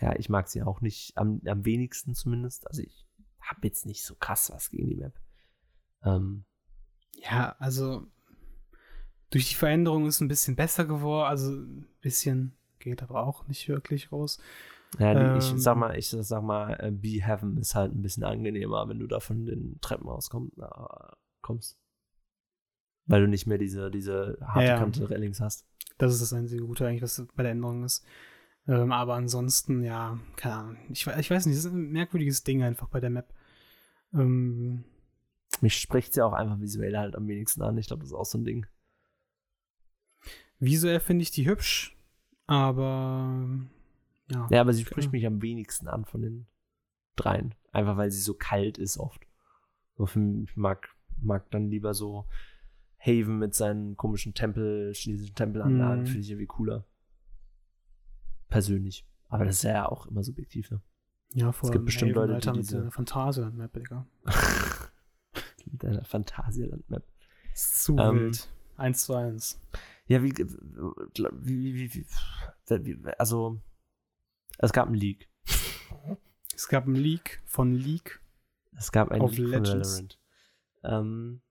Ja, 0.00 0.16
ich 0.16 0.28
mag 0.28 0.48
sie 0.48 0.62
auch 0.62 0.80
nicht, 0.80 1.16
am, 1.16 1.40
am 1.46 1.64
wenigsten 1.64 2.14
zumindest. 2.14 2.66
Also 2.66 2.82
ich 2.82 3.06
habe 3.40 3.60
jetzt 3.64 3.86
nicht 3.86 4.04
so 4.04 4.14
krass 4.14 4.50
was 4.50 4.70
gegen 4.70 4.88
die 4.88 4.96
Map. 4.96 5.14
Ähm, 6.02 6.44
ja, 7.14 7.54
also 7.58 8.06
durch 9.30 9.48
die 9.48 9.54
Veränderung 9.54 10.06
ist 10.06 10.20
ein 10.20 10.28
bisschen 10.28 10.56
besser 10.56 10.84
geworden, 10.84 11.28
also 11.28 11.52
ein 11.52 11.86
bisschen 12.00 12.56
geht 12.78 13.02
aber 13.02 13.24
auch 13.26 13.46
nicht 13.46 13.68
wirklich 13.68 14.10
raus. 14.10 14.40
Ja, 14.98 15.12
ähm, 15.12 15.38
ich 15.38 15.44
sag 15.44 15.76
mal, 15.76 15.96
ich 15.96 16.08
sag 16.08 16.42
mal, 16.42 16.72
äh, 16.80 16.90
Be 16.90 17.24
Heaven 17.24 17.56
ist 17.58 17.74
halt 17.74 17.94
ein 17.94 18.02
bisschen 18.02 18.24
angenehmer, 18.24 18.88
wenn 18.88 18.98
du 18.98 19.06
da 19.06 19.20
von 19.20 19.46
den 19.46 19.78
Treppen 19.80 20.08
auskommst. 20.08 20.56
Na, 20.56 21.16
kommst. 21.40 21.78
Weil 23.06 23.22
du 23.22 23.28
nicht 23.28 23.46
mehr 23.46 23.58
diese, 23.58 23.90
diese 23.90 24.38
harte 24.40 24.66
ja, 24.66 24.78
Kante 24.78 25.08
Railings 25.08 25.40
hast. 25.40 25.66
Das 25.98 26.12
ist 26.12 26.22
das 26.22 26.32
einzige 26.32 26.64
Gute 26.64 26.86
eigentlich, 26.86 27.02
was 27.02 27.26
bei 27.34 27.42
der 27.42 27.52
Änderung 27.52 27.84
ist. 27.84 28.04
Ähm, 28.66 28.92
aber 28.92 29.14
ansonsten, 29.14 29.82
ja, 29.82 30.18
keine 30.36 30.54
Ahnung. 30.54 30.76
Ich, 30.90 31.06
ich 31.06 31.30
weiß 31.30 31.46
nicht, 31.46 31.58
das 31.58 31.64
ist 31.64 31.72
ein 31.72 31.90
merkwürdiges 31.90 32.44
Ding 32.44 32.62
einfach 32.62 32.88
bei 32.88 33.00
der 33.00 33.10
Map. 33.10 33.32
Ähm, 34.12 34.84
Mich 35.60 35.76
spricht 35.76 36.14
sie 36.14 36.22
auch 36.22 36.32
einfach 36.32 36.60
visuell 36.60 36.96
halt 36.96 37.16
am 37.16 37.26
wenigsten 37.26 37.62
an. 37.62 37.78
Ich 37.78 37.86
glaube, 37.88 38.02
das 38.02 38.10
ist 38.10 38.16
auch 38.16 38.24
so 38.24 38.38
ein 38.38 38.44
Ding. 38.44 38.66
Visuell 40.58 41.00
finde 41.00 41.22
ich 41.22 41.30
die 41.30 41.46
hübsch, 41.46 41.96
aber 42.46 43.48
ja, 44.30 44.48
ja 44.50 44.60
aber 44.60 44.72
sie 44.72 44.84
spricht 44.84 45.12
mich 45.12 45.26
am 45.26 45.42
wenigsten 45.42 45.88
an 45.88 46.04
von 46.04 46.22
den 46.22 46.46
dreien. 47.16 47.54
Einfach 47.72 47.96
weil 47.96 48.10
sie 48.10 48.20
so 48.20 48.34
kalt 48.34 48.78
ist 48.78 48.98
oft. 48.98 49.26
Ich 49.98 50.56
mag, 50.56 50.88
mag 51.20 51.50
dann 51.50 51.68
lieber 51.68 51.92
so 51.92 52.26
Haven 52.98 53.38
mit 53.38 53.54
seinen 53.54 53.96
komischen 53.96 54.34
Tempel, 54.34 54.92
chinesischen 54.94 55.34
Tempelanlagen, 55.34 56.02
mhm. 56.02 56.06
finde 56.06 56.20
ich 56.20 56.30
irgendwie 56.30 56.46
cooler. 56.46 56.86
Persönlich. 58.48 59.06
Aber 59.28 59.44
das 59.44 59.56
ist 59.56 59.62
ja 59.62 59.88
auch 59.88 60.06
immer 60.06 60.22
subjektiv, 60.22 60.70
ne? 60.70 60.80
Ja, 61.32 61.52
vor 61.52 61.68
es 61.68 61.72
gibt 61.72 61.84
bestimmt 61.84 62.16
Haven, 62.16 62.30
Leute, 62.30 62.50
die 62.50 62.58
mit 62.58 62.68
diese 62.68 62.90
Phantasialand-Map, 62.90 63.72
Digga. 63.72 64.06
mit 65.66 65.84
einer 65.84 66.04
Phantasialand-Map. 66.04 67.04
Zu 67.54 67.96
Ähm, 67.96 68.16
wild. 68.16 68.48
Eins 68.76 69.04
zu 69.04 69.14
eins. 69.14 69.60
Ja, 70.06 70.22
wie, 70.22 70.32
wie, 70.32 71.74
wie, 71.74 71.94
wie, 71.94 72.06
wie, 72.68 73.08
also, 73.18 73.60
es 74.58 74.72
gab 74.72 74.88
ein 74.88 74.94
Leak. 74.94 75.28
Es 76.54 76.68
gab 76.68 76.86
ein 76.86 76.94
Leak 76.94 77.42
von 77.46 77.72
Leak. 77.72 78.20
Es 78.76 78.92
gab 78.92 79.10
ein 79.10 79.20
Auf 79.22 79.32
Leak 79.32 79.50
von 79.54 79.64
Legends. 79.64 79.88
Valorant. 79.88 80.18
Ähm, 80.82 81.42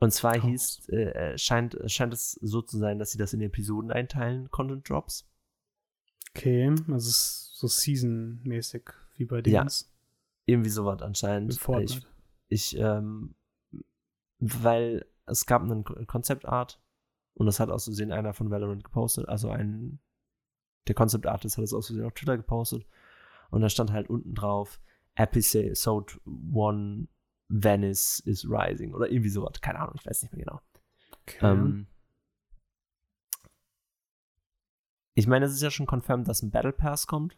und 0.00 0.12
zwar 0.12 0.36
Oh. 0.36 0.40
hieß, 0.42 0.88
äh, 0.90 1.38
scheint, 1.38 1.76
scheint 1.86 2.12
es 2.12 2.32
so 2.32 2.60
zu 2.62 2.78
sein, 2.78 2.98
dass 2.98 3.10
sie 3.12 3.18
das 3.18 3.32
in 3.32 3.40
Episoden 3.40 3.90
einteilen, 3.90 4.50
Content 4.50 4.88
Drops. 4.88 5.28
Okay, 6.30 6.74
also 6.88 7.10
so 7.10 7.68
Season-mäßig 7.68 8.90
wie 9.16 9.24
bei 9.24 9.40
Ja. 9.46 9.60
Dings. 9.62 9.90
Irgendwie 10.46 10.70
sowas 10.70 11.00
anscheinend. 11.00 11.58
Ich, 11.82 12.00
ich 12.48 12.76
ähm, 12.78 13.34
weil 14.40 15.06
es 15.26 15.46
gab 15.46 15.62
einen 15.62 15.84
Ko- 15.84 16.04
Concept-Art 16.06 16.82
und 17.34 17.46
das 17.46 17.60
hat 17.60 17.70
aus 17.70 17.84
Versehen 17.84 18.12
einer 18.12 18.34
von 18.34 18.50
Valorant 18.50 18.84
gepostet, 18.84 19.26
also 19.28 19.48
ein, 19.50 20.00
der 20.88 20.94
Concept-Artist 20.94 21.56
hat 21.56 21.64
es 21.64 21.74
aus 21.74 21.86
Versehen 21.86 22.06
auf 22.06 22.14
Twitter 22.14 22.36
gepostet 22.36 22.86
und 23.50 23.60
da 23.60 23.68
stand 23.68 23.92
halt 23.92 24.08
unten 24.08 24.34
drauf, 24.34 24.80
Episode 25.14 26.18
1 26.26 27.08
Venice 27.48 28.20
is 28.20 28.44
rising 28.48 28.94
oder 28.94 29.10
irgendwie 29.10 29.28
sowas, 29.28 29.60
keine 29.60 29.80
Ahnung, 29.80 29.94
ich 29.98 30.06
weiß 30.06 30.22
nicht 30.22 30.32
mehr 30.32 30.44
genau. 30.44 30.60
Okay. 31.22 31.38
Ähm, 31.42 31.86
ich 35.14 35.26
meine, 35.26 35.46
es 35.46 35.52
ist 35.52 35.62
ja 35.62 35.70
schon 35.70 35.86
confirmed, 35.86 36.26
dass 36.26 36.42
ein 36.42 36.50
Battle 36.50 36.72
Pass 36.72 37.06
kommt. 37.06 37.36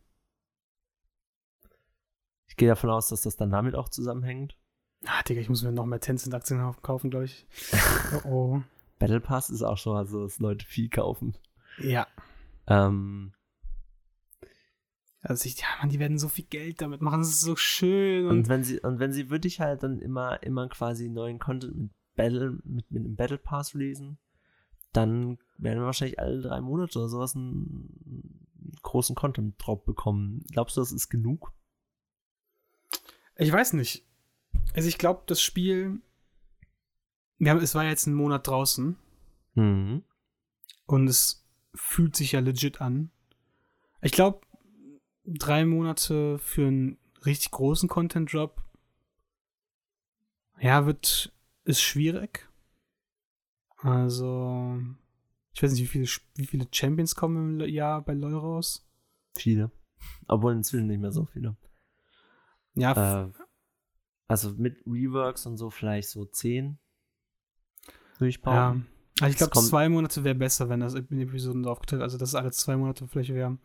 Ich 2.49 2.57
gehe 2.57 2.69
davon 2.69 2.91
aus, 2.91 3.09
dass 3.09 3.23
das 3.23 3.37
dann 3.37 3.51
damit 3.51 3.75
auch 3.75 3.89
zusammenhängt. 3.89 4.57
ah, 5.05 5.23
Digga, 5.23 5.41
ich 5.41 5.49
muss 5.49 5.63
mir 5.63 5.73
noch 5.73 5.85
mehr 5.85 6.01
Tencent-Aktien 6.01 6.75
kaufen, 6.83 7.11
glaube 7.11 7.27
ich. 7.27 7.47
Oh, 8.25 8.29
oh. 8.29 8.63
Battle 8.99 9.21
Pass 9.21 9.51
ist 9.51 9.63
auch 9.63 9.77
schon 9.77 9.93
mal 9.93 10.07
so, 10.07 10.23
dass 10.23 10.39
Leute 10.39 10.65
viel 10.65 10.89
kaufen. 10.89 11.37
Ja. 11.79 12.07
Ähm, 12.67 13.33
Also 15.29 15.47
ich, 15.47 15.59
ja, 15.61 15.67
Mann, 15.81 15.89
die 15.89 15.99
werden 15.99 16.19
so 16.19 16.29
viel 16.29 16.45
Geld 16.45 16.81
damit 16.81 17.01
machen. 17.01 17.21
Das 17.21 17.29
ist 17.31 17.41
so 17.41 17.57
schön. 17.57 18.27
Und, 18.27 18.39
und 18.39 18.49
wenn 18.49 18.63
sie, 18.63 18.79
und 18.81 19.01
wenn 19.01 19.13
sie 19.13 19.29
wirklich 19.29 19.61
halt 19.61 19.83
dann 19.83 19.99
immer, 20.01 20.41
immer 20.45 20.69
quasi 20.69 21.09
neuen 21.09 21.41
Content 21.41 21.75
mit 21.77 21.91
Battle, 22.15 22.59
mit, 22.65 22.91
mit 22.93 23.05
einem 23.05 23.17
Battle 23.17 23.39
Pass 23.39 23.75
releasen, 23.75 24.19
dann 24.93 25.39
werden 25.59 25.81
wir 25.81 25.87
wahrscheinlich 25.87 26.21
alle 26.21 26.41
drei 26.41 26.61
Monate 26.61 26.99
oder 26.99 27.09
sowas 27.09 27.35
einen 27.35 28.47
großen 28.83 29.17
Content-Drop 29.17 29.85
bekommen. 29.85 30.45
Glaubst 30.53 30.77
du, 30.77 30.81
das 30.81 30.93
ist 30.93 31.09
genug? 31.09 31.53
ich 33.39 33.53
weiß 33.53 33.75
nicht. 33.75 34.07
Also 34.75 34.89
ich 34.89 34.97
glaube, 34.97 35.25
das 35.27 35.43
Spiel, 35.43 36.01
wir 37.39 37.51
haben, 37.51 37.61
es 37.61 37.75
war 37.75 37.85
jetzt 37.85 38.07
ein 38.07 38.15
Monat 38.15 38.47
draußen 38.47 38.97
Mhm. 39.55 40.03
und 40.87 41.09
es 41.09 41.47
fühlt 41.75 42.15
sich 42.15 42.33
ja 42.33 42.41
legit 42.41 42.81
an. 42.81 43.11
Ich 44.03 44.13
glaube, 44.13 44.46
drei 45.27 45.65
Monate 45.65 46.39
für 46.39 46.67
einen 46.67 46.99
richtig 47.25 47.51
großen 47.51 47.89
Content-Drop, 47.89 48.63
ja, 50.61 50.87
wird, 50.87 51.33
ist 51.65 51.83
schwierig. 51.83 52.49
Also, 53.79 54.81
ich 55.53 55.63
weiß 55.63 55.73
nicht, 55.73 55.83
wie 55.83 55.87
viele, 55.87 56.07
wie 56.35 56.47
viele 56.47 56.67
Champions 56.73 57.15
kommen 57.15 57.61
im 57.61 57.69
Jahr 57.69 58.03
bei 58.03 58.15
LoL 58.15 58.35
raus. 58.35 58.89
Viele. 59.37 59.71
Obwohl 60.29 60.55
inzwischen 60.55 60.87
nicht 60.87 61.01
mehr 61.01 61.13
so 61.13 61.27
viele. 61.27 61.57
Ja, 62.75 63.25
Äh, 63.25 63.33
also 64.29 64.53
mit 64.57 64.83
Reworks 64.87 65.47
und 65.47 65.57
so 65.57 65.71
vielleicht 65.71 66.09
so 66.09 66.25
zehn. 66.25 66.79
Würde 68.19 68.29
ich 68.31 68.41
behaupten. 68.43 68.87
ja. 68.87 69.25
Also 69.25 69.31
ich 69.31 69.37
glaube, 69.39 69.59
zwei 69.67 69.89
Monate 69.89 70.25
wäre 70.25 70.35
besser, 70.35 70.69
wenn 70.69 70.81
das 70.81 70.95
in 70.95 71.21
Episoden 71.21 71.65
aufgeteilt 71.67 72.03
Also, 72.03 72.19
dass 72.19 72.31
es 72.31 72.35
alle 72.35 72.53
zwei 72.53 72.77
Monate 72.77 73.07
vielleicht 73.09 73.33
wäre. 73.33 73.59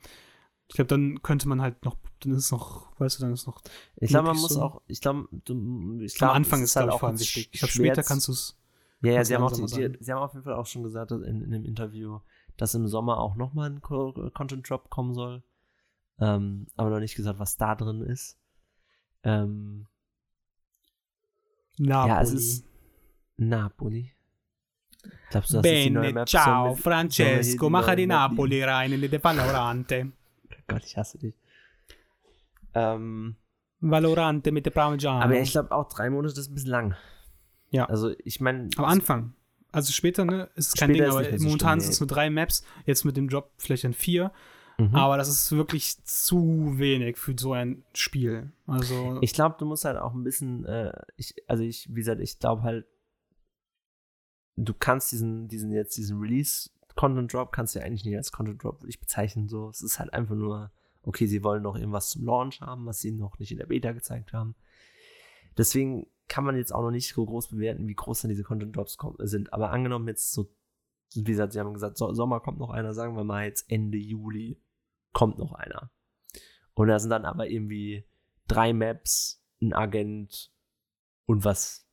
Ich 0.72 0.76
glaube, 0.76 0.88
dann 0.88 1.22
könnte 1.22 1.50
man 1.50 1.62
halt 1.62 1.84
noch, 1.84 1.98
dann 2.22 2.32
ist 2.32 2.50
noch, 2.50 2.98
weißt 2.98 3.20
du, 3.20 3.24
dann 3.24 3.34
ist 3.34 3.46
noch 3.46 3.62
Ich 3.98 4.08
glaube, 4.08 4.30
man 4.30 4.38
muss 4.38 4.54
so. 4.54 4.62
auch, 4.62 4.82
ich 4.88 5.02
glaube, 5.02 5.28
du- 5.44 6.00
ich 6.00 6.14
Am 6.14 6.18
glaub, 6.20 6.36
Anfang 6.36 6.62
es 6.62 6.70
ist, 6.70 6.74
glaube 6.76 6.88
ich, 6.92 6.94
auch 6.96 7.00
vor 7.02 7.20
wichtig. 7.20 7.50
Ich 7.52 7.60
glaube, 7.60 7.74
später 7.74 8.04
kannst 8.04 8.30
du 8.30 8.32
es. 8.32 8.58
Ja, 9.02 9.12
ja, 9.12 9.26
sie 9.26 9.36
haben, 9.36 9.44
auch 9.44 9.52
die, 9.52 9.66
die, 9.66 9.98
sie 10.02 10.14
haben 10.14 10.22
auf 10.22 10.32
jeden 10.32 10.46
Fall 10.46 10.54
auch 10.54 10.66
schon 10.66 10.84
gesagt 10.84 11.12
in, 11.12 11.42
in 11.42 11.52
dem 11.52 11.66
Interview, 11.66 12.20
dass 12.56 12.74
im 12.74 12.88
Sommer 12.88 13.18
auch 13.18 13.36
nochmal 13.36 13.70
ein 13.72 13.82
Co- 13.82 14.14
Content 14.34 14.70
Drop 14.70 14.90
kommen 14.90 15.14
soll. 15.14 15.44
Ähm, 16.22 16.68
aber 16.78 16.90
noch 16.90 17.00
nicht 17.02 17.16
gesagt, 17.16 17.38
was 17.38 17.58
da 17.58 17.76
drin 17.76 18.00
ist. 18.00 18.38
Ähm, 19.24 19.88
Napoli. 21.78 22.08
Ja, 22.10 22.22
es 22.22 22.32
ist- 22.34 22.66
Napoli. 23.36 24.14
Glaubst 25.32 25.50
du, 25.52 25.58
das 25.58 25.66
ist 25.66 25.86
die 25.86 25.90
neue 25.90 26.04
Bene, 26.04 26.14
Map? 26.14 26.30
ciao, 26.30 26.76
Francesco, 26.76 27.70
macha 27.70 27.96
die 27.96 28.04
di 28.04 28.08
Napoli 28.08 28.64
rein 28.64 28.94
in 28.94 29.02
de 29.02 29.22
Valorante. 29.22 30.12
Gott, 30.74 30.84
ich 30.86 30.98
hasse 30.98 31.18
dich. 31.18 31.36
Ähm, 32.74 33.36
Valorante 33.80 34.52
mit 34.52 34.66
der 34.66 34.72
Parmigiano. 34.72 35.22
aber 35.22 35.40
ich 35.40 35.52
glaube 35.52 35.72
auch 35.72 35.90
drei 35.90 36.10
Monate 36.10 36.40
ist 36.40 36.50
ein 36.50 36.54
bisschen 36.54 36.70
lang. 36.70 36.96
Ja. 37.70 37.86
Also 37.86 38.14
ich 38.24 38.40
meine. 38.40 38.70
Am 38.78 38.86
Anfang. 38.86 39.34
Also 39.72 39.94
später, 39.94 40.26
ne, 40.26 40.50
ist 40.56 40.68
es 40.68 40.74
kein 40.74 40.92
Ding, 40.94 41.02
ist 41.02 41.10
aber 41.16 41.24
momentan 41.40 41.80
sind 41.80 41.92
es 41.92 42.00
nur 42.02 42.08
drei 42.08 42.30
Maps, 42.30 42.64
jetzt 42.86 43.06
mit 43.06 43.16
dem 43.16 43.30
Drop 43.30 43.52
vielleicht 43.58 43.86
dann 43.86 43.94
vier, 43.94 44.32
Mhm. 44.78 44.96
aber 44.96 45.16
das 45.18 45.30
ist 45.30 45.52
wirklich 45.54 46.04
zu 46.04 46.74
wenig 46.78 47.18
für 47.18 47.36
so 47.38 47.54
ein 47.54 47.84
Spiel. 47.94 48.52
Also, 48.68 49.18
Ich 49.22 49.34
glaube, 49.34 49.56
du 49.60 49.66
musst 49.66 49.86
halt 49.86 49.98
auch 49.98 50.14
ein 50.14 50.24
bisschen, 50.26 50.66
äh, 50.66 50.92
ich, 51.18 51.36
also 51.48 51.64
ich, 51.64 51.88
wie 51.90 51.96
gesagt, 52.02 52.20
ich 52.20 52.38
glaube 52.40 52.64
halt, 52.64 52.86
du 54.58 54.74
kannst 54.74 55.12
diesen, 55.14 55.48
diesen 55.48 55.72
jetzt, 55.72 55.96
diesen 55.98 56.20
Release-Content-Drop, 57.02 57.52
kannst 57.52 57.76
du 57.76 57.80
ja 57.80 57.86
eigentlich 57.86 58.06
nicht 58.06 58.18
als 58.18 58.32
Content-Drop 58.32 58.82
wirklich 58.82 59.00
bezeichnen, 59.00 59.48
so. 59.48 59.70
Es 59.70 59.82
ist 59.82 60.00
halt 60.00 60.14
einfach 60.14 60.36
nur, 60.36 60.72
okay, 61.04 61.26
sie 61.26 61.44
wollen 61.44 61.64
noch 61.64 61.76
irgendwas 61.76 62.10
zum 62.10 62.26
Launch 62.26 62.62
haben, 62.62 62.86
was 62.86 63.00
sie 63.00 63.12
noch 63.12 63.40
nicht 63.40 63.52
in 63.52 63.58
der 63.58 63.66
Beta 63.66 63.92
gezeigt 63.92 64.34
haben. 64.34 64.56
Deswegen 65.58 66.08
kann 66.28 66.44
man 66.44 66.56
jetzt 66.56 66.74
auch 66.74 66.82
noch 66.82 66.92
nicht 66.92 67.14
so 67.14 67.26
groß 67.26 67.50
bewerten, 67.50 67.88
wie 67.88 67.96
groß 67.96 68.22
dann 68.22 68.30
diese 68.30 68.44
Content-Drops 68.44 68.98
kommen- 68.98 69.18
sind. 69.28 69.54
Aber 69.54 69.72
angenommen 69.72 70.08
jetzt 70.08 70.32
so, 70.32 70.50
wie 71.14 71.24
gesagt, 71.24 71.54
sie 71.54 71.60
haben 71.60 71.74
gesagt, 71.74 71.98
so, 71.98 72.14
Sommer 72.14 72.40
kommt 72.40 72.60
noch 72.60 72.70
einer, 72.70 72.94
sagen 72.94 73.16
wir 73.16 73.24
mal 73.24 73.46
jetzt 73.46 73.70
Ende 73.70 73.98
Juli 73.98 74.62
kommt 75.14 75.38
noch 75.38 75.54
einer. 75.54 75.92
Und 76.74 76.88
da 76.88 77.00
sind 77.00 77.10
dann 77.10 77.26
aber 77.26 77.50
irgendwie 77.50 78.06
drei 78.48 78.72
Maps, 78.74 79.44
ein 79.62 79.74
Agent 79.74 80.54
und 81.26 81.44
was, 81.44 81.86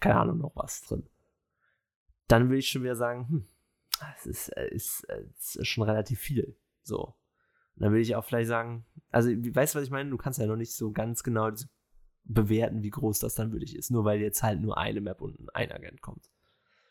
keine 0.00 0.16
Ahnung, 0.16 0.38
noch 0.38 0.56
was 0.56 0.82
drin. 0.82 1.08
Dann 2.26 2.48
würde 2.48 2.58
ich 2.58 2.68
schon 2.68 2.82
wieder 2.82 2.96
sagen, 2.96 3.28
hm, 3.28 3.48
es 4.18 4.26
ist, 4.26 4.48
äh, 4.56 4.68
ist, 4.68 5.04
äh, 5.08 5.24
es 5.38 5.56
ist 5.56 5.68
schon 5.68 5.84
relativ 5.84 6.20
viel. 6.20 6.56
So. 6.82 7.04
Und 7.76 7.82
dann 7.82 7.90
würde 7.90 8.02
ich 8.02 8.16
auch 8.16 8.24
vielleicht 8.24 8.48
sagen, 8.48 8.86
also, 9.10 9.30
weißt 9.30 9.74
du, 9.74 9.78
was 9.78 9.84
ich 9.84 9.90
meine? 9.90 10.10
Du 10.10 10.16
kannst 10.16 10.38
ja 10.38 10.46
noch 10.46 10.56
nicht 10.56 10.74
so 10.74 10.92
ganz 10.92 11.22
genau 11.22 11.50
bewerten, 12.24 12.82
wie 12.82 12.90
groß 12.90 13.18
das 13.18 13.34
dann 13.34 13.52
wirklich 13.52 13.76
ist, 13.76 13.90
nur 13.90 14.04
weil 14.04 14.20
jetzt 14.20 14.42
halt 14.42 14.60
nur 14.60 14.78
eine 14.78 15.00
Map 15.00 15.20
und 15.20 15.38
ein 15.54 15.72
Agent 15.72 16.00
kommt. 16.00 16.30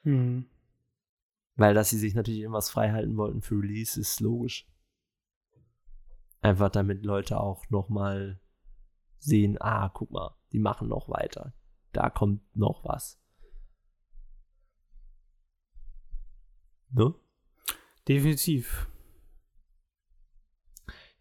hm. 0.03 0.45
Weil, 1.57 1.73
dass 1.73 1.89
sie 1.89 1.97
sich 1.97 2.15
natürlich 2.15 2.41
irgendwas 2.41 2.69
frei 2.69 2.91
halten 2.91 3.15
wollten 3.15 3.41
für 3.41 3.55
Release, 3.55 3.99
ist 3.99 4.19
logisch. 4.19 4.67
Einfach 6.41 6.69
damit 6.69 7.03
Leute 7.03 7.39
auch 7.39 7.69
nochmal 7.69 8.41
sehen, 9.19 9.57
ah, 9.61 9.89
guck 9.89 10.11
mal, 10.11 10.35
die 10.51 10.59
machen 10.59 10.89
noch 10.89 11.09
weiter. 11.09 11.53
Da 11.93 12.09
kommt 12.09 12.41
noch 12.55 12.83
was. 12.83 13.19
Ne? 16.95 17.13
definitiv. 18.07 18.87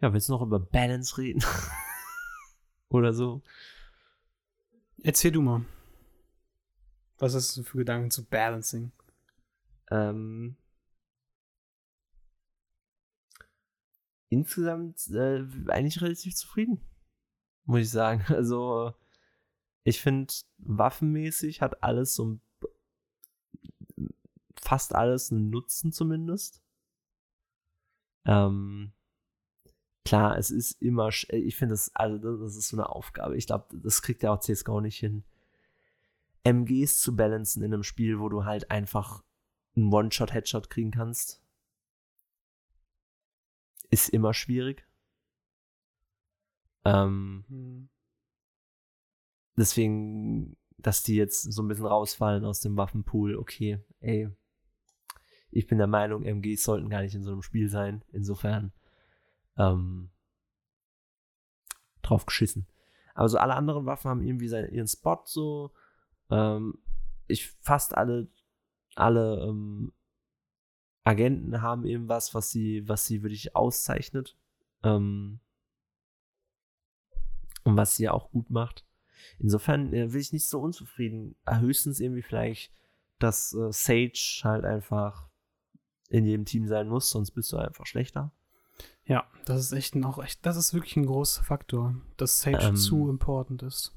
Ja, 0.01 0.13
willst 0.13 0.29
du 0.29 0.33
noch 0.33 0.43
über 0.43 0.61
Balance 0.61 1.19
reden? 1.19 1.43
Oder 2.91 3.13
so? 3.13 3.43
Erzähl 5.03 5.33
du 5.33 5.43
mal. 5.43 5.65
Was 7.19 7.35
hast 7.35 7.57
du 7.57 7.63
für 7.63 7.79
Gedanken 7.79 8.11
zu 8.11 8.25
Balancing? 8.25 8.93
Ähm, 9.91 10.57
insgesamt 14.29 15.09
äh, 15.09 15.45
eigentlich 15.69 16.01
relativ 16.03 16.37
zufrieden, 16.37 16.81
muss 17.65 17.81
ich 17.81 17.91
sagen. 17.91 18.25
Also, 18.29 18.95
ich 19.83 20.01
finde, 20.01 20.33
waffenmäßig 20.59 21.61
hat 21.63 21.83
alles 21.83 22.15
so 22.15 22.27
ein, 22.27 22.41
fast 24.65 24.95
alles 24.95 25.31
einen 25.31 25.51
Nutzen 25.51 25.93
zumindest. 25.93 26.63
Ähm, 28.27 28.93
klar, 30.05 30.39
es 30.39 30.51
ist 30.51 30.81
immer, 30.83 31.09
sch- 31.09 31.31
ich 31.33 31.57
finde 31.57 31.75
das, 31.75 31.95
also 31.95 32.19
das 32.19 32.41
das 32.41 32.57
ist 32.57 32.69
so 32.69 32.77
eine 32.77 32.89
Aufgabe. 32.89 33.37
Ich 33.37 33.47
glaube, 33.47 33.67
das 33.83 34.03
kriegt 34.03 34.23
ja 34.23 34.33
auch 34.33 34.41
CSGO 34.41 34.81
nicht 34.81 34.99
hin. 34.99 35.25
MGs 36.45 37.01
zu 37.01 37.17
balancen 37.17 37.63
in 37.63 37.73
einem 37.75 37.83
Spiel, 37.83 38.21
wo 38.21 38.29
du 38.29 38.45
halt 38.45 38.71
einfach 38.71 39.23
einen 39.77 39.93
One-Shot-Headshot 39.93 40.71
kriegen 40.71 40.91
kannst, 40.91 41.43
ist 43.91 44.11
immer 44.11 44.35
schwierig. 44.35 44.87
Ähm, 46.85 47.45
hm. 47.49 47.89
Deswegen, 49.57 50.57
dass 50.79 51.03
die 51.03 51.15
jetzt 51.17 51.43
so 51.43 51.63
ein 51.63 51.69
bisschen 51.69 51.87
rausfallen 51.87 52.45
aus 52.45 52.61
dem 52.61 52.77
Waffenpool, 52.77 53.37
okay, 53.37 53.81
ey. 54.01 54.29
Ich 55.55 55.67
bin 55.69 55.79
der 55.79 55.87
Meinung, 55.87 56.25
MGs 56.25 56.65
sollten 56.65 56.91
gar 56.91 57.03
nicht 57.03 57.15
in 57.15 57.23
so 57.23 57.31
einem 57.33 57.43
Spiel 57.43 57.69
sein. 57.69 58.03
Insofern, 58.13 58.73
ähm, 59.57 60.11
drauf 62.03 62.27
geschissen. 62.27 62.67
Aber 63.15 63.29
so 63.29 63.39
alle 63.39 63.55
anderen 63.55 63.87
Waffen 63.87 64.11
haben 64.11 64.23
irgendwie 64.23 64.49
seinen, 64.49 64.73
ihren 64.73 64.89
Spot 64.89 65.23
so. 65.25 65.73
Ähm, 66.29 66.79
ich 67.29 67.53
fast 67.61 67.97
alle, 67.97 68.29
alle 68.97 69.47
ähm, 69.49 69.93
Agenten 71.05 71.63
haben 71.63 71.87
eben 71.87 72.09
was, 72.09 72.35
was 72.35 72.51
sie, 72.51 72.89
was 72.89 73.07
sie 73.07 73.23
wirklich 73.23 73.55
auszeichnet. 73.55 74.37
Ähm, 74.83 75.39
und 77.63 77.77
was 77.77 77.97
sie 77.97 78.09
auch 78.09 78.31
gut 78.33 78.51
macht. 78.51 78.85
Insofern 79.39 79.93
äh, 79.95 80.13
will 80.13 80.21
ich 80.21 80.33
nicht 80.33 80.49
so 80.49 80.61
unzufrieden. 80.61 81.37
Höchstens 81.49 82.01
irgendwie 82.01 82.23
vielleicht, 82.23 82.73
dass 83.21 83.55
äh, 83.55 83.73
Sage 83.73 84.43
halt 84.43 84.65
einfach 84.65 85.29
in 86.15 86.25
jedem 86.25 86.45
Team 86.45 86.69
sein 86.69 86.89
muss, 86.89 87.11
sonst 87.11 87.33
bist 87.33 87.53
du 87.53 87.57
einfach 87.57 87.87
schlechter. 87.87 88.33
Ja, 89.05 89.25
das 89.45 89.61
ist 89.61 89.73
echt 89.73 89.97
noch 89.97 90.23
echt, 90.23 90.47
das 90.47 90.57
ist 90.57 90.73
wirklich 90.73 90.97
ein 90.97 91.07
großer 91.07 91.43
Faktor, 91.43 91.97
dass 92.17 92.41
Sage 92.41 92.59
ähm, 92.59 92.77
zu 92.77 93.11
important 93.11 93.63
ist. 93.63 93.93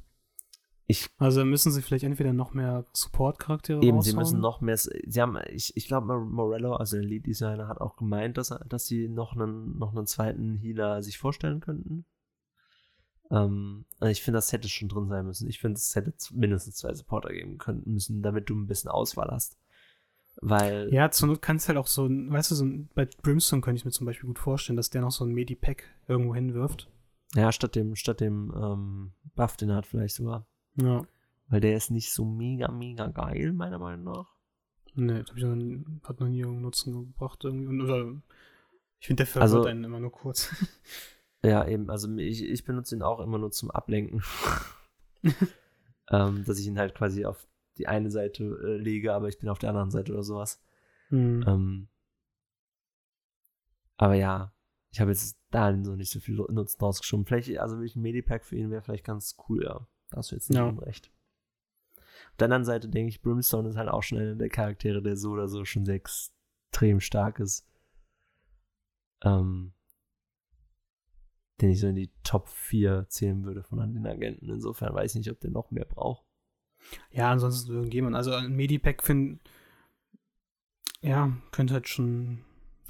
Ich, 0.90 1.10
also 1.18 1.44
müssen 1.44 1.72
sie 1.72 1.82
vielleicht 1.82 2.06
entweder 2.06 2.34
noch 2.34 2.54
mehr 2.54 2.86
Support-Charaktere 2.94 3.82
Eben, 3.82 3.98
raushauen. 3.98 4.04
sie 4.04 4.16
müssen 4.16 4.40
noch 4.40 4.62
mehr. 4.62 4.78
Sie 4.78 5.22
haben, 5.22 5.38
ich, 5.50 5.76
ich 5.76 5.88
glaube, 5.88 6.18
Morello, 6.20 6.76
also 6.76 6.96
der 6.96 7.06
Lead-Designer, 7.06 7.68
hat 7.68 7.82
auch 7.82 7.98
gemeint, 7.98 8.38
dass, 8.38 8.54
dass 8.68 8.86
sie 8.86 9.10
noch 9.10 9.34
einen, 9.34 9.78
noch 9.78 9.94
einen 9.94 10.08
zweiten 10.08 10.56
Healer 10.56 11.04
sich 11.04 11.18
vorstellen 11.18 11.60
könnten. 11.60 12.06
Ähm, 13.30 13.86
also 14.00 14.12
ich 14.12 14.24
finde, 14.24 14.38
das 14.38 14.54
hätte 14.54 14.70
schon 14.70 14.88
drin 14.88 15.10
sein 15.10 15.26
müssen. 15.26 15.50
Ich 15.50 15.60
finde, 15.60 15.78
es 15.78 15.94
hätte 15.94 16.14
mindestens 16.34 16.78
zwei 16.78 16.94
Supporter 16.94 17.30
geben 17.30 17.58
können 17.58 17.84
müssen, 17.86 18.22
damit 18.22 18.50
du 18.50 18.56
ein 18.56 18.68
bisschen 18.68 18.90
Auswahl 18.90 19.30
hast. 19.30 19.58
Weil. 20.42 20.94
Ja, 20.94 21.10
zur 21.10 21.30
Not 21.30 21.42
kannst 21.42 21.66
du 21.66 21.70
halt 21.70 21.78
auch 21.78 21.88
so 21.88 22.06
ein, 22.06 22.32
weißt 22.32 22.52
du, 22.52 22.56
so 22.56 22.66
ein, 22.66 22.90
bei 22.94 23.08
Brimstone 23.24 23.62
könnte 23.62 23.80
ich 23.80 23.86
mir 23.86 23.92
zum 23.92 24.06
Beispiel 24.06 24.28
gut 24.28 24.40
vorstellen, 24.40 24.78
dass 24.78 24.90
der 24.90 25.02
noch 25.02 25.12
so 25.12 25.26
ein 25.26 25.34
Medipack 25.34 25.84
irgendwo 26.08 26.36
hinwirft. 26.36 26.90
Ja, 27.36 27.52
statt 27.52 27.76
dem, 27.76 27.96
statt 27.96 28.22
dem 28.22 28.54
ähm, 28.56 29.12
Buff, 29.36 29.58
den 29.58 29.70
er 29.70 29.78
hat 29.78 29.88
vielleicht 29.88 30.16
sogar. 30.16 30.46
Ja. 30.76 31.02
Weil 31.50 31.62
der 31.62 31.76
ist 31.76 31.92
nicht 31.92 32.12
so 32.12 32.26
mega, 32.26 32.72
mega 32.72 33.08
geil, 33.08 33.54
meiner 33.54 33.80
Meinung 33.80 34.04
nach. 34.04 34.36
Nee, 34.94 35.20
das 35.20 35.30
hab 35.30 35.38
ich 35.38 35.44
noch, 35.44 35.56
nie, 35.56 35.84
hat 36.04 36.20
noch 36.20 36.28
nie 36.28 36.40
irgendeinen 36.40 36.64
Nutzen 36.64 36.94
gebracht 36.94 37.44
irgendwie. 37.44 37.82
Oder 37.82 38.14
ich 39.00 39.08
finde, 39.08 39.22
der 39.24 39.28
verwirrt 39.28 39.44
also, 39.44 39.64
einen 39.64 39.84
immer 39.84 40.00
nur 40.00 40.12
kurz. 40.12 40.54
Ja, 41.44 41.68
eben. 41.68 41.92
Also 41.92 42.14
ich, 42.18 42.44
ich 42.44 42.66
benutze 42.66 42.96
ihn 42.96 43.04
auch 43.04 43.20
immer 43.20 43.38
nur 43.38 43.52
zum 43.52 43.70
Ablenken. 43.70 44.24
ähm, 46.12 46.44
dass 46.46 46.60
ich 46.60 46.68
ihn 46.68 46.80
halt 46.80 46.96
quasi 46.96 47.26
auf 47.26 47.48
die 47.78 47.88
eine 47.88 48.12
Seite 48.12 48.44
äh, 48.44 48.78
lege, 48.78 49.14
aber 49.14 49.28
ich 49.28 49.40
bin 49.40 49.50
auf 49.50 49.60
der 49.60 49.70
anderen 49.70 49.92
Seite 49.92 50.14
oder 50.14 50.24
sowas. 50.24 50.62
Mhm. 51.10 51.46
Ähm, 51.48 51.88
aber 53.98 54.16
ja, 54.16 54.54
ich 54.92 55.00
habe 55.00 55.12
jetzt 55.12 55.40
da 55.52 55.76
so 55.84 55.96
nicht 55.96 56.12
so 56.12 56.20
viel 56.20 56.36
Nutzen 56.36 56.80
rausgeschoben. 56.80 57.26
Vielleicht, 57.26 57.58
also 57.60 57.78
wirklich 57.78 57.96
ein 57.96 58.02
Medipack 58.02 58.46
für 58.46 58.56
ihn 58.56 58.72
wäre 58.72 58.82
vielleicht 58.82 59.06
ganz 59.06 59.38
cool, 59.48 59.64
ja. 59.64 59.88
Da 60.10 60.18
hast 60.18 60.32
du 60.32 60.36
jetzt 60.36 60.50
nicht 60.50 60.58
ja. 60.58 60.68
unrecht. 60.68 61.12
Auf 62.32 62.38
der 62.38 62.46
anderen 62.46 62.66
Seite 62.66 62.88
denke 62.90 63.10
ich, 63.10 63.22
Brimstone 63.22 63.70
ist 63.70 63.78
halt 63.78 63.90
auch 63.90 64.04
schon 64.04 64.20
einer 64.20 64.36
der 64.36 64.50
Charaktere, 64.50 65.02
der 65.02 65.18
so 65.18 65.32
oder 65.32 65.48
so 65.48 65.66
schon 65.66 65.86
sehr 65.86 65.96
extrem 65.96 67.00
stark 67.00 67.40
ist. 67.40 67.68
Ähm, 69.24 69.74
den 71.62 71.72
ich 71.72 71.80
so 71.80 71.88
in 71.88 71.96
die 71.96 72.12
Top 72.24 72.48
4 72.48 73.08
zählen 73.10 73.44
würde 73.44 73.64
von 73.64 73.80
den 73.94 74.06
Agenten. 74.06 74.50
Insofern 74.50 74.94
weiß 74.94 75.12
ich 75.12 75.20
nicht, 75.20 75.32
ob 75.32 75.40
der 75.40 75.50
noch 75.50 75.72
mehr 75.72 75.86
braucht. 75.86 76.27
Ja, 77.12 77.32
ansonsten 77.32 77.72
irgendjemand. 77.74 78.16
Also 78.16 78.32
ein 78.34 78.56
Medipack 78.56 79.04
finden, 79.04 79.40
ja, 81.02 81.32
könnte 81.52 81.74
halt 81.74 81.88
schon. 81.88 82.40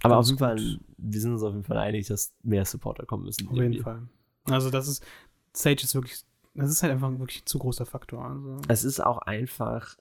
Aber 0.04 0.18
auf 0.18 0.28
jeden 0.28 0.38
Fall, 0.38 0.80
wir 0.98 1.22
sind 1.22 1.34
uns 1.34 1.44
auf 1.44 1.54
jeden 1.54 1.64
Fall 1.64 1.78
einig, 1.78 2.08
dass 2.08 2.34
mehr 2.44 2.66
Supporter 2.66 3.06
kommen 3.06 3.26
müssen. 3.26 3.48
Auf 3.48 3.56
jeden 3.56 3.82
Fall. 3.82 4.08
Also 4.46 4.70
das 4.70 4.88
ist, 4.88 5.06
Sage 5.54 5.82
ist 5.84 5.96
wirklich, 5.96 6.24
das 6.54 6.70
ist 6.70 6.84
halt 6.84 6.94
einfach 6.94 7.10
wirklich 7.20 7.44
ein 7.44 7.46
zu 7.46 7.60
großer 7.60 7.86
Faktor. 7.86 8.26
Also. 8.26 8.58
Es 8.68 8.84
ist 8.84 9.00
auch 9.00 9.20
einfach. 9.20 9.98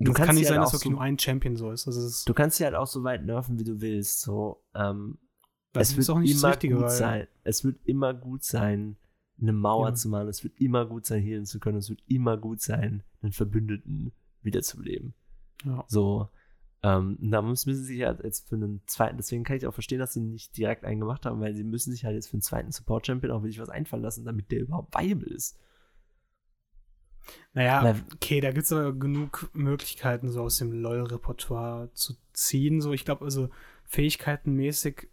Du 0.00 0.12
kannst 0.12 0.26
kann 0.28 0.36
nicht 0.36 0.46
sein, 0.46 0.58
halt 0.58 0.66
dass 0.66 0.72
wirklich 0.74 0.90
so, 0.90 0.90
nur 0.90 1.00
ein 1.00 1.18
Champion 1.18 1.56
so 1.56 1.72
ist. 1.72 1.86
Also 1.86 2.06
ist. 2.06 2.28
Du 2.28 2.34
kannst 2.34 2.58
sie 2.58 2.64
halt 2.64 2.76
auch 2.76 2.86
so 2.86 3.02
weit 3.02 3.24
nerven, 3.24 3.58
wie 3.58 3.64
du 3.64 3.80
willst. 3.80 4.20
So, 4.20 4.62
ähm, 4.74 5.18
das 5.72 5.90
es 5.90 5.96
wird 5.96 6.10
auch 6.10 6.20
nicht 6.20 6.38
immer 6.38 6.50
Richtige, 6.50 6.76
gut 6.76 6.90
sein. 6.90 7.26
Es 7.42 7.64
wird 7.64 7.78
immer 7.84 8.14
gut 8.14 8.44
sein, 8.44 8.96
eine 9.40 9.52
Mauer 9.52 9.90
ja. 9.90 9.94
zu 9.94 10.08
machen. 10.08 10.28
Es 10.28 10.42
wird 10.44 10.60
immer 10.60 10.86
gut 10.86 11.06
sein, 11.06 11.22
healen 11.22 11.46
zu 11.46 11.60
können. 11.60 11.78
Es 11.78 11.90
wird 11.90 12.02
immer 12.06 12.36
gut 12.36 12.60
sein, 12.60 13.02
einen 13.22 13.32
Verbündeten 13.32 14.12
wiederzubeleben. 14.42 15.14
Ja. 15.64 15.84
So, 15.88 16.28
ähm, 16.82 17.18
da 17.20 17.42
müssen 17.42 17.74
sie 17.74 17.84
sich 17.84 18.02
halt 18.04 18.22
jetzt 18.22 18.48
für 18.48 18.54
einen 18.54 18.82
zweiten, 18.86 19.16
deswegen 19.16 19.42
kann 19.42 19.56
ich 19.56 19.66
auch 19.66 19.74
verstehen, 19.74 19.98
dass 19.98 20.12
sie 20.12 20.20
nicht 20.20 20.56
direkt 20.56 20.84
einen 20.84 21.00
gemacht 21.00 21.26
haben, 21.26 21.40
weil 21.40 21.54
sie 21.54 21.64
müssen 21.64 21.90
sich 21.90 22.04
halt 22.04 22.14
jetzt 22.14 22.28
für 22.28 22.34
einen 22.34 22.42
zweiten 22.42 22.70
Support-Champion 22.70 23.32
auch 23.32 23.42
wirklich 23.42 23.60
was 23.60 23.68
einfallen 23.68 24.02
lassen, 24.02 24.24
damit 24.24 24.50
der 24.52 24.60
überhaupt 24.60 24.94
viable 24.94 25.28
ist. 25.28 25.58
Naja, 27.52 27.82
weil, 27.82 28.02
okay, 28.14 28.40
da 28.40 28.52
gibt 28.52 28.64
es 28.64 28.72
aber 28.72 28.92
genug 28.92 29.50
Möglichkeiten, 29.52 30.30
so 30.30 30.42
aus 30.42 30.58
dem 30.58 30.72
LOL-Repertoire 30.72 31.92
zu 31.92 32.14
ziehen. 32.32 32.80
So, 32.80 32.92
ich 32.92 33.04
glaube, 33.04 33.24
also 33.24 33.50
fähigkeitenmäßig 33.84 35.08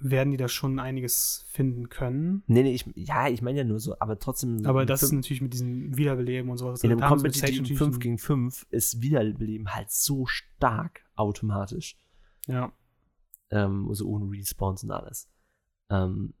werden 0.00 0.30
die 0.30 0.36
da 0.36 0.48
schon 0.48 0.78
einiges 0.78 1.46
finden 1.50 1.88
können. 1.88 2.42
Nee, 2.46 2.62
nee, 2.62 2.74
ich, 2.74 2.84
ja, 2.94 3.28
ich 3.28 3.42
meine 3.42 3.58
ja 3.58 3.64
nur 3.64 3.80
so, 3.80 3.98
aber 3.98 4.18
trotzdem. 4.18 4.64
Aber 4.66 4.86
das 4.86 5.02
ist 5.02 5.12
natürlich 5.12 5.40
mit 5.40 5.52
diesem 5.52 5.96
Wiederbeleben 5.96 6.50
und 6.50 6.58
sowas. 6.58 6.82
In 6.82 6.92
einem 6.92 7.00
kompetitiven 7.00 7.76
5 7.76 7.98
gegen 7.98 8.18
5 8.18 8.66
ist 8.70 9.02
Wiederbeleben 9.02 9.74
halt 9.74 9.90
so 9.90 10.26
stark 10.26 11.02
automatisch. 11.16 11.96
Ja. 12.46 12.72
Ähm, 13.50 13.86
also 13.88 14.06
ohne 14.06 14.30
Respawns 14.30 14.84
und 14.84 14.90
alles. 14.90 15.28
Ähm, 15.90 16.34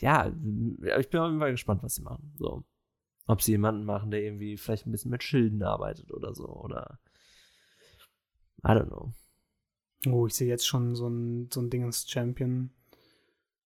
ja, 0.00 0.28
ich 0.28 1.10
bin 1.10 1.20
auf 1.20 1.28
jeden 1.28 1.40
Fall 1.40 1.50
gespannt, 1.50 1.82
was 1.82 1.96
sie 1.96 2.02
machen. 2.02 2.32
So. 2.38 2.64
Ob 3.26 3.42
sie 3.42 3.52
jemanden 3.52 3.84
machen, 3.84 4.10
der 4.10 4.22
irgendwie 4.22 4.56
vielleicht 4.56 4.86
ein 4.86 4.92
bisschen 4.92 5.10
mit 5.10 5.22
Schilden 5.22 5.62
arbeitet 5.62 6.10
oder 6.12 6.34
so. 6.34 6.46
Oder. 6.46 6.98
I 8.64 8.68
don't 8.68 8.86
know. 8.86 9.12
Oh, 10.06 10.26
ich 10.26 10.34
sehe 10.34 10.48
jetzt 10.48 10.66
schon 10.66 10.94
so 10.94 11.08
ein, 11.08 11.48
so 11.52 11.60
ein 11.60 11.70
Dingens-Champion. 11.70 12.70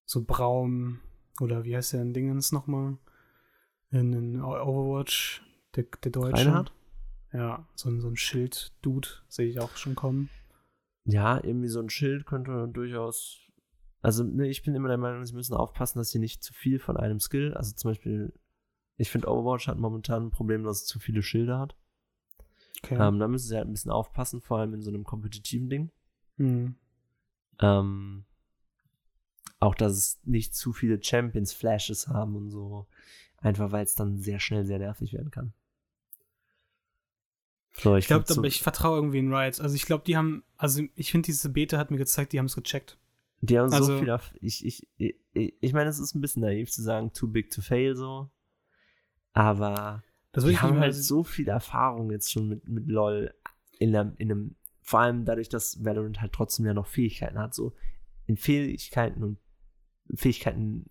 So 0.04 0.24
Braum. 0.24 1.00
Oder 1.40 1.64
wie 1.64 1.76
heißt 1.76 1.92
der 1.92 2.02
in 2.02 2.14
Dingens 2.14 2.52
nochmal? 2.52 2.98
In, 3.90 4.12
in 4.12 4.42
Overwatch, 4.42 5.42
der, 5.76 5.84
der 6.02 6.12
Deutsche. 6.12 6.46
Reinhard? 6.46 6.72
Ja, 7.32 7.66
so 7.74 7.88
ein, 7.88 8.00
so 8.00 8.08
ein 8.08 8.16
Schild-Dude 8.16 9.08
sehe 9.28 9.48
ich 9.48 9.58
auch 9.60 9.76
schon 9.76 9.94
kommen. 9.94 10.28
Ja, 11.04 11.42
irgendwie 11.42 11.68
so 11.68 11.80
ein 11.80 11.90
Schild 11.90 12.26
könnte 12.26 12.68
durchaus. 12.68 13.38
Also, 14.00 14.24
ne, 14.24 14.48
ich 14.48 14.62
bin 14.62 14.74
immer 14.74 14.88
der 14.88 14.98
Meinung, 14.98 15.24
sie 15.24 15.34
müssen 15.34 15.54
aufpassen, 15.54 15.98
dass 15.98 16.10
sie 16.10 16.18
nicht 16.18 16.42
zu 16.42 16.52
viel 16.52 16.78
von 16.78 16.96
einem 16.96 17.20
Skill. 17.20 17.54
Also 17.54 17.74
zum 17.74 17.90
Beispiel, 17.90 18.32
ich 18.96 19.10
finde 19.10 19.28
Overwatch 19.28 19.68
hat 19.68 19.78
momentan 19.78 20.26
ein 20.26 20.30
Problem, 20.30 20.64
dass 20.64 20.82
es 20.82 20.86
zu 20.86 20.98
viele 20.98 21.22
Schilder 21.22 21.58
hat. 21.58 21.76
Okay. 22.82 22.96
Ähm, 22.96 23.18
da 23.18 23.28
müssen 23.28 23.48
sie 23.48 23.56
halt 23.56 23.68
ein 23.68 23.72
bisschen 23.72 23.92
aufpassen, 23.92 24.40
vor 24.40 24.58
allem 24.58 24.74
in 24.74 24.82
so 24.82 24.90
einem 24.90 25.04
kompetitiven 25.04 25.68
Ding. 25.68 25.90
Mhm. 26.42 26.74
Ähm, 27.60 28.24
auch, 29.60 29.74
dass 29.74 29.92
es 29.92 30.20
nicht 30.24 30.54
zu 30.54 30.72
viele 30.72 31.02
Champions-Flashes 31.02 32.08
haben 32.08 32.34
und 32.34 32.50
so. 32.50 32.86
Einfach 33.38 33.72
weil 33.72 33.84
es 33.84 33.94
dann 33.94 34.18
sehr 34.18 34.40
schnell 34.40 34.64
sehr 34.64 34.78
nervig 34.78 35.12
werden 35.12 35.30
kann. 35.30 35.52
So, 37.74 37.96
ich 37.96 38.06
glaube, 38.06 38.24
so, 38.26 38.42
ich 38.44 38.60
vertraue 38.62 38.96
irgendwie 38.96 39.18
in 39.18 39.32
Riot. 39.32 39.60
Also 39.60 39.74
ich 39.74 39.86
glaube, 39.86 40.04
die 40.04 40.16
haben, 40.16 40.44
also 40.56 40.82
ich 40.94 41.10
finde, 41.10 41.26
diese 41.26 41.48
Beta 41.48 41.78
hat 41.78 41.90
mir 41.90 41.96
gezeigt, 41.96 42.32
die 42.32 42.38
haben 42.38 42.46
es 42.46 42.54
gecheckt. 42.54 42.98
Die 43.40 43.58
haben 43.58 43.72
also, 43.72 43.98
so 43.98 43.98
viel, 43.98 44.18
ich, 44.40 44.64
ich, 44.64 44.86
ich, 44.98 45.54
ich 45.60 45.72
meine, 45.72 45.90
es 45.90 45.98
ist 45.98 46.14
ein 46.14 46.20
bisschen 46.20 46.42
naiv 46.42 46.70
zu 46.70 46.82
sagen, 46.82 47.12
too 47.12 47.26
big 47.26 47.50
to 47.50 47.60
fail 47.60 47.96
so. 47.96 48.30
Aber 49.32 50.02
die 50.36 50.58
haben 50.58 50.78
halt 50.78 50.94
so 50.94 51.24
viel 51.24 51.48
Erfahrung 51.48 52.10
jetzt 52.10 52.30
schon 52.30 52.48
mit, 52.48 52.68
mit 52.68 52.86
LOL 52.86 53.34
in, 53.78 53.96
einem, 53.96 54.14
in 54.18 54.30
einem 54.30 54.56
vor 54.82 55.00
allem 55.00 55.24
dadurch, 55.24 55.48
dass 55.48 55.84
Valorant 55.84 56.20
halt 56.20 56.32
trotzdem 56.32 56.66
ja 56.66 56.74
noch 56.74 56.86
Fähigkeiten 56.86 57.38
hat, 57.38 57.54
so 57.54 57.72
in 58.26 58.36
Fähigkeiten 58.36 59.22
und 59.22 59.38
Fähigkeiten 60.14 60.90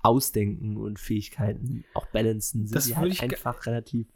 ausdenken 0.00 0.76
und 0.78 0.98
Fähigkeiten 0.98 1.84
auch 1.94 2.06
balancen, 2.06 2.66
sind 2.66 2.74
das 2.74 2.86
die 2.86 2.96
halt 2.96 3.22
einfach 3.22 3.66
relativ 3.66 4.08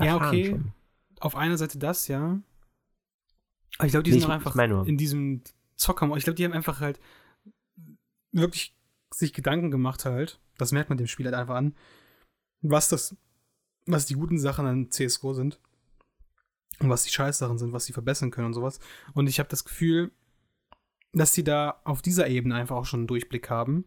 Ja, 0.00 0.16
okay. 0.16 0.50
Schon. 0.50 0.72
Auf 1.18 1.34
einer 1.34 1.56
Seite 1.56 1.78
das, 1.78 2.08
ja. 2.08 2.40
Aber 3.78 3.86
ich 3.86 3.92
glaube, 3.92 4.04
die 4.04 4.10
nee, 4.10 4.20
sind 4.20 4.28
ich, 4.28 4.34
einfach 4.34 4.54
in 4.86 4.98
diesem 4.98 5.42
Zocker. 5.74 6.14
Ich 6.16 6.24
glaube, 6.24 6.36
die 6.36 6.44
haben 6.44 6.52
einfach 6.52 6.80
halt 6.80 7.00
wirklich 8.32 8.76
sich 9.10 9.32
Gedanken 9.32 9.70
gemacht 9.70 10.04
halt. 10.04 10.40
Das 10.58 10.72
merkt 10.72 10.90
man 10.90 10.98
dem 10.98 11.06
Spiel 11.06 11.26
halt 11.26 11.34
einfach 11.34 11.56
an. 11.56 11.74
Was 12.60 12.88
das, 12.88 13.16
was 13.86 14.04
die 14.04 14.14
guten 14.14 14.38
Sachen 14.38 14.66
an 14.66 14.90
CSGO 14.90 15.32
sind 15.32 15.60
und 16.80 16.90
was 16.90 17.04
die 17.04 17.10
Scheißsachen 17.10 17.58
sind, 17.58 17.72
was 17.72 17.84
sie 17.86 17.92
verbessern 17.92 18.30
können 18.30 18.48
und 18.48 18.54
sowas. 18.54 18.80
Und 19.14 19.28
ich 19.28 19.38
habe 19.38 19.48
das 19.48 19.64
Gefühl, 19.64 20.10
dass 21.12 21.32
sie 21.32 21.44
da 21.44 21.80
auf 21.84 22.02
dieser 22.02 22.28
Ebene 22.28 22.54
einfach 22.54 22.76
auch 22.76 22.84
schon 22.84 23.00
einen 23.00 23.06
Durchblick 23.06 23.48
haben, 23.48 23.84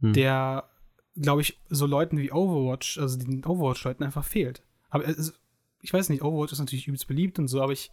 hm. 0.00 0.12
der, 0.12 0.68
glaube 1.16 1.42
ich, 1.42 1.60
so 1.68 1.86
Leuten 1.86 2.18
wie 2.18 2.32
Overwatch, 2.32 2.98
also 2.98 3.18
den 3.18 3.44
Overwatch-Leuten 3.44 4.04
einfach 4.04 4.24
fehlt. 4.24 4.62
Aber 4.90 5.08
es, 5.08 5.32
ich 5.80 5.92
weiß 5.92 6.08
nicht, 6.10 6.22
Overwatch 6.22 6.52
ist 6.52 6.58
natürlich 6.58 6.86
übelst 6.86 7.06
beliebt 7.06 7.38
und 7.38 7.48
so, 7.48 7.62
aber 7.62 7.72
ich 7.72 7.90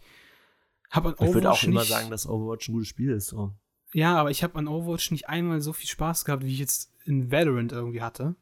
habe 0.90 1.08
an 1.08 1.14
Overwatch. 1.14 1.28
Ich 1.28 1.34
würde 1.34 1.50
auch 1.50 1.62
immer 1.62 1.84
sagen, 1.84 2.10
dass 2.10 2.28
Overwatch 2.28 2.68
ein 2.68 2.72
gutes 2.72 2.88
Spiel 2.88 3.10
ist. 3.10 3.28
So. 3.28 3.54
Ja, 3.94 4.16
aber 4.16 4.30
ich 4.30 4.42
habe 4.42 4.58
an 4.58 4.68
Overwatch 4.68 5.10
nicht 5.10 5.28
einmal 5.28 5.60
so 5.60 5.72
viel 5.72 5.88
Spaß 5.88 6.24
gehabt, 6.24 6.44
wie 6.44 6.52
ich 6.52 6.58
jetzt 6.58 6.92
in 7.04 7.30
Valorant 7.30 7.72
irgendwie 7.72 8.02
hatte. 8.02 8.36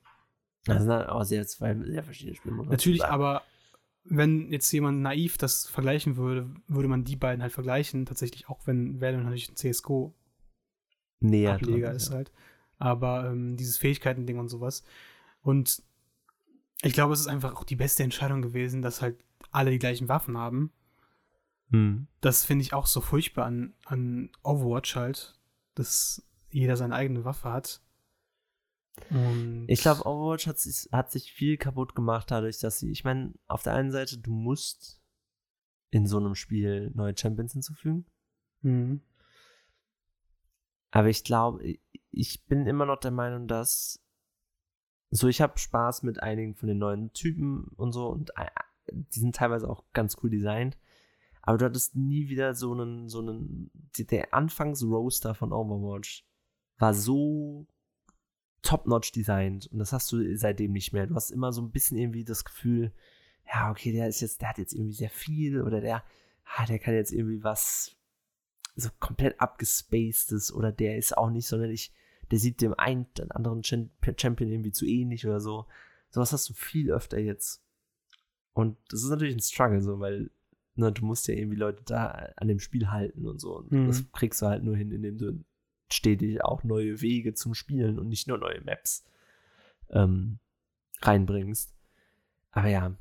Das 0.64 0.82
sind 0.82 0.92
halt 0.92 1.08
auch 1.08 1.24
sehr, 1.24 1.46
zwei 1.46 1.74
sehr 1.74 2.04
verschiedene 2.04 2.36
Spiele. 2.36 2.54
Natürlich, 2.66 3.04
aber 3.04 3.42
wenn 4.04 4.50
jetzt 4.50 4.70
jemand 4.72 5.02
naiv 5.02 5.38
das 5.38 5.68
vergleichen 5.68 6.16
würde, 6.16 6.50
würde 6.66 6.88
man 6.88 7.04
die 7.04 7.16
beiden 7.16 7.42
halt 7.42 7.52
vergleichen. 7.52 8.06
Tatsächlich 8.06 8.48
auch, 8.48 8.66
wenn 8.66 9.00
Valorant 9.00 9.24
natürlich 9.24 9.50
ein 9.50 9.56
CSGO 9.56 10.14
näher 11.20 11.54
Ableger 11.54 11.92
ist 11.92 12.08
ja. 12.08 12.16
halt. 12.16 12.32
Aber 12.78 13.30
ähm, 13.30 13.56
dieses 13.56 13.76
Fähigkeiten-Ding 13.76 14.38
und 14.38 14.48
sowas. 14.48 14.82
Und 15.42 15.82
ich 16.82 16.94
glaube, 16.94 17.12
es 17.12 17.20
ist 17.20 17.26
einfach 17.26 17.54
auch 17.54 17.64
die 17.64 17.76
beste 17.76 18.02
Entscheidung 18.02 18.40
gewesen, 18.40 18.80
dass 18.80 19.02
halt 19.02 19.22
alle 19.50 19.70
die 19.70 19.78
gleichen 19.78 20.08
Waffen 20.08 20.38
haben. 20.38 20.72
Hm. 21.70 22.06
Das 22.20 22.44
finde 22.44 22.62
ich 22.62 22.72
auch 22.72 22.86
so 22.86 23.00
furchtbar 23.00 23.44
an, 23.44 23.74
an 23.84 24.30
Overwatch 24.42 24.96
halt, 24.96 25.38
dass 25.74 26.26
jeder 26.50 26.76
seine 26.76 26.94
eigene 26.94 27.24
Waffe 27.24 27.52
hat. 27.52 27.82
Und 29.10 29.64
ich 29.68 29.80
glaube, 29.80 30.06
Overwatch 30.06 30.46
hat 30.46 30.58
sich, 30.58 30.88
hat 30.92 31.10
sich 31.10 31.32
viel 31.32 31.56
kaputt 31.56 31.94
gemacht 31.94 32.30
dadurch, 32.30 32.58
dass 32.58 32.78
sie, 32.78 32.90
ich 32.90 33.04
meine, 33.04 33.34
auf 33.46 33.62
der 33.62 33.74
einen 33.74 33.90
Seite, 33.90 34.18
du 34.18 34.30
musst 34.30 35.00
in 35.90 36.06
so 36.06 36.18
einem 36.18 36.34
Spiel 36.34 36.90
neue 36.94 37.16
Champions 37.16 37.52
hinzufügen. 37.52 38.06
Mhm. 38.62 39.00
Aber 40.90 41.08
ich 41.08 41.24
glaube, 41.24 41.78
ich 42.10 42.46
bin 42.46 42.66
immer 42.66 42.86
noch 42.86 42.98
der 42.98 43.10
Meinung, 43.10 43.46
dass 43.46 44.04
so, 45.10 45.28
ich 45.28 45.40
habe 45.40 45.58
Spaß 45.58 46.02
mit 46.04 46.22
einigen 46.22 46.54
von 46.54 46.68
den 46.68 46.78
neuen 46.78 47.12
Typen 47.12 47.68
und 47.76 47.92
so 47.92 48.08
und 48.08 48.32
die 48.92 49.20
sind 49.20 49.34
teilweise 49.34 49.68
auch 49.68 49.84
ganz 49.92 50.16
cool 50.22 50.30
designt. 50.30 50.78
Aber 51.42 51.58
du 51.58 51.64
hattest 51.64 51.96
nie 51.96 52.28
wieder 52.28 52.54
so 52.54 52.72
einen, 52.72 53.08
so 53.08 53.20
einen, 53.20 53.70
der 53.98 54.34
Anfangs-Roaster 54.34 55.34
von 55.34 55.52
Overwatch 55.52 56.26
war 56.78 56.94
so 56.94 57.66
top-notch 58.62 59.12
designt 59.12 59.68
und 59.72 59.78
das 59.78 59.92
hast 59.92 60.10
du 60.12 60.36
seitdem 60.36 60.72
nicht 60.72 60.92
mehr. 60.92 61.06
Du 61.06 61.14
hast 61.14 61.30
immer 61.30 61.52
so 61.52 61.62
ein 61.62 61.70
bisschen 61.70 61.96
irgendwie 61.96 62.24
das 62.24 62.44
Gefühl, 62.44 62.92
ja, 63.46 63.70
okay, 63.70 63.92
der 63.92 64.08
ist 64.08 64.20
jetzt, 64.20 64.40
der 64.40 64.50
hat 64.50 64.58
jetzt 64.58 64.74
irgendwie 64.74 64.92
sehr 64.92 65.10
viel 65.10 65.62
oder 65.62 65.80
der, 65.80 66.04
ah, 66.56 66.66
der 66.66 66.78
kann 66.78 66.94
jetzt 66.94 67.12
irgendwie 67.12 67.42
was 67.42 67.96
so 68.76 68.88
komplett 68.98 69.40
abgespacedes 69.40 70.52
oder 70.52 70.72
der 70.72 70.96
ist 70.96 71.16
auch 71.16 71.30
nicht 71.30 71.46
sonderlich, 71.46 71.92
der 72.30 72.38
sieht 72.38 72.60
dem 72.60 72.74
einen, 72.74 73.12
den 73.14 73.30
anderen 73.30 73.62
Champion 73.64 74.50
irgendwie 74.50 74.72
zu 74.72 74.86
ähnlich 74.86 75.26
oder 75.26 75.40
so. 75.40 75.66
Sowas 76.10 76.32
hast 76.32 76.48
du 76.48 76.54
viel 76.54 76.92
öfter 76.92 77.18
jetzt. 77.18 77.62
Und 78.52 78.76
das 78.88 79.02
ist 79.02 79.10
natürlich 79.10 79.34
ein 79.34 79.40
Struggle, 79.40 79.80
so, 79.80 80.00
weil 80.00 80.30
ne, 80.74 80.92
du 80.92 81.04
musst 81.04 81.28
ja 81.28 81.34
irgendwie 81.34 81.56
Leute 81.56 81.82
da 81.84 82.30
an 82.36 82.48
dem 82.48 82.60
Spiel 82.60 82.90
halten 82.90 83.26
und 83.26 83.40
so. 83.40 83.58
Und 83.58 83.72
mhm. 83.72 83.86
das 83.86 84.10
kriegst 84.12 84.42
du 84.42 84.46
halt 84.46 84.64
nur 84.64 84.76
hin, 84.76 84.92
indem 84.92 85.18
du 85.18 85.44
stetig 85.94 86.44
auch 86.44 86.64
neue 86.64 87.00
Wege 87.00 87.34
zum 87.34 87.54
Spielen 87.54 87.98
und 87.98 88.08
nicht 88.08 88.28
nur 88.28 88.38
neue 88.38 88.60
Maps 88.62 89.04
ähm, 89.90 90.38
reinbringst. 91.02 91.74
Aber 92.52 92.68
ja, 92.68 92.96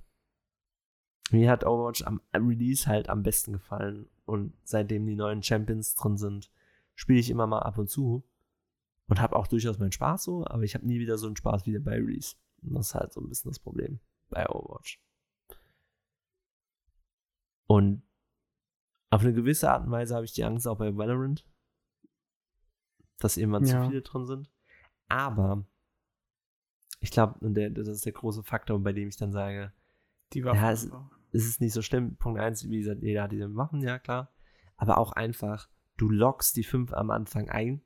mir 1.32 1.52
hat 1.52 1.64
Overwatch 1.64 2.04
am, 2.04 2.22
Release 2.34 2.88
halt 2.88 3.10
am 3.10 3.24
besten 3.24 3.54
gefallen 3.54 4.08
und 4.26 4.54
seitdem 4.64 5.06
die 5.06 5.16
neuen 5.16 5.44
Champions 5.44 5.96
drin 5.96 6.18
sind, 6.18 6.52
spiele 6.96 7.20
ich 7.20 7.30
immer 7.30 7.48
mal 7.48 7.60
ab 7.60 7.78
und 7.78 7.90
zu 7.90 8.24
und 9.08 9.22
habe 9.22 9.36
auch 9.36 9.48
durchaus 9.48 9.80
meinen 9.80 9.92
Spaß 9.92 10.24
so, 10.24 10.46
aber 10.46 10.64
ich 10.64 10.76
habe 10.76 10.86
nie 10.86 11.00
wieder 11.00 11.18
so 11.18 11.28
einen 11.28 11.36
Spaß 11.36 11.66
wie 11.66 11.78
bei 11.80 11.96
Release. 11.96 12.36
Und 12.62 12.74
das 12.76 12.88
ist 12.88 12.96
halt 12.96 13.14
so 13.14 13.22
ein 13.22 13.30
bisschen 13.30 13.52
das 13.52 13.60
Problem 13.60 14.00
bei 14.30 14.48
Overwatch. 14.48 15.02
Und 17.68 18.04
auf 19.12 19.22
eine 19.22 19.34
gewisse 19.34 19.72
Art 19.72 19.86
und 19.86 19.92
Weise 19.92 20.16
habe 20.16 20.26
ich 20.26 20.34
die 20.34 20.44
Angst 20.44 20.68
auch 20.68 20.78
bei 20.78 20.96
Valorant, 20.96 21.46
dass 23.20 23.38
irgendwann 23.38 23.66
ja. 23.66 23.82
zu 23.82 23.90
viele 23.90 24.02
drin 24.02 24.26
sind. 24.26 24.50
Aber 25.08 25.66
ich 27.00 27.12
glaube, 27.12 27.40
das 27.42 27.88
ist 27.88 28.06
der 28.06 28.14
große 28.14 28.44
Faktor, 28.44 28.80
bei 28.80 28.94
dem 28.94 29.10
ich 29.10 29.18
dann 29.18 29.32
sage, 29.32 29.72
die 30.34 30.44
Waffen. 30.44 30.60
Ja, 30.60 30.72
es, 30.72 30.90
es 31.32 31.46
ist 31.46 31.62
nicht 31.62 31.74
so 31.74 31.82
schlimm. 31.82 32.16
Punkt 32.16 32.40
eins, 32.40 32.68
wie 32.70 32.80
gesagt, 32.80 33.02
jeder 33.02 33.24
hat 33.24 33.32
diese 33.32 33.56
Waffen, 33.56 33.82
ja 33.82 34.00
klar. 34.00 34.32
Aber 34.78 34.98
auch 34.98 35.12
einfach, 35.12 35.70
du 35.98 36.10
lockst 36.10 36.56
die 36.56 36.64
fünf 36.64 36.94
am 36.94 37.12
Anfang 37.12 37.50
ein 37.50 37.82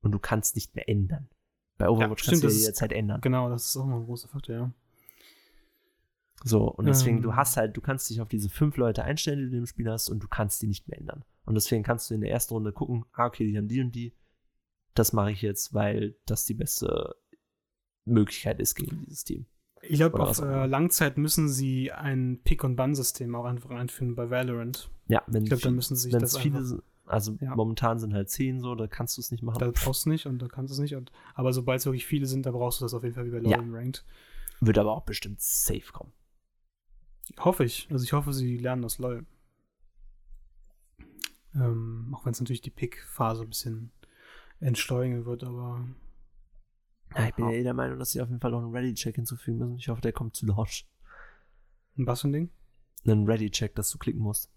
und 0.00 0.12
du 0.12 0.18
kannst 0.18 0.54
nicht 0.54 0.74
mehr 0.74 0.88
ändern. 0.88 1.28
Bei 1.76 1.88
Overwatch 1.88 2.24
ja, 2.24 2.30
kannst 2.30 2.44
du 2.44 2.48
ja 2.48 2.54
jederzeit 2.54 2.92
ändern. 2.92 3.20
Genau, 3.20 3.48
das 3.48 3.66
ist 3.66 3.76
auch 3.76 3.86
mal 3.86 3.98
ein 3.98 4.04
großer 4.04 4.28
Faktor, 4.28 4.54
ja. 4.54 4.72
So, 6.44 6.70
und 6.70 6.86
deswegen, 6.86 7.16
ähm. 7.18 7.22
du 7.22 7.34
hast 7.36 7.56
halt, 7.56 7.76
du 7.76 7.80
kannst 7.80 8.10
dich 8.10 8.20
auf 8.20 8.28
diese 8.28 8.50
fünf 8.50 8.76
Leute 8.76 9.02
einstellen, 9.02 9.38
die 9.38 9.50
du 9.50 9.56
im 9.56 9.66
Spiel 9.66 9.90
hast, 9.90 10.10
und 10.10 10.22
du 10.22 10.28
kannst 10.28 10.60
die 10.60 10.66
nicht 10.66 10.86
mehr 10.88 10.98
ändern. 10.98 11.24
Und 11.46 11.54
deswegen 11.54 11.82
kannst 11.82 12.10
du 12.10 12.14
in 12.14 12.20
der 12.20 12.30
ersten 12.30 12.54
Runde 12.54 12.72
gucken, 12.72 13.06
ah, 13.12 13.26
okay, 13.26 13.46
die 13.46 13.56
haben 13.56 13.68
die 13.68 13.80
und 13.80 13.92
die. 13.92 14.14
Das 14.94 15.12
mache 15.12 15.32
ich 15.32 15.42
jetzt, 15.42 15.74
weil 15.74 16.16
das 16.26 16.44
die 16.44 16.54
beste 16.54 17.16
Möglichkeit 18.04 18.60
ist 18.60 18.74
gegen 18.74 19.00
dieses 19.00 19.24
Team. 19.24 19.46
Ich 19.82 19.96
glaube, 19.96 20.20
auf 20.20 20.40
äh, 20.40 20.66
Langzeit 20.66 21.18
müssen 21.18 21.48
sie 21.48 21.92
ein 21.92 22.40
Pick-and-Ban-System 22.42 23.34
auch 23.34 23.44
einfach 23.44 23.70
einführen 23.70 24.14
bei 24.14 24.30
Valorant. 24.30 24.90
Ja, 25.08 25.22
wenn 25.26 25.42
ich 25.42 25.50
glaube, 25.50 25.62
da 25.62 25.70
müssen 25.70 25.96
sie 25.96 26.10
sich 26.10 26.12
das 26.12 26.38
viele 26.38 26.58
einfach, 26.58 26.78
also 27.06 27.36
ja. 27.40 27.54
momentan 27.54 27.98
sind 27.98 28.14
halt 28.14 28.30
zehn 28.30 28.60
so, 28.60 28.74
da 28.74 28.86
kannst 28.86 29.16
du 29.16 29.20
es 29.20 29.30
nicht 29.30 29.42
machen. 29.42 29.58
Da 29.58 29.70
brauchst 29.70 30.06
du 30.06 30.10
nicht 30.10 30.26
und 30.26 30.40
da 30.40 30.48
kannst 30.48 30.70
du 30.70 30.74
es 30.74 30.80
nicht. 30.80 30.94
Und, 30.94 31.12
aber 31.34 31.52
sobald 31.52 31.80
es 31.80 31.86
wirklich 31.86 32.06
viele 32.06 32.26
sind, 32.26 32.46
da 32.46 32.50
brauchst 32.50 32.80
du 32.80 32.84
das 32.84 32.94
auf 32.94 33.02
jeden 33.02 33.14
Fall 33.14 33.26
wie 33.26 33.30
bei 33.30 33.38
LoL 33.38 33.50
ja. 33.50 33.58
Ranked. 33.58 34.04
Wird 34.60 34.78
aber 34.78 34.92
auch 34.92 35.04
bestimmt 35.04 35.40
safe 35.40 35.92
kommen. 35.92 36.12
Hoffe 37.38 37.64
ich. 37.64 37.88
Also 37.90 38.04
ich 38.04 38.12
hoffe, 38.12 38.32
sie 38.32 38.56
lernen 38.56 38.82
das 38.82 38.98
LOL. 38.98 39.26
Ähm, 41.54 42.14
auch 42.14 42.24
wenn 42.24 42.32
es 42.32 42.40
natürlich 42.40 42.62
die 42.62 42.70
Pick-Phase 42.70 43.42
ein 43.42 43.48
bisschen 43.48 43.92
entschleunigen 44.64 45.24
wird, 45.24 45.44
aber. 45.44 45.86
Ja, 47.14 47.28
ich 47.28 47.34
bin 47.34 47.48
ja 47.48 47.52
eh 47.52 47.62
der 47.62 47.74
Meinung, 47.74 47.98
dass 47.98 48.10
sie 48.10 48.20
auf 48.20 48.28
jeden 48.28 48.40
Fall 48.40 48.50
noch 48.50 48.62
einen 48.62 48.72
Ready-Check 48.72 49.14
hinzufügen 49.14 49.58
müssen. 49.58 49.76
Ich 49.76 49.88
hoffe, 49.88 50.00
der 50.00 50.12
kommt 50.12 50.34
zu 50.34 50.46
Launch. 50.46 50.88
Ein 51.96 52.06
was 52.06 52.22
für 52.22 52.28
ein 52.28 52.32
Ding? 52.32 52.50
Einen 53.06 53.26
Ready-Check, 53.26 53.74
dass 53.74 53.90
du 53.90 53.98
klicken 53.98 54.20
musst. 54.20 54.50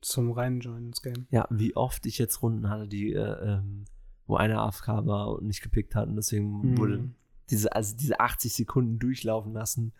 Zum 0.00 0.32
Reinjoinen 0.32 0.88
ins 0.88 1.02
Game. 1.02 1.26
Ja, 1.30 1.46
wie 1.50 1.76
oft 1.76 2.06
ich 2.06 2.18
jetzt 2.18 2.42
Runden 2.42 2.68
hatte, 2.68 2.88
die, 2.88 3.12
äh, 3.12 3.58
ähm, 3.58 3.84
wo 4.26 4.36
einer 4.36 4.62
AFK 4.62 4.88
war 5.06 5.28
und 5.36 5.46
nicht 5.46 5.62
gepickt 5.62 5.94
hat 5.94 6.08
und 6.08 6.16
deswegen 6.16 6.72
mhm. 6.72 6.78
wurde 6.78 7.10
diese, 7.50 7.72
also 7.72 7.96
diese 7.96 8.18
80 8.18 8.52
Sekunden 8.52 8.98
durchlaufen 8.98 9.52
lassen 9.52 9.92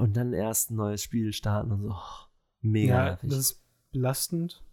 und 0.00 0.16
dann 0.16 0.32
erst 0.32 0.70
ein 0.70 0.76
neues 0.76 1.02
Spiel 1.02 1.32
starten 1.32 1.72
und 1.72 1.82
so. 1.82 1.96
Mega 2.60 2.94
ja, 2.94 3.04
nervig. 3.04 3.30
Das 3.30 3.38
ist 3.38 3.62
belastend. 3.92 4.63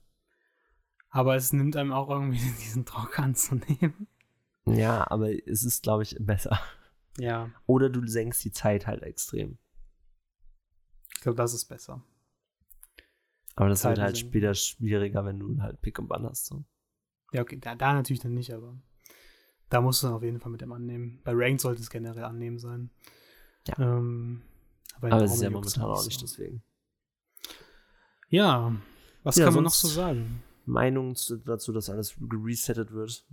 Aber 1.12 1.36
es 1.36 1.54
nimmt 1.54 1.76
einem 1.76 1.92
auch 1.92 2.10
irgendwie 2.10 2.38
diesen 2.60 2.86
Druck 2.86 3.20
anzunehmen. 3.20 4.08
Ja, 4.66 5.10
aber 5.10 5.32
es 5.48 5.64
ist, 5.64 5.84
glaube 5.84 6.04
ich, 6.04 6.16
besser. 6.20 6.60
Ja. 7.18 7.50
Oder 7.66 7.90
du 7.90 8.06
senkst 8.08 8.44
die 8.44 8.52
Zeit 8.52 8.88
halt 8.88 9.04
extrem. 9.04 9.58
Ich 11.14 11.22
glaube, 11.22 11.36
das 11.36 11.54
ist 11.54 11.66
besser. 11.66 12.02
Aber 13.56 13.70
das 13.70 13.82
Zeit 13.82 13.98
wird 13.98 14.06
halt 14.06 14.18
später 14.18 14.54
schwieriger, 14.54 15.26
wenn 15.26 15.40
du 15.40 15.62
halt 15.62 15.82
Pick 15.82 16.00
und 16.00 16.08
Bann 16.08 16.26
hast. 16.26 16.46
So. 16.46 16.64
Ja, 17.34 17.42
okay, 17.42 17.58
da, 17.60 17.76
da 17.76 17.94
natürlich 17.94 18.22
dann 18.22 18.34
nicht, 18.34 18.54
aber 18.54 18.78
da 19.70 19.82
musst 19.82 20.02
du 20.02 20.08
dann 20.08 20.16
auf 20.16 20.24
jeden 20.24 20.40
Fall 20.40 20.52
mit 20.52 20.62
dem 20.62 20.72
annehmen. 20.72 21.20
Bei 21.24 21.34
Ranked 21.34 21.62
sollte 21.62 21.82
es 21.82 21.90
generell 21.90 22.24
annehmen 22.24 22.60
sein. 22.60 22.90
Ja. 23.68 23.78
Ähm, 23.80 24.42
aber, 24.96 25.12
aber 25.12 25.24
es 25.24 25.34
ist 25.34 25.42
ja 25.42 25.50
momentan 25.50 25.84
auch 25.84 26.04
nicht 26.06 26.20
so. 26.20 26.26
deswegen. 26.26 26.64
Ja, 28.30 28.76
was 29.24 29.36
ja, 29.36 29.46
kann 29.46 29.56
man 29.56 29.66
noch 29.66 29.74
so 29.74 29.88
sagen? 29.88 30.42
Meinung 30.66 31.16
dazu, 31.46 31.72
dass 31.72 31.90
alles 31.90 32.16
geresettet 32.20 32.92
wird. 32.92 33.26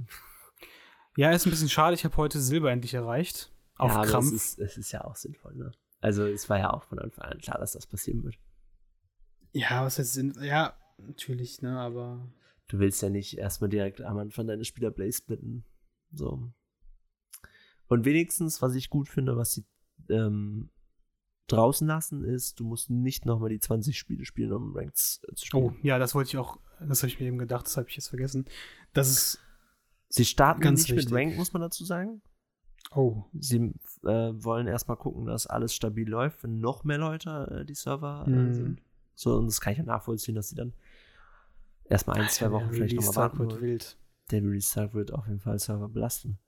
Ja, 1.17 1.33
ist 1.33 1.47
ein 1.47 1.51
bisschen 1.51 1.69
schade. 1.69 1.95
Ich 1.95 2.05
habe 2.05 2.17
heute 2.17 2.41
Silber 2.41 2.71
endlich 2.71 2.95
erreicht. 2.95 3.53
Auf 3.77 3.93
ja, 3.93 4.05
Krampf. 4.05 4.27
Es 4.29 4.33
ist, 4.33 4.59
es 4.59 4.77
ist 4.77 4.93
ja 4.93 5.05
auch 5.05 5.17
sinnvoll, 5.17 5.55
ne? 5.55 5.73
Also, 6.01 6.25
es 6.25 6.49
war 6.49 6.59
ja 6.59 6.73
auch 6.73 6.85
von 6.85 6.99
Anfang 6.99 7.25
an 7.25 7.39
klar, 7.39 7.59
dass 7.59 7.73
das 7.73 7.87
passieren 7.87 8.23
wird. 8.23 8.37
Ja, 9.53 9.85
was 9.85 9.99
heißt 9.99 10.13
Sinn? 10.13 10.35
Ja, 10.41 10.75
natürlich, 10.99 11.61
ne, 11.61 11.79
aber. 11.79 12.29
Du 12.69 12.79
willst 12.79 13.03
ja 13.03 13.09
nicht 13.09 13.39
erstmal 13.39 13.71
direkt 13.71 14.01
am 14.01 14.19
Anfang 14.19 14.47
deine 14.47 14.65
Spieler 14.65 14.91
Play 14.91 15.11
splitten. 15.11 15.65
So. 16.13 16.53
Und 17.89 18.05
wenigstens, 18.05 18.61
was 18.63 18.75
ich 18.75 18.91
gut 18.91 19.09
finde, 19.09 19.37
was 19.37 19.53
sie 19.53 19.65
ähm, 20.11 20.71
draußen 21.49 21.87
lassen, 21.87 22.25
ist, 22.25 22.61
du 22.61 22.65
musst 22.65 22.91
nicht 22.91 23.27
nochmal 23.27 23.49
die 23.49 23.61
20 23.61 23.99
Spiele 23.99 24.25
spielen, 24.25 24.53
um 24.53 24.77
Ranks 24.77 25.21
äh, 25.27 25.35
zu 25.35 25.47
spielen. 25.47 25.65
Oh, 25.65 25.75
ja, 25.83 25.99
das 25.99 26.15
wollte 26.15 26.29
ich 26.29 26.37
auch, 26.37 26.59
das 26.81 27.03
habe 27.03 27.09
ich 27.09 27.21
mir 27.21 27.27
eben 27.27 27.39
gedacht, 27.39 27.67
das 27.67 27.77
habe 27.77 27.89
ich 27.89 27.97
jetzt 27.97 28.09
vergessen. 28.09 28.47
Das 28.93 29.11
ist. 29.11 29.41
Sie 30.09 30.25
starten 30.25 30.61
ganz 30.61 30.83
nicht 30.83 30.97
wichtig. 30.97 31.11
mit 31.11 31.19
Rank, 31.19 31.37
muss 31.37 31.53
man 31.53 31.63
dazu 31.63 31.85
sagen. 31.85 32.23
Oh. 32.93 33.25
Sie 33.39 33.75
äh, 34.05 34.33
wollen 34.33 34.67
erstmal 34.67 34.97
gucken, 34.97 35.27
dass 35.27 35.47
alles 35.47 35.75
stabil 35.75 36.09
läuft, 36.09 36.43
wenn 36.43 36.61
noch 36.61 36.85
mehr 36.85 36.99
Leute 36.99 37.61
äh, 37.61 37.65
die 37.67 37.75
Server 37.75 38.27
mm. 38.27 38.55
sind. 38.55 38.83
So, 39.15 39.37
und 39.37 39.47
das 39.47 39.61
kann 39.61 39.73
ich 39.73 39.79
ja 39.79 39.85
nachvollziehen, 39.85 40.35
dass 40.35 40.49
sie 40.49 40.55
dann 40.55 40.73
erstmal 41.85 42.21
ein, 42.21 42.29
zwei 42.29 42.51
Wochen 42.53 42.73
vielleicht 42.73 42.97
nochmal 42.97 43.17
warten 43.17 43.39
wird 43.39 43.61
wild. 43.61 43.99
Der 44.31 44.43
Release-Tag 44.43 44.95
wird 44.95 45.13
auf 45.13 45.27
jeden 45.27 45.41
Fall 45.41 45.59
Server 45.59 45.89
belasten. 45.89 46.39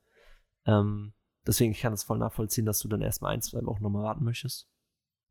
Ähm, 0.66 1.12
deswegen 1.46 1.72
ich 1.72 1.80
kann 1.80 1.92
es 1.92 2.02
voll 2.02 2.18
nachvollziehen, 2.18 2.66
dass 2.66 2.80
du 2.80 2.88
dann 2.88 3.02
erstmal 3.02 3.34
ein, 3.34 3.42
zwei 3.42 3.64
Wochen 3.64 3.82
nochmal 3.82 4.04
warten 4.04 4.24
möchtest, 4.24 4.68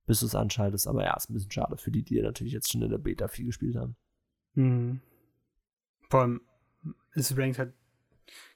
bis 0.06 0.20
du 0.20 0.26
es 0.26 0.36
anschaltest. 0.36 0.88
Aber 0.88 1.04
ja, 1.04 1.16
ist 1.16 1.30
ein 1.30 1.34
bisschen 1.34 1.52
schade 1.52 1.78
für 1.78 1.92
die, 1.92 2.04
die 2.04 2.22
natürlich 2.22 2.54
jetzt 2.54 2.72
schon 2.72 2.82
in 2.82 2.90
der 2.90 2.98
Beta 2.98 3.28
viel 3.28 3.46
gespielt 3.46 3.76
haben. 3.76 3.96
Mhm. 4.54 5.02
Vor 6.10 6.22
allem 6.22 6.42
ist 7.14 7.38
Ranked 7.38 7.60
halt. 7.60 7.74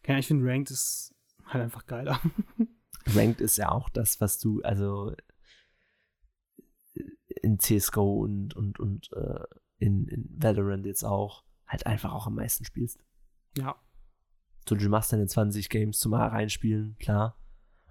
Ich 0.05 0.27
finde 0.27 0.45
Ranked 0.45 0.71
ist 0.71 1.15
halt 1.45 1.63
einfach 1.63 1.85
geiler. 1.85 2.19
Ranked 3.07 3.41
ist 3.41 3.57
ja 3.57 3.69
auch 3.69 3.89
das, 3.89 4.21
was 4.21 4.39
du, 4.39 4.61
also 4.61 5.13
in 7.41 7.59
CSGO 7.59 8.21
und, 8.23 8.55
und, 8.55 8.79
und 8.79 9.11
äh, 9.13 9.43
in, 9.77 10.07
in 10.07 10.29
Valorant 10.37 10.85
jetzt 10.85 11.03
auch, 11.03 11.43
halt 11.67 11.85
einfach 11.85 12.13
auch 12.13 12.27
am 12.27 12.35
meisten 12.35 12.65
spielst. 12.65 12.99
ja. 13.57 13.75
So, 14.67 14.75
du 14.75 14.87
machst 14.87 15.11
deine 15.11 15.27
20 15.27 15.69
Games 15.69 15.99
zum 15.99 16.11
Mal 16.11 16.29
reinspielen, 16.29 16.95
klar. 16.97 17.37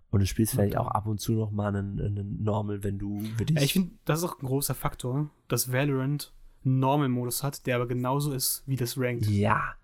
Und 0.09 0.21
du 0.21 0.27
spielst 0.27 0.55
vielleicht 0.55 0.79
auch 0.79 0.89
ab 0.89 1.07
und 1.07 1.21
zu 1.21 1.33
noch 1.33 1.51
mal 1.51 1.69
einen, 1.69 2.01
einen 2.01 2.43
Normal, 2.43 2.83
wenn 2.83 2.99
du 2.99 3.21
wirklich. 3.39 3.59
Ja, 3.59 3.63
ich 3.63 3.75
finde, 3.75 3.95
das 4.07 4.21
ist 4.21 4.25
auch 4.25 4.39
ein 4.41 4.47
großer 4.47 4.75
Faktor, 4.75 5.31
dass 5.49 5.71
Valorant 5.71 6.33
Normal-Modus 6.65 7.43
hat, 7.43 7.67
der 7.67 7.77
aber 7.77 7.87
genauso 7.89 8.33
ist 8.33 8.63
wie 8.67 8.77
das 8.77 8.97
Ranked. 8.99 9.27
ja, 9.29 9.75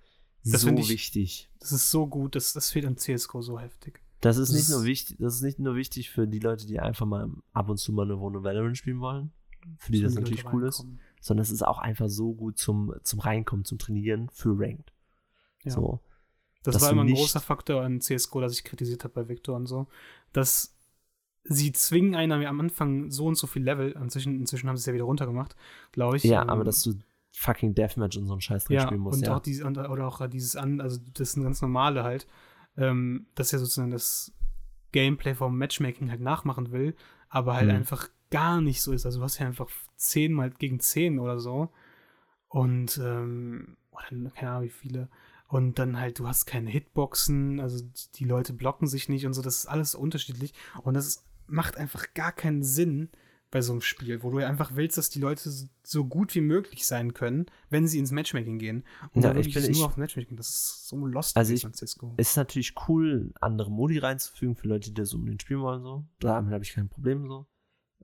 Das 0.44 0.62
so 0.62 0.70
ich- 0.70 0.88
wichtig. 0.88 1.48
Das 1.60 1.72
ist 1.72 1.90
so 1.90 2.06
gut, 2.06 2.34
das, 2.36 2.52
das 2.52 2.70
fehlt 2.70 2.86
am 2.86 2.96
CSGO 2.96 3.42
so 3.42 3.58
heftig. 3.58 4.00
Das 4.20 4.36
ist 4.36 4.48
Das 4.48 4.54
nicht 4.56 4.62
ist- 4.64 4.70
nur 4.70 4.84
wichtig, 4.84 5.16
das 5.20 5.34
ist 5.36 5.42
nicht 5.42 5.58
nur 5.58 5.74
wichtig 5.76 6.10
für 6.10 6.26
die 6.26 6.38
Leute, 6.40 6.66
die 6.66 6.80
einfach 6.80 7.06
mal 7.06 7.28
ab 7.52 7.68
und 7.68 7.78
zu 7.78 7.92
mal 7.92 8.02
eine 8.02 8.14
Runde 8.14 8.42
Valorant 8.42 8.76
spielen 8.76 9.00
wollen, 9.00 9.32
für 9.78 9.92
die 9.92 10.00
das 10.02 10.14
Wenn 10.16 10.22
natürlich 10.22 10.44
Leute 10.44 10.56
cool 10.56 10.66
ist, 10.68 10.84
sondern 11.20 11.42
es 11.42 11.50
ist 11.50 11.62
auch 11.66 11.78
einfach 11.78 12.08
so 12.08 12.32
gut 12.34 12.58
zum, 12.58 12.94
zum 13.02 13.20
Reinkommen, 13.20 13.64
zum 13.64 13.78
Trainieren 13.78 14.28
für 14.32 14.58
Ranked. 14.58 14.92
Ja. 15.64 15.72
So. 15.72 16.00
Das 16.64 16.74
dass 16.74 16.82
war 16.82 16.90
immer 16.90 17.02
ein 17.04 17.12
großer 17.14 17.40
Faktor 17.40 17.82
an 17.82 18.00
CSGO, 18.00 18.40
das 18.40 18.52
ich 18.52 18.64
kritisiert 18.64 19.04
habe 19.04 19.14
bei 19.14 19.28
Victor 19.28 19.56
und 19.56 19.66
so. 19.66 19.86
Dass 20.32 20.74
sie 21.48 21.72
zwingen 21.72 22.14
einen 22.14 22.44
am 22.44 22.60
Anfang 22.60 23.10
so 23.10 23.26
und 23.26 23.36
so 23.36 23.46
viel 23.46 23.62
Level, 23.62 23.92
inzwischen, 23.92 24.38
inzwischen 24.38 24.68
haben 24.68 24.76
sie 24.76 24.82
es 24.82 24.86
ja 24.86 24.94
wieder 24.94 25.04
runtergemacht, 25.04 25.56
glaube 25.92 26.16
ich. 26.16 26.24
Ja, 26.24 26.42
ähm, 26.42 26.50
aber 26.50 26.64
dass 26.64 26.82
du 26.82 26.94
fucking 27.32 27.74
Deathmatch 27.74 28.16
und 28.16 28.26
so 28.26 28.32
einen 28.32 28.40
Scheiß 28.40 28.64
drin 28.64 28.76
ja, 28.76 28.82
spielen 28.82 29.00
musst, 29.00 29.18
und 29.18 29.26
ja. 29.26 29.36
auch 29.36 29.40
diese, 29.40 29.64
und, 29.64 29.78
oder 29.78 30.06
auch 30.06 30.26
dieses 30.28 30.56
an, 30.56 30.80
also 30.80 30.98
das 31.14 31.30
ist 31.30 31.36
ein 31.36 31.44
ganz 31.44 31.62
normale 31.62 32.02
halt, 32.04 32.26
ähm, 32.76 33.26
dass 33.34 33.52
er 33.52 33.58
sozusagen 33.58 33.90
das 33.90 34.32
Gameplay 34.92 35.34
vom 35.34 35.56
Matchmaking 35.58 36.10
halt 36.10 36.20
nachmachen 36.20 36.72
will, 36.72 36.94
aber 37.28 37.54
halt 37.54 37.68
Mhm. 37.68 37.74
einfach 37.76 38.08
gar 38.30 38.60
nicht 38.60 38.82
so 38.82 38.92
ist. 38.92 39.06
Also 39.06 39.18
du 39.18 39.24
hast 39.24 39.38
ja 39.38 39.46
einfach 39.46 39.68
10 39.96 40.32
mal 40.32 40.50
gegen 40.50 40.80
10 40.80 41.18
oder 41.18 41.38
so. 41.38 41.70
Und, 42.48 42.98
ähm, 43.02 43.76
oder 43.90 44.30
keine 44.30 44.50
Ahnung 44.50 44.64
wie 44.64 44.70
viele. 44.70 45.08
Und 45.48 45.78
dann 45.78 45.98
halt, 45.98 46.18
du 46.18 46.28
hast 46.28 46.46
keine 46.46 46.70
Hitboxen, 46.70 47.60
also 47.60 47.84
die 48.16 48.24
Leute 48.24 48.52
blocken 48.52 48.86
sich 48.86 49.08
nicht 49.08 49.26
und 49.26 49.32
so, 49.32 49.42
das 49.42 49.58
ist 49.58 49.66
alles 49.66 49.94
unterschiedlich. 49.94 50.52
Und 50.82 50.94
das 50.94 51.06
ist, 51.06 51.27
macht 51.48 51.76
einfach 51.76 52.12
gar 52.14 52.32
keinen 52.32 52.62
Sinn 52.62 53.08
bei 53.50 53.62
so 53.62 53.72
einem 53.72 53.80
Spiel, 53.80 54.22
wo 54.22 54.30
du 54.30 54.40
ja 54.40 54.46
einfach 54.48 54.76
willst, 54.76 54.98
dass 54.98 55.08
die 55.08 55.20
Leute 55.20 55.50
so- 55.82 56.04
gut 56.04 56.34
wie 56.34 56.42
möglich 56.42 56.86
sein 56.86 57.14
können, 57.14 57.46
wenn 57.70 57.88
sie 57.88 57.98
ins 57.98 58.10
Matchmaking 58.10 58.58
gehen. 58.58 58.84
Und 59.14 59.22
Ja, 59.24 59.32
dann 59.32 59.40
ich 59.40 59.54
bin- 59.54 59.62
nur 59.62 59.70
ich- 59.70 59.82
auf 59.82 59.96
Matchmaking, 59.96 60.36
das 60.36 60.50
ist 60.50 60.88
so 60.88 61.06
lost 61.06 61.34
Also 61.34 61.54
ich- 61.54 61.64
an 61.64 61.72
Cisco. 61.72 62.12
Es 62.18 62.30
ist 62.30 62.36
natürlich 62.36 62.74
cool, 62.88 63.32
andere 63.40 63.70
Modi 63.70 63.96
reinzufügen 63.96 64.54
für 64.54 64.68
Leute, 64.68 64.90
die 64.90 64.94
das 64.94 65.14
unbedingt 65.14 65.40
spielen 65.40 65.60
wollen. 65.60 65.82
So. 65.82 66.04
Damit 66.20 66.52
habe 66.52 66.62
ich 66.62 66.74
kein 66.74 66.90
Problem 66.90 67.26
so. 67.26 67.46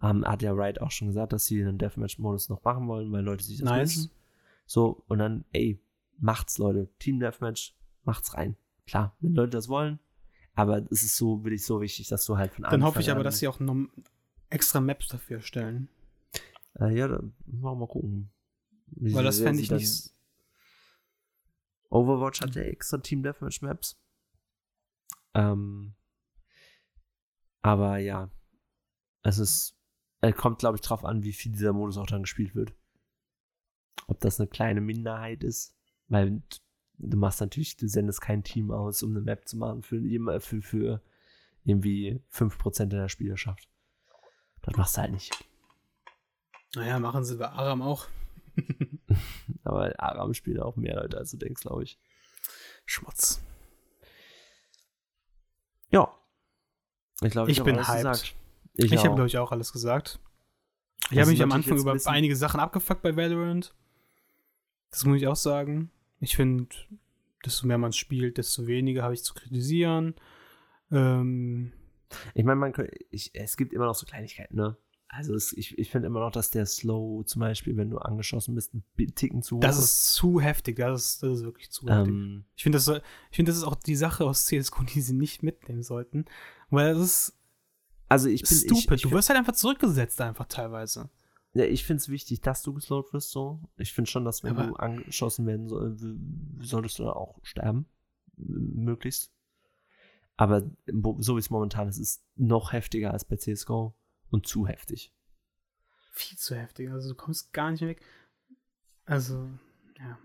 Ähm, 0.02 0.24
hat 0.26 0.40
ja 0.40 0.56
Wright 0.56 0.80
auch 0.80 0.90
schon 0.90 1.08
gesagt, 1.08 1.34
dass 1.34 1.44
sie 1.44 1.60
einen 1.62 1.76
Deathmatch-Modus 1.78 2.48
noch 2.48 2.64
machen 2.64 2.88
wollen, 2.88 3.12
weil 3.12 3.22
Leute 3.22 3.44
sich 3.44 3.58
das 3.58 3.64
Nice. 3.68 3.96
wünschen. 3.96 4.10
So, 4.66 5.04
und 5.08 5.18
dann, 5.18 5.44
ey, 5.52 5.78
macht's, 6.18 6.56
Leute. 6.56 6.88
Team 6.98 7.20
Deathmatch, 7.20 7.74
macht's 8.04 8.32
rein. 8.34 8.56
Klar, 8.86 9.14
wenn 9.20 9.34
Leute 9.34 9.50
das 9.50 9.68
wollen. 9.68 9.98
Aber 10.54 10.84
es 10.90 11.02
ist 11.02 11.16
so, 11.16 11.44
will 11.44 11.52
ich 11.52 11.64
so 11.64 11.80
wichtig, 11.80 12.08
dass 12.08 12.24
du 12.26 12.36
halt 12.36 12.52
von 12.52 12.64
Dann 12.64 12.84
hoffe 12.84 13.00
ich 13.00 13.06
Anfang 13.06 13.16
aber, 13.16 13.24
dass 13.24 13.38
sie 13.38 13.48
auch 13.48 13.58
noch 13.60 13.88
extra 14.50 14.80
Maps 14.80 15.08
dafür 15.08 15.38
erstellen. 15.38 15.88
Äh, 16.78 16.96
ja, 16.96 17.08
dann 17.08 17.34
machen 17.46 17.62
wir 17.62 17.74
mal 17.74 17.88
gucken. 17.88 18.30
Wie 18.86 19.14
Weil 19.14 19.24
das 19.24 19.40
fände 19.40 19.62
ich 19.62 19.70
nicht. 19.70 20.10
Overwatch 21.90 22.40
hat 22.40 22.54
ja 22.54 22.62
extra 22.62 22.98
Team 22.98 23.22
Deathmatch 23.22 23.62
Maps. 23.62 24.00
Ähm, 25.34 25.94
aber 27.62 27.98
ja, 27.98 28.30
es 29.22 29.38
ist, 29.38 29.76
es 30.20 30.36
kommt 30.36 30.58
glaube 30.58 30.76
ich 30.76 30.82
drauf 30.82 31.04
an, 31.04 31.22
wie 31.22 31.32
viel 31.32 31.52
dieser 31.52 31.72
Modus 31.72 31.96
auch 31.96 32.06
dann 32.06 32.22
gespielt 32.22 32.54
wird. 32.54 32.74
Ob 34.06 34.20
das 34.20 34.38
eine 34.38 34.48
kleine 34.48 34.80
Minderheit 34.80 35.42
ist, 35.42 35.76
weil 36.08 36.42
du 36.98 37.16
machst 37.16 37.40
natürlich, 37.40 37.76
du 37.76 37.88
sendest 37.88 38.20
kein 38.20 38.42
Team 38.44 38.70
aus, 38.70 39.02
um 39.02 39.10
eine 39.10 39.20
Map 39.20 39.46
zu 39.48 39.56
machen 39.56 39.82
für, 39.82 39.96
jem- 39.98 40.40
für, 40.40 40.62
für 40.62 41.00
irgendwie 41.64 42.20
5% 42.32 42.86
der 42.86 43.08
Spielerschaft. 43.08 43.68
Das 44.62 44.76
machst 44.76 44.96
du 44.96 45.00
halt 45.02 45.12
nicht. 45.12 45.44
Naja, 46.74 46.98
machen 46.98 47.24
sie 47.24 47.36
bei 47.36 47.48
Aram 47.48 47.82
auch. 47.82 48.06
Aber 49.64 49.92
Aram 50.00 50.34
spielt 50.34 50.60
auch 50.60 50.76
mehr 50.76 50.96
Leute, 50.96 51.18
als 51.18 51.30
du 51.30 51.36
denkst, 51.36 51.62
glaube 51.62 51.82
ich. 51.84 51.98
Schmutz. 52.86 53.42
Ja. 55.90 56.12
Ich 57.22 57.30
glaube, 57.30 57.50
Ich 57.50 57.58
hab 57.60 57.66
bin 57.66 57.76
hyped. 57.76 57.96
gesagt. 57.96 58.34
Ich, 58.74 58.90
habe, 58.96 59.10
auch. 59.10 59.14
glaube 59.14 59.26
ich, 59.28 59.38
auch 59.38 59.52
alles 59.52 59.72
gesagt. 59.72 60.18
Ich 61.10 61.18
habe 61.18 61.30
mich 61.30 61.42
am 61.42 61.52
Anfang 61.52 61.78
über 61.78 61.96
einige 62.06 62.34
Sachen 62.34 62.60
abgefuckt 62.60 63.02
bei 63.02 63.14
Valorant. 63.16 63.74
Das 64.90 65.04
muss 65.04 65.18
ich 65.18 65.26
auch 65.28 65.36
sagen. 65.36 65.90
Ich 66.24 66.36
finde, 66.36 66.66
desto 67.44 67.66
mehr 67.66 67.78
man 67.78 67.92
spielt, 67.92 68.38
desto 68.38 68.66
weniger 68.66 69.02
habe 69.02 69.14
ich 69.14 69.22
zu 69.22 69.34
kritisieren. 69.34 70.14
Ähm, 70.90 71.72
Ich 72.34 72.44
meine, 72.44 72.56
man 72.60 72.72
könnte, 72.72 72.96
ich, 73.10 73.30
es 73.34 73.56
gibt 73.56 73.72
immer 73.72 73.86
noch 73.86 73.94
so 73.94 74.06
Kleinigkeiten, 74.06 74.56
ne? 74.56 74.76
Also 75.08 75.34
es, 75.34 75.52
ich, 75.52 75.78
ich 75.78 75.90
finde 75.90 76.08
immer 76.08 76.18
noch, 76.20 76.32
dass 76.32 76.50
der 76.50 76.66
Slow 76.66 77.24
zum 77.24 77.40
Beispiel, 77.40 77.76
wenn 77.76 77.88
du 77.90 77.98
angeschossen 77.98 78.54
bist, 78.56 78.74
ein 78.74 78.82
Ticken 79.14 79.42
zu 79.42 79.56
hoch 79.56 79.60
das 79.60 79.78
ist 79.78 80.14
zu 80.14 80.40
heftig. 80.40 80.76
Das 80.76 81.00
ist, 81.00 81.22
das 81.22 81.38
ist 81.38 81.44
wirklich 81.44 81.70
zu 81.70 81.86
heftig. 81.86 82.08
Ähm, 82.12 82.44
Ich 82.56 82.64
finde, 82.64 82.78
das, 82.78 82.88
ich 82.88 83.36
finde, 83.36 83.50
das 83.50 83.58
ist 83.58 83.64
auch 83.64 83.76
die 83.76 83.94
Sache 83.94 84.24
aus 84.24 84.46
CSGO, 84.46 84.82
die 84.82 85.00
sie 85.00 85.14
nicht 85.14 85.44
mitnehmen 85.44 85.84
sollten. 85.84 86.24
Weil 86.70 86.94
das 86.94 87.02
ist 87.02 87.38
also 88.08 88.28
ich 88.28 88.42
bin, 88.42 88.58
stupid. 88.58 88.76
ich, 88.76 88.90
ich, 88.92 89.02
du 89.02 89.10
wirst 89.12 89.28
halt 89.28 89.38
einfach 89.38 89.54
zurückgesetzt, 89.54 90.20
einfach 90.20 90.46
teilweise. 90.46 91.10
Ja, 91.54 91.64
ich 91.64 91.84
finde 91.84 92.00
es 92.00 92.08
wichtig, 92.08 92.40
dass 92.40 92.62
du 92.62 92.74
geslowt 92.74 93.12
wirst, 93.12 93.30
so. 93.30 93.60
Ich 93.76 93.92
finde 93.92 94.10
schon, 94.10 94.24
dass 94.24 94.42
wenn 94.42 94.56
Aber- 94.56 94.66
du 94.68 94.74
angeschossen 94.76 95.46
werden 95.46 95.68
soll, 95.68 95.96
solltest 96.60 96.98
du 96.98 97.04
dann 97.04 97.14
auch 97.14 97.38
sterben. 97.44 97.86
Möglichst. 98.36 99.32
Aber 100.36 100.68
so 101.18 101.36
wie 101.36 101.38
es 101.38 101.50
momentan 101.50 101.88
ist, 101.88 101.98
ist 101.98 102.24
noch 102.34 102.72
heftiger 102.72 103.12
als 103.12 103.24
bei 103.24 103.36
CSGO 103.36 103.94
und 104.30 104.46
zu 104.48 104.66
heftig. 104.66 105.12
Viel 106.10 106.36
zu 106.38 106.56
heftig. 106.56 106.90
Also 106.90 107.10
du 107.10 107.14
kommst 107.14 107.52
gar 107.52 107.70
nicht 107.70 107.80
mehr 107.80 107.90
weg. 107.90 108.02
Also, 109.04 109.48
ja. 109.98 110.18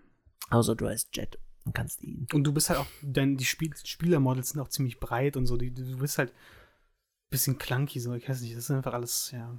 Außer 0.50 0.74
du 0.74 0.88
heißt 0.88 1.14
Jet 1.16 1.38
und 1.64 1.74
kannst 1.74 2.02
ihn. 2.02 2.26
Und 2.32 2.42
du 2.42 2.52
bist 2.52 2.70
halt 2.70 2.80
auch, 2.80 2.86
denn 3.02 3.36
die 3.36 3.44
Spiel 3.44 3.72
Spielermodels 3.76 4.50
sind 4.50 4.60
auch 4.60 4.68
ziemlich 4.68 4.98
breit 4.98 5.36
und 5.36 5.46
so. 5.46 5.56
Die, 5.56 5.72
du 5.72 5.98
bist 5.98 6.18
halt 6.18 6.30
ein 6.30 7.30
bisschen 7.30 7.58
clunky, 7.58 8.00
so. 8.00 8.12
Ich 8.14 8.28
weiß 8.28 8.40
nicht, 8.40 8.56
das 8.56 8.64
ist 8.64 8.70
einfach 8.72 8.94
alles, 8.94 9.30
ja. 9.30 9.56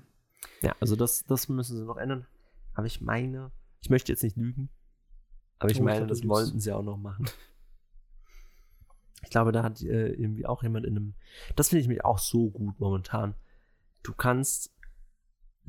Ja, 0.61 0.75
also 0.79 0.95
das, 0.95 1.23
das 1.25 1.49
müssen 1.49 1.77
sie 1.77 1.85
noch 1.85 1.97
ändern. 1.97 2.25
Aber 2.73 2.87
ich 2.87 3.01
meine, 3.01 3.51
ich 3.81 3.89
möchte 3.89 4.11
jetzt 4.11 4.23
nicht 4.23 4.37
lügen, 4.37 4.69
aber 5.59 5.71
ich 5.71 5.79
Oh, 5.79 5.83
meine, 5.83 6.07
das 6.07 6.27
wollten 6.27 6.59
sie 6.59 6.71
auch 6.71 6.83
noch 6.83 6.97
machen. 6.97 7.25
Ich 9.23 9.29
glaube, 9.29 9.51
da 9.51 9.63
hat 9.63 9.81
äh, 9.81 10.09
irgendwie 10.13 10.45
auch 10.45 10.63
jemand 10.63 10.85
in 10.85 10.97
einem. 10.97 11.13
Das 11.55 11.69
finde 11.69 11.81
ich 11.81 11.87
mich 11.87 12.03
auch 12.03 12.17
so 12.17 12.49
gut 12.49 12.79
momentan. 12.79 13.35
Du 14.03 14.13
kannst 14.13 14.73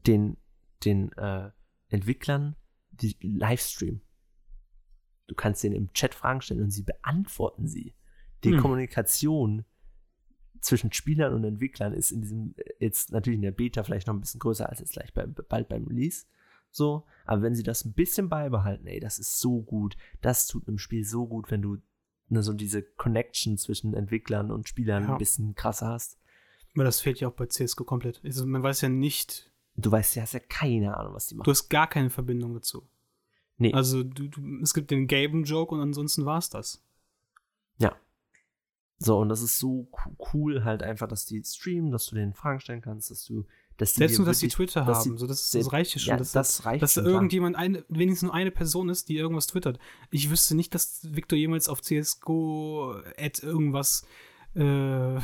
den, 0.06 0.36
den 0.84 1.12
äh, 1.12 1.50
Entwicklern 1.88 2.56
die 2.92 3.16
Livestream. 3.20 4.00
Du 5.26 5.34
kannst 5.34 5.62
denen 5.62 5.74
im 5.74 5.92
Chat 5.92 6.14
Fragen 6.14 6.40
stellen 6.40 6.62
und 6.62 6.70
sie 6.70 6.82
beantworten 6.82 7.66
sie. 7.68 7.94
Die 8.44 8.52
Hm. 8.52 8.60
Kommunikation 8.60 9.64
zwischen 10.62 10.92
Spielern 10.92 11.34
und 11.34 11.44
Entwicklern 11.44 11.92
ist 11.92 12.10
in 12.12 12.22
diesem, 12.22 12.54
jetzt 12.78 13.12
natürlich 13.12 13.36
in 13.36 13.42
der 13.42 13.50
Beta 13.52 13.82
vielleicht 13.82 14.06
noch 14.06 14.14
ein 14.14 14.20
bisschen 14.20 14.40
größer 14.40 14.68
als 14.68 14.80
jetzt 14.80 14.92
gleich 14.94 15.12
bei, 15.12 15.26
bald 15.26 15.68
beim 15.68 15.86
Release. 15.86 16.24
So, 16.70 17.04
aber 17.26 17.42
wenn 17.42 17.54
sie 17.54 17.62
das 17.64 17.84
ein 17.84 17.92
bisschen 17.92 18.30
beibehalten, 18.30 18.86
ey, 18.86 18.98
das 19.00 19.18
ist 19.18 19.38
so 19.40 19.60
gut. 19.60 19.96
Das 20.22 20.46
tut 20.46 20.66
einem 20.66 20.78
Spiel 20.78 21.04
so 21.04 21.26
gut, 21.26 21.50
wenn 21.50 21.60
du 21.60 21.76
ne, 22.28 22.42
so 22.42 22.54
diese 22.54 22.82
Connection 22.82 23.58
zwischen 23.58 23.92
Entwicklern 23.92 24.50
und 24.50 24.68
Spielern 24.68 25.02
Ja. 25.02 25.12
ein 25.12 25.18
bisschen 25.18 25.54
krasser 25.54 25.88
hast. 25.88 26.18
Aber 26.74 26.84
das 26.84 27.00
fehlt 27.00 27.20
ja 27.20 27.28
auch 27.28 27.34
bei 27.34 27.44
CSGO 27.46 27.84
komplett. 27.84 28.22
Also 28.24 28.46
man 28.46 28.62
weiß 28.62 28.80
ja 28.80 28.88
nicht, 28.88 29.50
Du 29.76 29.90
weißt, 29.90 30.16
du 30.16 30.20
hast 30.22 30.32
ja 30.34 30.40
keine 30.40 30.96
Ahnung, 30.96 31.14
was 31.14 31.26
die 31.26 31.34
machen. 31.34 31.44
du 31.44 31.50
hast 31.50 31.68
gar 31.68 31.88
keine 31.88 32.08
Verbindung 32.10 32.54
dazu. 32.54 32.86
nee, 33.58 33.72
Also 33.74 34.02
du, 34.02 34.28
du, 34.28 34.40
es 34.62 34.72
gibt 34.74 34.90
den 34.90 35.06
Gaben-Joke 35.06 35.74
und 35.74 35.80
ansonsten 35.80 36.24
war 36.26 36.38
es 36.38 36.48
das. 36.50 36.82
So, 38.98 39.18
und 39.18 39.28
das 39.30 39.42
ist 39.42 39.58
so 39.58 39.88
co- 39.90 40.16
cool 40.32 40.62
halt 40.64 40.82
einfach, 40.82 41.08
dass 41.08 41.24
die 41.26 41.42
streamen, 41.44 41.90
dass 41.90 42.06
du 42.06 42.14
denen 42.14 42.34
Fragen 42.34 42.60
stellen 42.60 42.80
kannst, 42.82 43.10
dass 43.10 43.24
du 43.24 43.44
Dass 43.76 43.94
die 43.94 43.98
Selbst 43.98 44.18
nur, 44.18 44.26
dass 44.26 44.38
die 44.38 44.48
Twitter 44.48 44.84
dass 44.84 44.98
haben, 44.98 45.12
sie- 45.12 45.18
so, 45.18 45.26
das, 45.26 45.50
das 45.50 45.72
reicht 45.72 45.94
ja 45.94 45.98
schon. 46.00 46.10
ja, 46.10 46.16
dass, 46.18 46.30
das 46.32 46.64
reicht 46.64 46.82
dass 46.82 46.92
schon, 46.94 47.06
irgendjemand, 47.06 47.56
eine, 47.56 47.84
wenigstens 47.88 48.26
nur 48.28 48.34
eine 48.34 48.50
Person 48.52 48.88
ist, 48.90 49.08
die 49.08 49.16
irgendwas 49.16 49.48
twittert. 49.48 49.80
Ich 50.10 50.30
wüsste 50.30 50.54
nicht, 50.54 50.72
dass 50.74 51.00
Victor 51.12 51.36
jemals 51.36 51.68
auf 51.68 51.80
CSGO 51.82 52.94
at 53.18 53.42
irgendwas 53.42 54.06
äh, 54.54 55.18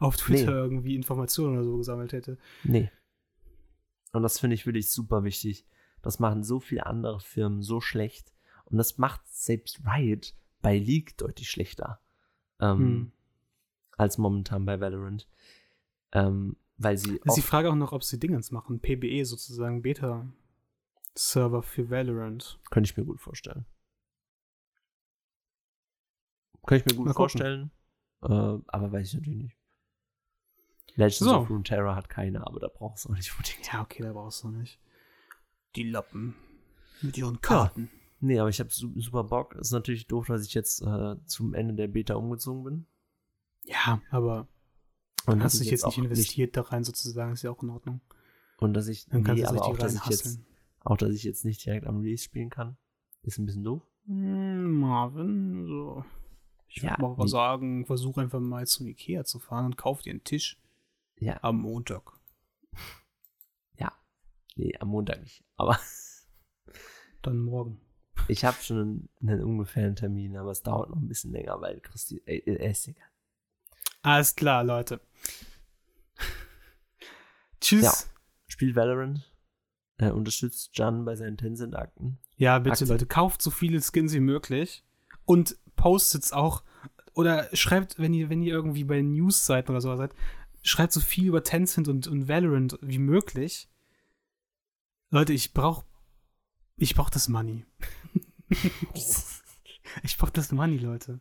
auf 0.00 0.16
Twitter 0.16 0.50
Nee. 0.52 0.58
irgendwie 0.58 0.94
Informationen 0.94 1.54
oder 1.56 1.64
so 1.64 1.76
gesammelt 1.78 2.12
hätte. 2.12 2.36
Nee. 2.64 2.90
Und 4.12 4.22
das 4.22 4.38
finde 4.38 4.54
ich 4.54 4.66
wirklich 4.66 4.90
super 4.90 5.24
wichtig. 5.24 5.66
Das 6.02 6.18
machen 6.18 6.42
so 6.44 6.60
viele 6.60 6.86
andere 6.86 7.20
Firmen 7.20 7.62
so 7.62 7.80
schlecht. 7.80 8.32
Und 8.66 8.76
das 8.78 8.98
macht 8.98 9.20
selbst 9.26 9.80
Riot 9.86 10.34
bei 10.60 10.78
League 10.78 11.16
deutlich 11.16 11.48
schlechter. 11.50 12.00
Ähm, 12.60 12.78
Hm. 12.78 13.12
Als 13.96 14.16
momentan 14.18 14.64
bei 14.64 14.80
Valorant. 14.80 15.28
Ähm, 16.12 16.56
weil 16.76 16.96
sie. 16.96 17.16
Ist 17.24 17.36
die 17.36 17.42
Frage 17.42 17.70
auch 17.70 17.74
noch, 17.74 17.92
ob 17.92 18.04
sie 18.04 18.18
Dingens 18.20 18.50
machen. 18.52 18.80
PBE 18.80 19.24
sozusagen, 19.24 19.82
Beta-Server 19.82 21.62
für 21.62 21.90
Valorant. 21.90 22.60
Könnte 22.70 22.90
ich 22.90 22.96
mir 22.96 23.04
gut 23.04 23.20
vorstellen. 23.20 23.66
Könnte 26.66 26.84
ich 26.90 26.96
mir 26.98 27.04
gut 27.04 27.14
vorstellen. 27.14 27.70
Äh, 28.22 28.26
aber 28.26 28.92
weiß 28.92 29.08
ich 29.08 29.14
natürlich 29.14 29.38
nicht. 29.42 29.56
Legends 30.96 31.18
So. 31.18 31.36
of 31.36 31.50
Runeterra 31.50 31.94
hat 31.94 32.08
keine, 32.08 32.46
aber 32.46 32.58
da 32.60 32.68
brauchst 32.68 33.04
du 33.04 33.10
auch 33.10 33.14
nicht 33.16 33.30
unbedingt. 33.32 33.72
Ja, 33.72 33.82
okay, 33.82 34.02
da 34.02 34.12
brauchst 34.12 34.42
du 34.44 34.48
nicht. 34.48 34.78
Die 35.76 35.84
Lappen. 35.84 36.34
Mit 37.00 37.16
ihren 37.16 37.40
Karten. 37.40 37.90
Nee, 38.20 38.38
aber 38.38 38.48
ich 38.48 38.60
habe 38.60 38.70
su 38.70 38.92
super 39.00 39.24
Bock. 39.24 39.54
Ist 39.54 39.70
natürlich 39.70 40.06
doof, 40.06 40.26
dass 40.26 40.44
ich 40.44 40.54
jetzt 40.54 40.82
äh, 40.82 41.16
zum 41.26 41.54
Ende 41.54 41.74
der 41.74 41.88
Beta 41.88 42.14
umgezogen 42.14 42.64
bin. 42.64 42.86
Ja, 43.64 44.00
aber 44.10 44.48
Und 45.26 45.42
hast 45.42 45.54
dich 45.60 45.66
ich 45.66 45.70
jetzt 45.72 45.86
nicht 45.86 45.98
investiert 45.98 46.56
da 46.56 46.62
rein 46.62 46.84
sozusagen, 46.84 47.32
ist 47.32 47.42
ja 47.42 47.50
auch 47.50 47.62
in 47.62 47.70
Ordnung. 47.70 48.00
Und 48.58 48.74
dass 48.74 48.88
ich, 48.88 49.06
Dann 49.06 49.22
kannst 49.22 49.42
nee, 49.42 49.48
aber 49.48 49.64
auch 49.64 49.76
dass, 49.78 49.94
ich 49.94 50.04
jetzt, 50.06 50.40
auch, 50.80 50.96
dass 50.96 51.10
ich 51.12 51.22
jetzt 51.22 51.44
nicht 51.44 51.64
direkt 51.64 51.86
am 51.86 51.98
Release 51.98 52.24
spielen 52.24 52.50
kann, 52.50 52.76
ist 53.22 53.38
ein 53.38 53.46
bisschen 53.46 53.62
doof. 53.64 53.82
Hm, 54.06 54.80
Marvin, 54.80 55.66
so. 55.66 56.04
Ich 56.68 56.82
würde 56.82 56.96
Ja, 57.00 57.08
mal 57.08 57.28
sagen, 57.28 57.86
versuch 57.86 58.18
einfach 58.18 58.40
mal 58.40 58.66
zum 58.66 58.86
Ikea 58.88 59.24
zu 59.24 59.38
fahren 59.38 59.66
und 59.66 59.76
kauf 59.76 60.02
dir 60.02 60.10
einen 60.10 60.24
Tisch 60.24 60.60
Ja, 61.18 61.38
am 61.42 61.60
Montag. 61.60 62.18
nee, 64.58 64.76
am 64.78 64.88
Montag 64.88 65.22
nicht. 65.22 65.44
Aber 65.56 65.78
Dann 67.22 67.38
morgen. 67.38 67.80
Ich 68.28 68.44
habe 68.44 68.56
schon 68.62 68.78
einen, 68.78 69.08
einen 69.22 69.44
ungefähren 69.44 69.96
Termin, 69.96 70.36
aber 70.36 70.50
es 70.50 70.62
dauert 70.62 70.90
noch 70.90 70.98
ein 70.98 71.08
bisschen 71.08 71.32
länger, 71.32 71.60
weil 71.60 71.80
Christi, 71.80 72.22
äh, 72.26 72.38
äh, 72.38 72.70
ist 72.70 72.88
egal. 72.88 73.08
Alles 74.02 74.36
klar, 74.36 74.64
Leute. 74.64 75.00
Tschüss. 77.60 77.82
Ja. 77.82 77.90
Ja, 77.90 77.94
Spielt 78.46 78.76
Valorant, 78.76 79.30
äh, 79.98 80.10
unterstützt 80.10 80.70
Jan 80.74 81.04
bei 81.04 81.16
seinen 81.16 81.36
Tencent-Akten. 81.36 82.18
bitte, 82.58 82.72
Aktien. 82.72 82.88
Leute, 82.88 83.06
kauft 83.06 83.42
so 83.42 83.50
viele 83.50 83.80
Skins 83.82 84.12
wie 84.12 84.20
möglich 84.20 84.84
und 85.24 85.56
postet's 85.76 86.32
auch. 86.32 86.62
Oder 87.14 87.48
schreibt, 87.54 87.98
wenn 87.98 88.14
ihr, 88.14 88.30
wenn 88.30 88.42
ihr 88.42 88.54
irgendwie 88.54 88.84
bei 88.84 89.02
News-Seiten 89.02 89.72
oder 89.72 89.80
so 89.80 89.96
seid, 89.96 90.14
schreibt 90.62 90.92
so 90.92 91.00
viel 91.00 91.26
über 91.26 91.42
Tencent 91.42 91.88
und, 91.88 92.06
und 92.06 92.28
Valorant 92.28 92.78
wie 92.80 92.98
möglich. 92.98 93.68
Leute, 95.10 95.32
ich 95.32 95.52
brauch, 95.52 95.84
ich 96.76 96.94
brauch 96.94 97.10
das 97.10 97.28
Money. 97.28 97.64
ich 100.02 100.16
brauch 100.18 100.30
das 100.30 100.52
Money, 100.52 100.78
Leute. 100.78 101.20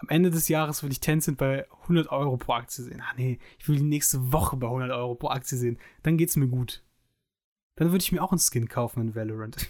Am 0.00 0.08
Ende 0.10 0.30
des 0.30 0.48
Jahres 0.48 0.82
will 0.82 0.92
ich 0.92 1.00
Tencent 1.00 1.38
bei 1.38 1.68
100 1.82 2.08
Euro 2.08 2.36
pro 2.36 2.52
Aktie 2.52 2.84
sehen. 2.84 3.00
Ah 3.00 3.14
nee, 3.16 3.38
ich 3.58 3.68
will 3.68 3.76
die 3.76 3.82
nächste 3.82 4.32
Woche 4.32 4.56
bei 4.56 4.68
100 4.68 4.90
Euro 4.92 5.14
pro 5.16 5.28
Aktie 5.28 5.58
sehen. 5.58 5.78
Dann 6.04 6.16
geht's 6.16 6.36
mir 6.36 6.46
gut. 6.48 6.84
Dann 7.74 7.90
würde 7.90 8.02
ich 8.02 8.12
mir 8.12 8.22
auch 8.22 8.30
einen 8.32 8.38
Skin 8.40 8.68
kaufen 8.68 9.00
in 9.00 9.14
Valorant. 9.14 9.68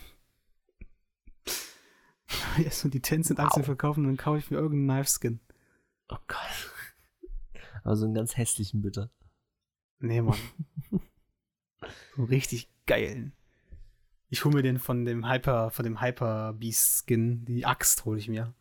Erstmal 2.62 2.90
die 2.90 3.00
Tencent-Aktien 3.00 3.62
Wow. 3.62 3.66
verkaufen, 3.66 4.04
dann 4.04 4.16
kaufe 4.18 4.38
ich 4.38 4.50
mir 4.50 4.58
irgendeinen 4.58 4.98
Knife-Skin. 4.98 5.40
Oh 6.10 6.16
Gott. 6.26 6.72
Aber 7.84 7.96
so 7.96 8.04
einen 8.04 8.14
ganz 8.14 8.36
hässlichen 8.36 8.82
bitte. 8.82 9.10
Nee, 10.00 10.20
Mann. 10.20 10.38
so 10.90 10.98
einen 12.18 12.26
richtig 12.26 12.68
geilen. 12.86 13.32
Ich 14.30 14.44
hole 14.44 14.54
mir 14.54 14.62
den 14.62 14.78
von 14.78 15.06
dem 15.06 15.26
Hyper, 15.26 15.70
von 15.70 15.84
dem 15.84 16.02
Hyper 16.02 16.52
Beast 16.52 17.04
Skin. 17.06 17.46
Die 17.46 17.64
Axt 17.64 18.04
hole 18.04 18.18
ich 18.18 18.28
mir. 18.28 18.54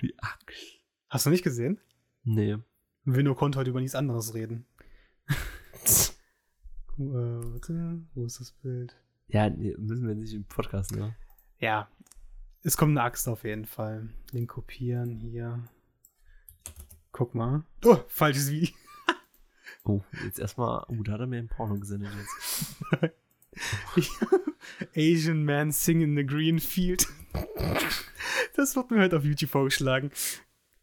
Die 0.00 0.18
Axt. 0.18 0.80
Hast 1.08 1.26
du 1.26 1.30
nicht 1.30 1.44
gesehen? 1.44 1.80
Nee. 2.24 2.56
Winno 3.04 3.36
konnte 3.36 3.58
heute 3.58 3.70
über 3.70 3.80
nichts 3.80 3.94
anderes 3.94 4.34
reden. 4.34 4.66
äh, 5.28 6.98
warte, 6.98 8.02
wo 8.14 8.24
ist 8.24 8.40
das 8.40 8.50
Bild? 8.50 8.96
Ja, 9.28 9.48
müssen 9.48 10.08
wir 10.08 10.16
nicht 10.16 10.34
im 10.34 10.44
Podcast, 10.44 10.92
ne? 10.96 11.14
Ja, 11.60 11.88
es 12.62 12.76
kommt 12.76 12.90
eine 12.98 13.02
Axt 13.02 13.28
auf 13.28 13.44
jeden 13.44 13.66
Fall. 13.66 14.08
Link 14.32 14.50
kopieren 14.50 15.12
hier. 15.12 15.62
Guck 17.12 17.34
mal. 17.34 17.62
Oh, 17.84 17.98
falsches 18.08 18.50
Video. 18.50 18.74
Oh, 19.86 20.00
jetzt 20.24 20.38
erstmal. 20.38 20.82
Oh, 20.88 21.02
da 21.02 21.12
hat 21.12 21.20
er 21.20 21.26
mir 21.26 21.36
ein 21.36 21.48
Porno 21.48 21.78
gesendet 21.78 22.10
jetzt. 22.16 23.14
Asian 24.96 25.44
Man 25.44 25.70
sing 25.72 26.00
in 26.00 26.16
the 26.16 26.24
green 26.24 26.58
field. 26.58 27.06
Das 28.56 28.76
wird 28.76 28.90
mir 28.92 29.00
halt 29.00 29.12
auf 29.14 29.24
YouTube 29.24 29.50
vorgeschlagen. 29.50 30.10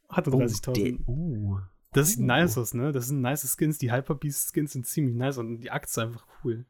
Hatte 0.10 0.30
Oh, 0.32 0.38
30.000. 0.40 0.74
der- 0.74 1.08
oh. 1.08 1.60
das 1.94 2.10
sieht 2.10 2.20
oh. 2.20 2.24
nice 2.24 2.58
aus, 2.58 2.74
ne? 2.74 2.92
Das 2.92 3.08
sind 3.08 3.22
nice 3.22 3.50
Skins. 3.56 3.78
Die 3.78 3.92
Hyperbeast-Skins 3.92 4.74
sind 4.74 4.86
ziemlich 4.86 5.16
nice 5.16 5.38
und 5.38 5.62
die 5.62 5.72
Axt 5.72 5.92
ist 5.92 5.98
einfach 5.98 6.26
cool. 6.44 6.66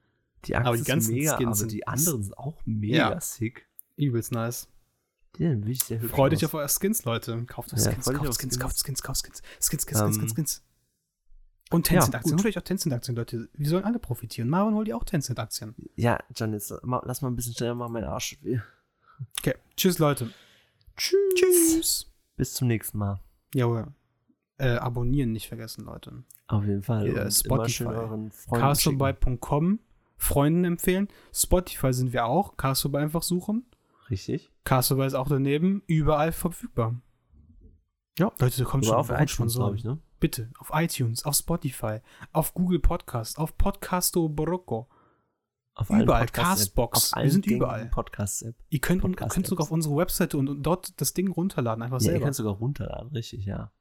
Die 0.46 0.56
Axt 0.56 0.68
Aber 0.68 0.76
die 0.76 0.82
ist 0.82 0.88
ganzen 0.88 1.14
mega, 1.16 1.36
Skins 1.36 1.48
aber 1.48 1.56
sind- 1.56 1.72
die 1.72 1.88
anderen 1.88 2.22
sind 2.24 2.38
auch 2.38 2.62
mega 2.66 3.12
Ja. 3.14 3.20
sick. 3.20 3.68
Übelst 3.98 4.32
nice. 4.32 4.68
Die 5.38 5.44
sind 5.44 5.62
wirklich 5.66 5.84
sehr 5.84 6.00
hübsch 6.02 6.12
Freut 6.12 6.34
euch 6.34 6.46
auf 6.46 6.54
eure 6.54 6.70
Skins, 6.70 7.04
Leute. 7.06 7.44
Kauft 7.48 7.74
euch 7.74 7.80
Ja, 7.80 7.92
Skins, 7.92 8.08
euch 8.08 8.16
kauft 8.18 8.30
auf 8.30 8.36
Skins, 8.36 8.54
Skins. 8.54 8.60
kauft 8.60 8.78
Skins, 8.80 9.02
kauft 9.04 9.20
Skins. 9.24 9.42
Skins, 9.60 9.82
Skins, 9.84 10.00
Skins, 10.00 10.02
Ähm, 10.02 10.14
Skins, 10.14 10.32
Skins. 10.34 10.64
Und 11.72 11.90
ja, 11.90 11.96
Tencent-Aktien. 11.96 12.38
Holt 12.38 12.46
euch 12.46 12.58
auch 12.58 12.64
Tencent-Aktien, 12.64 13.16
Leute. 13.16 13.50
Wir 13.54 13.70
sollen 13.70 13.86
alle 13.86 13.98
profitieren. 14.00 14.50
Marvin 14.50 14.76
holt 14.76 14.88
ihr 14.88 14.98
auch 14.98 15.06
Tencent-Aktien. 15.06 15.74
Ja, 15.96 16.20
John, 16.36 16.54
jetzt 16.54 16.74
lass 16.84 17.22
mal 17.22 17.30
ein 17.30 17.36
bisschen 17.36 17.54
schneller 17.54 17.76
machen, 17.76 17.94
mein 17.94 18.04
Arsch. 18.04 18.38
weh. 18.42 18.60
Okay. 19.40 19.56
Tschüss, 19.78 20.00
Leute. 20.00 20.30
Tschüss. 20.98 21.18
Tschüss. 21.36 22.12
Bis 22.36 22.54
zum 22.54 22.68
nächsten 22.68 22.98
Mal. 22.98 23.22
Jawohl. 23.54 23.88
Äh, 24.58 24.76
abonnieren 24.76 25.32
nicht 25.32 25.48
vergessen, 25.48 25.86
Leute. 25.86 26.24
Auf 26.48 26.66
jeden 26.66 26.84
Fall. 26.84 27.08
Ja, 27.08 27.32
Spotify. 27.32 28.30
Castleby.com 28.52 29.80
Freunden 30.18 30.66
empfehlen. 30.66 31.08
Spotify 31.34 31.94
sind 31.94 32.14
wir 32.14 32.26
auch. 32.26 32.58
Castleby 32.58 32.98
einfach 32.98 33.24
suchen. 33.24 33.66
Richtig. 34.10 34.52
Castleby 34.66 35.06
ist 35.06 35.16
auch 35.16 35.28
daneben. 35.28 35.82
Überall 35.88 36.32
verfügbar. 36.32 37.02
Ja. 38.20 38.32
Leute, 38.40 38.58
da 38.58 38.66
kommt 38.66 38.84
Oder 38.84 39.04
schon 39.04 39.16
auf 39.16 39.22
iTunes, 39.22 39.56
glaube 39.56 39.78
ich, 39.78 39.84
ne? 39.84 39.98
Bitte, 40.22 40.52
auf 40.60 40.70
iTunes, 40.72 41.26
auf 41.26 41.34
Spotify, 41.34 41.98
auf 42.32 42.54
Google 42.54 42.80
Podcast, 42.80 43.40
auf 43.40 43.58
Podcasto 43.58 44.30
Borocco. 44.30 44.88
Auf 45.74 45.90
Überall. 45.90 46.28
Castbox. 46.28 47.14
Wir 47.16 47.32
sind 47.32 47.48
überall. 47.48 47.88
Podcast-App. 47.88 48.56
Ihr 48.70 48.80
könnt, 48.80 49.02
Podcast-Apps. 49.02 49.34
könnt 49.34 49.48
sogar 49.48 49.64
auf 49.64 49.72
unsere 49.72 49.96
Webseite 49.96 50.38
und, 50.38 50.48
und 50.48 50.62
dort 50.62 51.02
das 51.02 51.16
Ding 51.16 51.28
runterladen, 51.30 51.82
einfach 51.82 52.00
Ja, 52.02 52.06
ihr 52.06 52.12
selber. 52.12 52.26
könnt 52.26 52.36
sogar 52.36 52.54
runterladen, 52.54 53.10
richtig, 53.14 53.46
ja. 53.46 53.72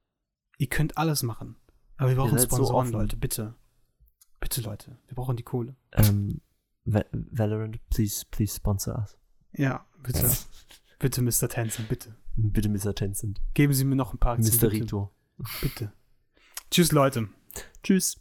ihr 0.57 0.69
könnt 0.69 0.97
alles 0.97 1.23
machen. 1.23 1.57
Aber 1.99 2.09
wir 2.09 2.17
brauchen 2.17 2.33
Ihr 2.33 2.39
so 2.39 2.47
Sponsoren, 2.47 2.87
offen. 2.87 2.93
Leute, 2.93 3.17
bitte. 3.19 3.55
Bitte, 4.41 4.63
Leute. 4.63 4.97
Wir 5.09 5.15
brauchen 5.15 5.37
die 5.37 5.43
Kohle. 5.43 5.77
Ähm, 5.93 6.41
Va 6.87 7.05
Valorant, 7.13 7.79
please, 7.91 8.25
please 8.31 8.57
sponsor 8.57 8.95
us. 8.97 9.19
Ja, 9.53 9.85
bitte. 10.03 10.27
bitte, 10.99 11.21
Mr. 11.21 11.51
Tencent, 11.51 11.87
bitte. 11.91 12.17
Bitte 12.37 12.71
Mr. 12.71 12.95
Tencent. 12.95 13.43
Geben 13.53 13.75
Sie 13.75 13.85
mir 13.85 13.97
noch 13.97 14.15
ein 14.15 14.19
paar 14.19 14.39
Aktien. 14.39 14.57
Mr. 14.59 14.73
Rito. 14.73 15.15
Bitte. 15.61 15.93
Tschüss, 16.71 16.93
Leute. 16.93 17.29
Tschüss. 17.83 18.21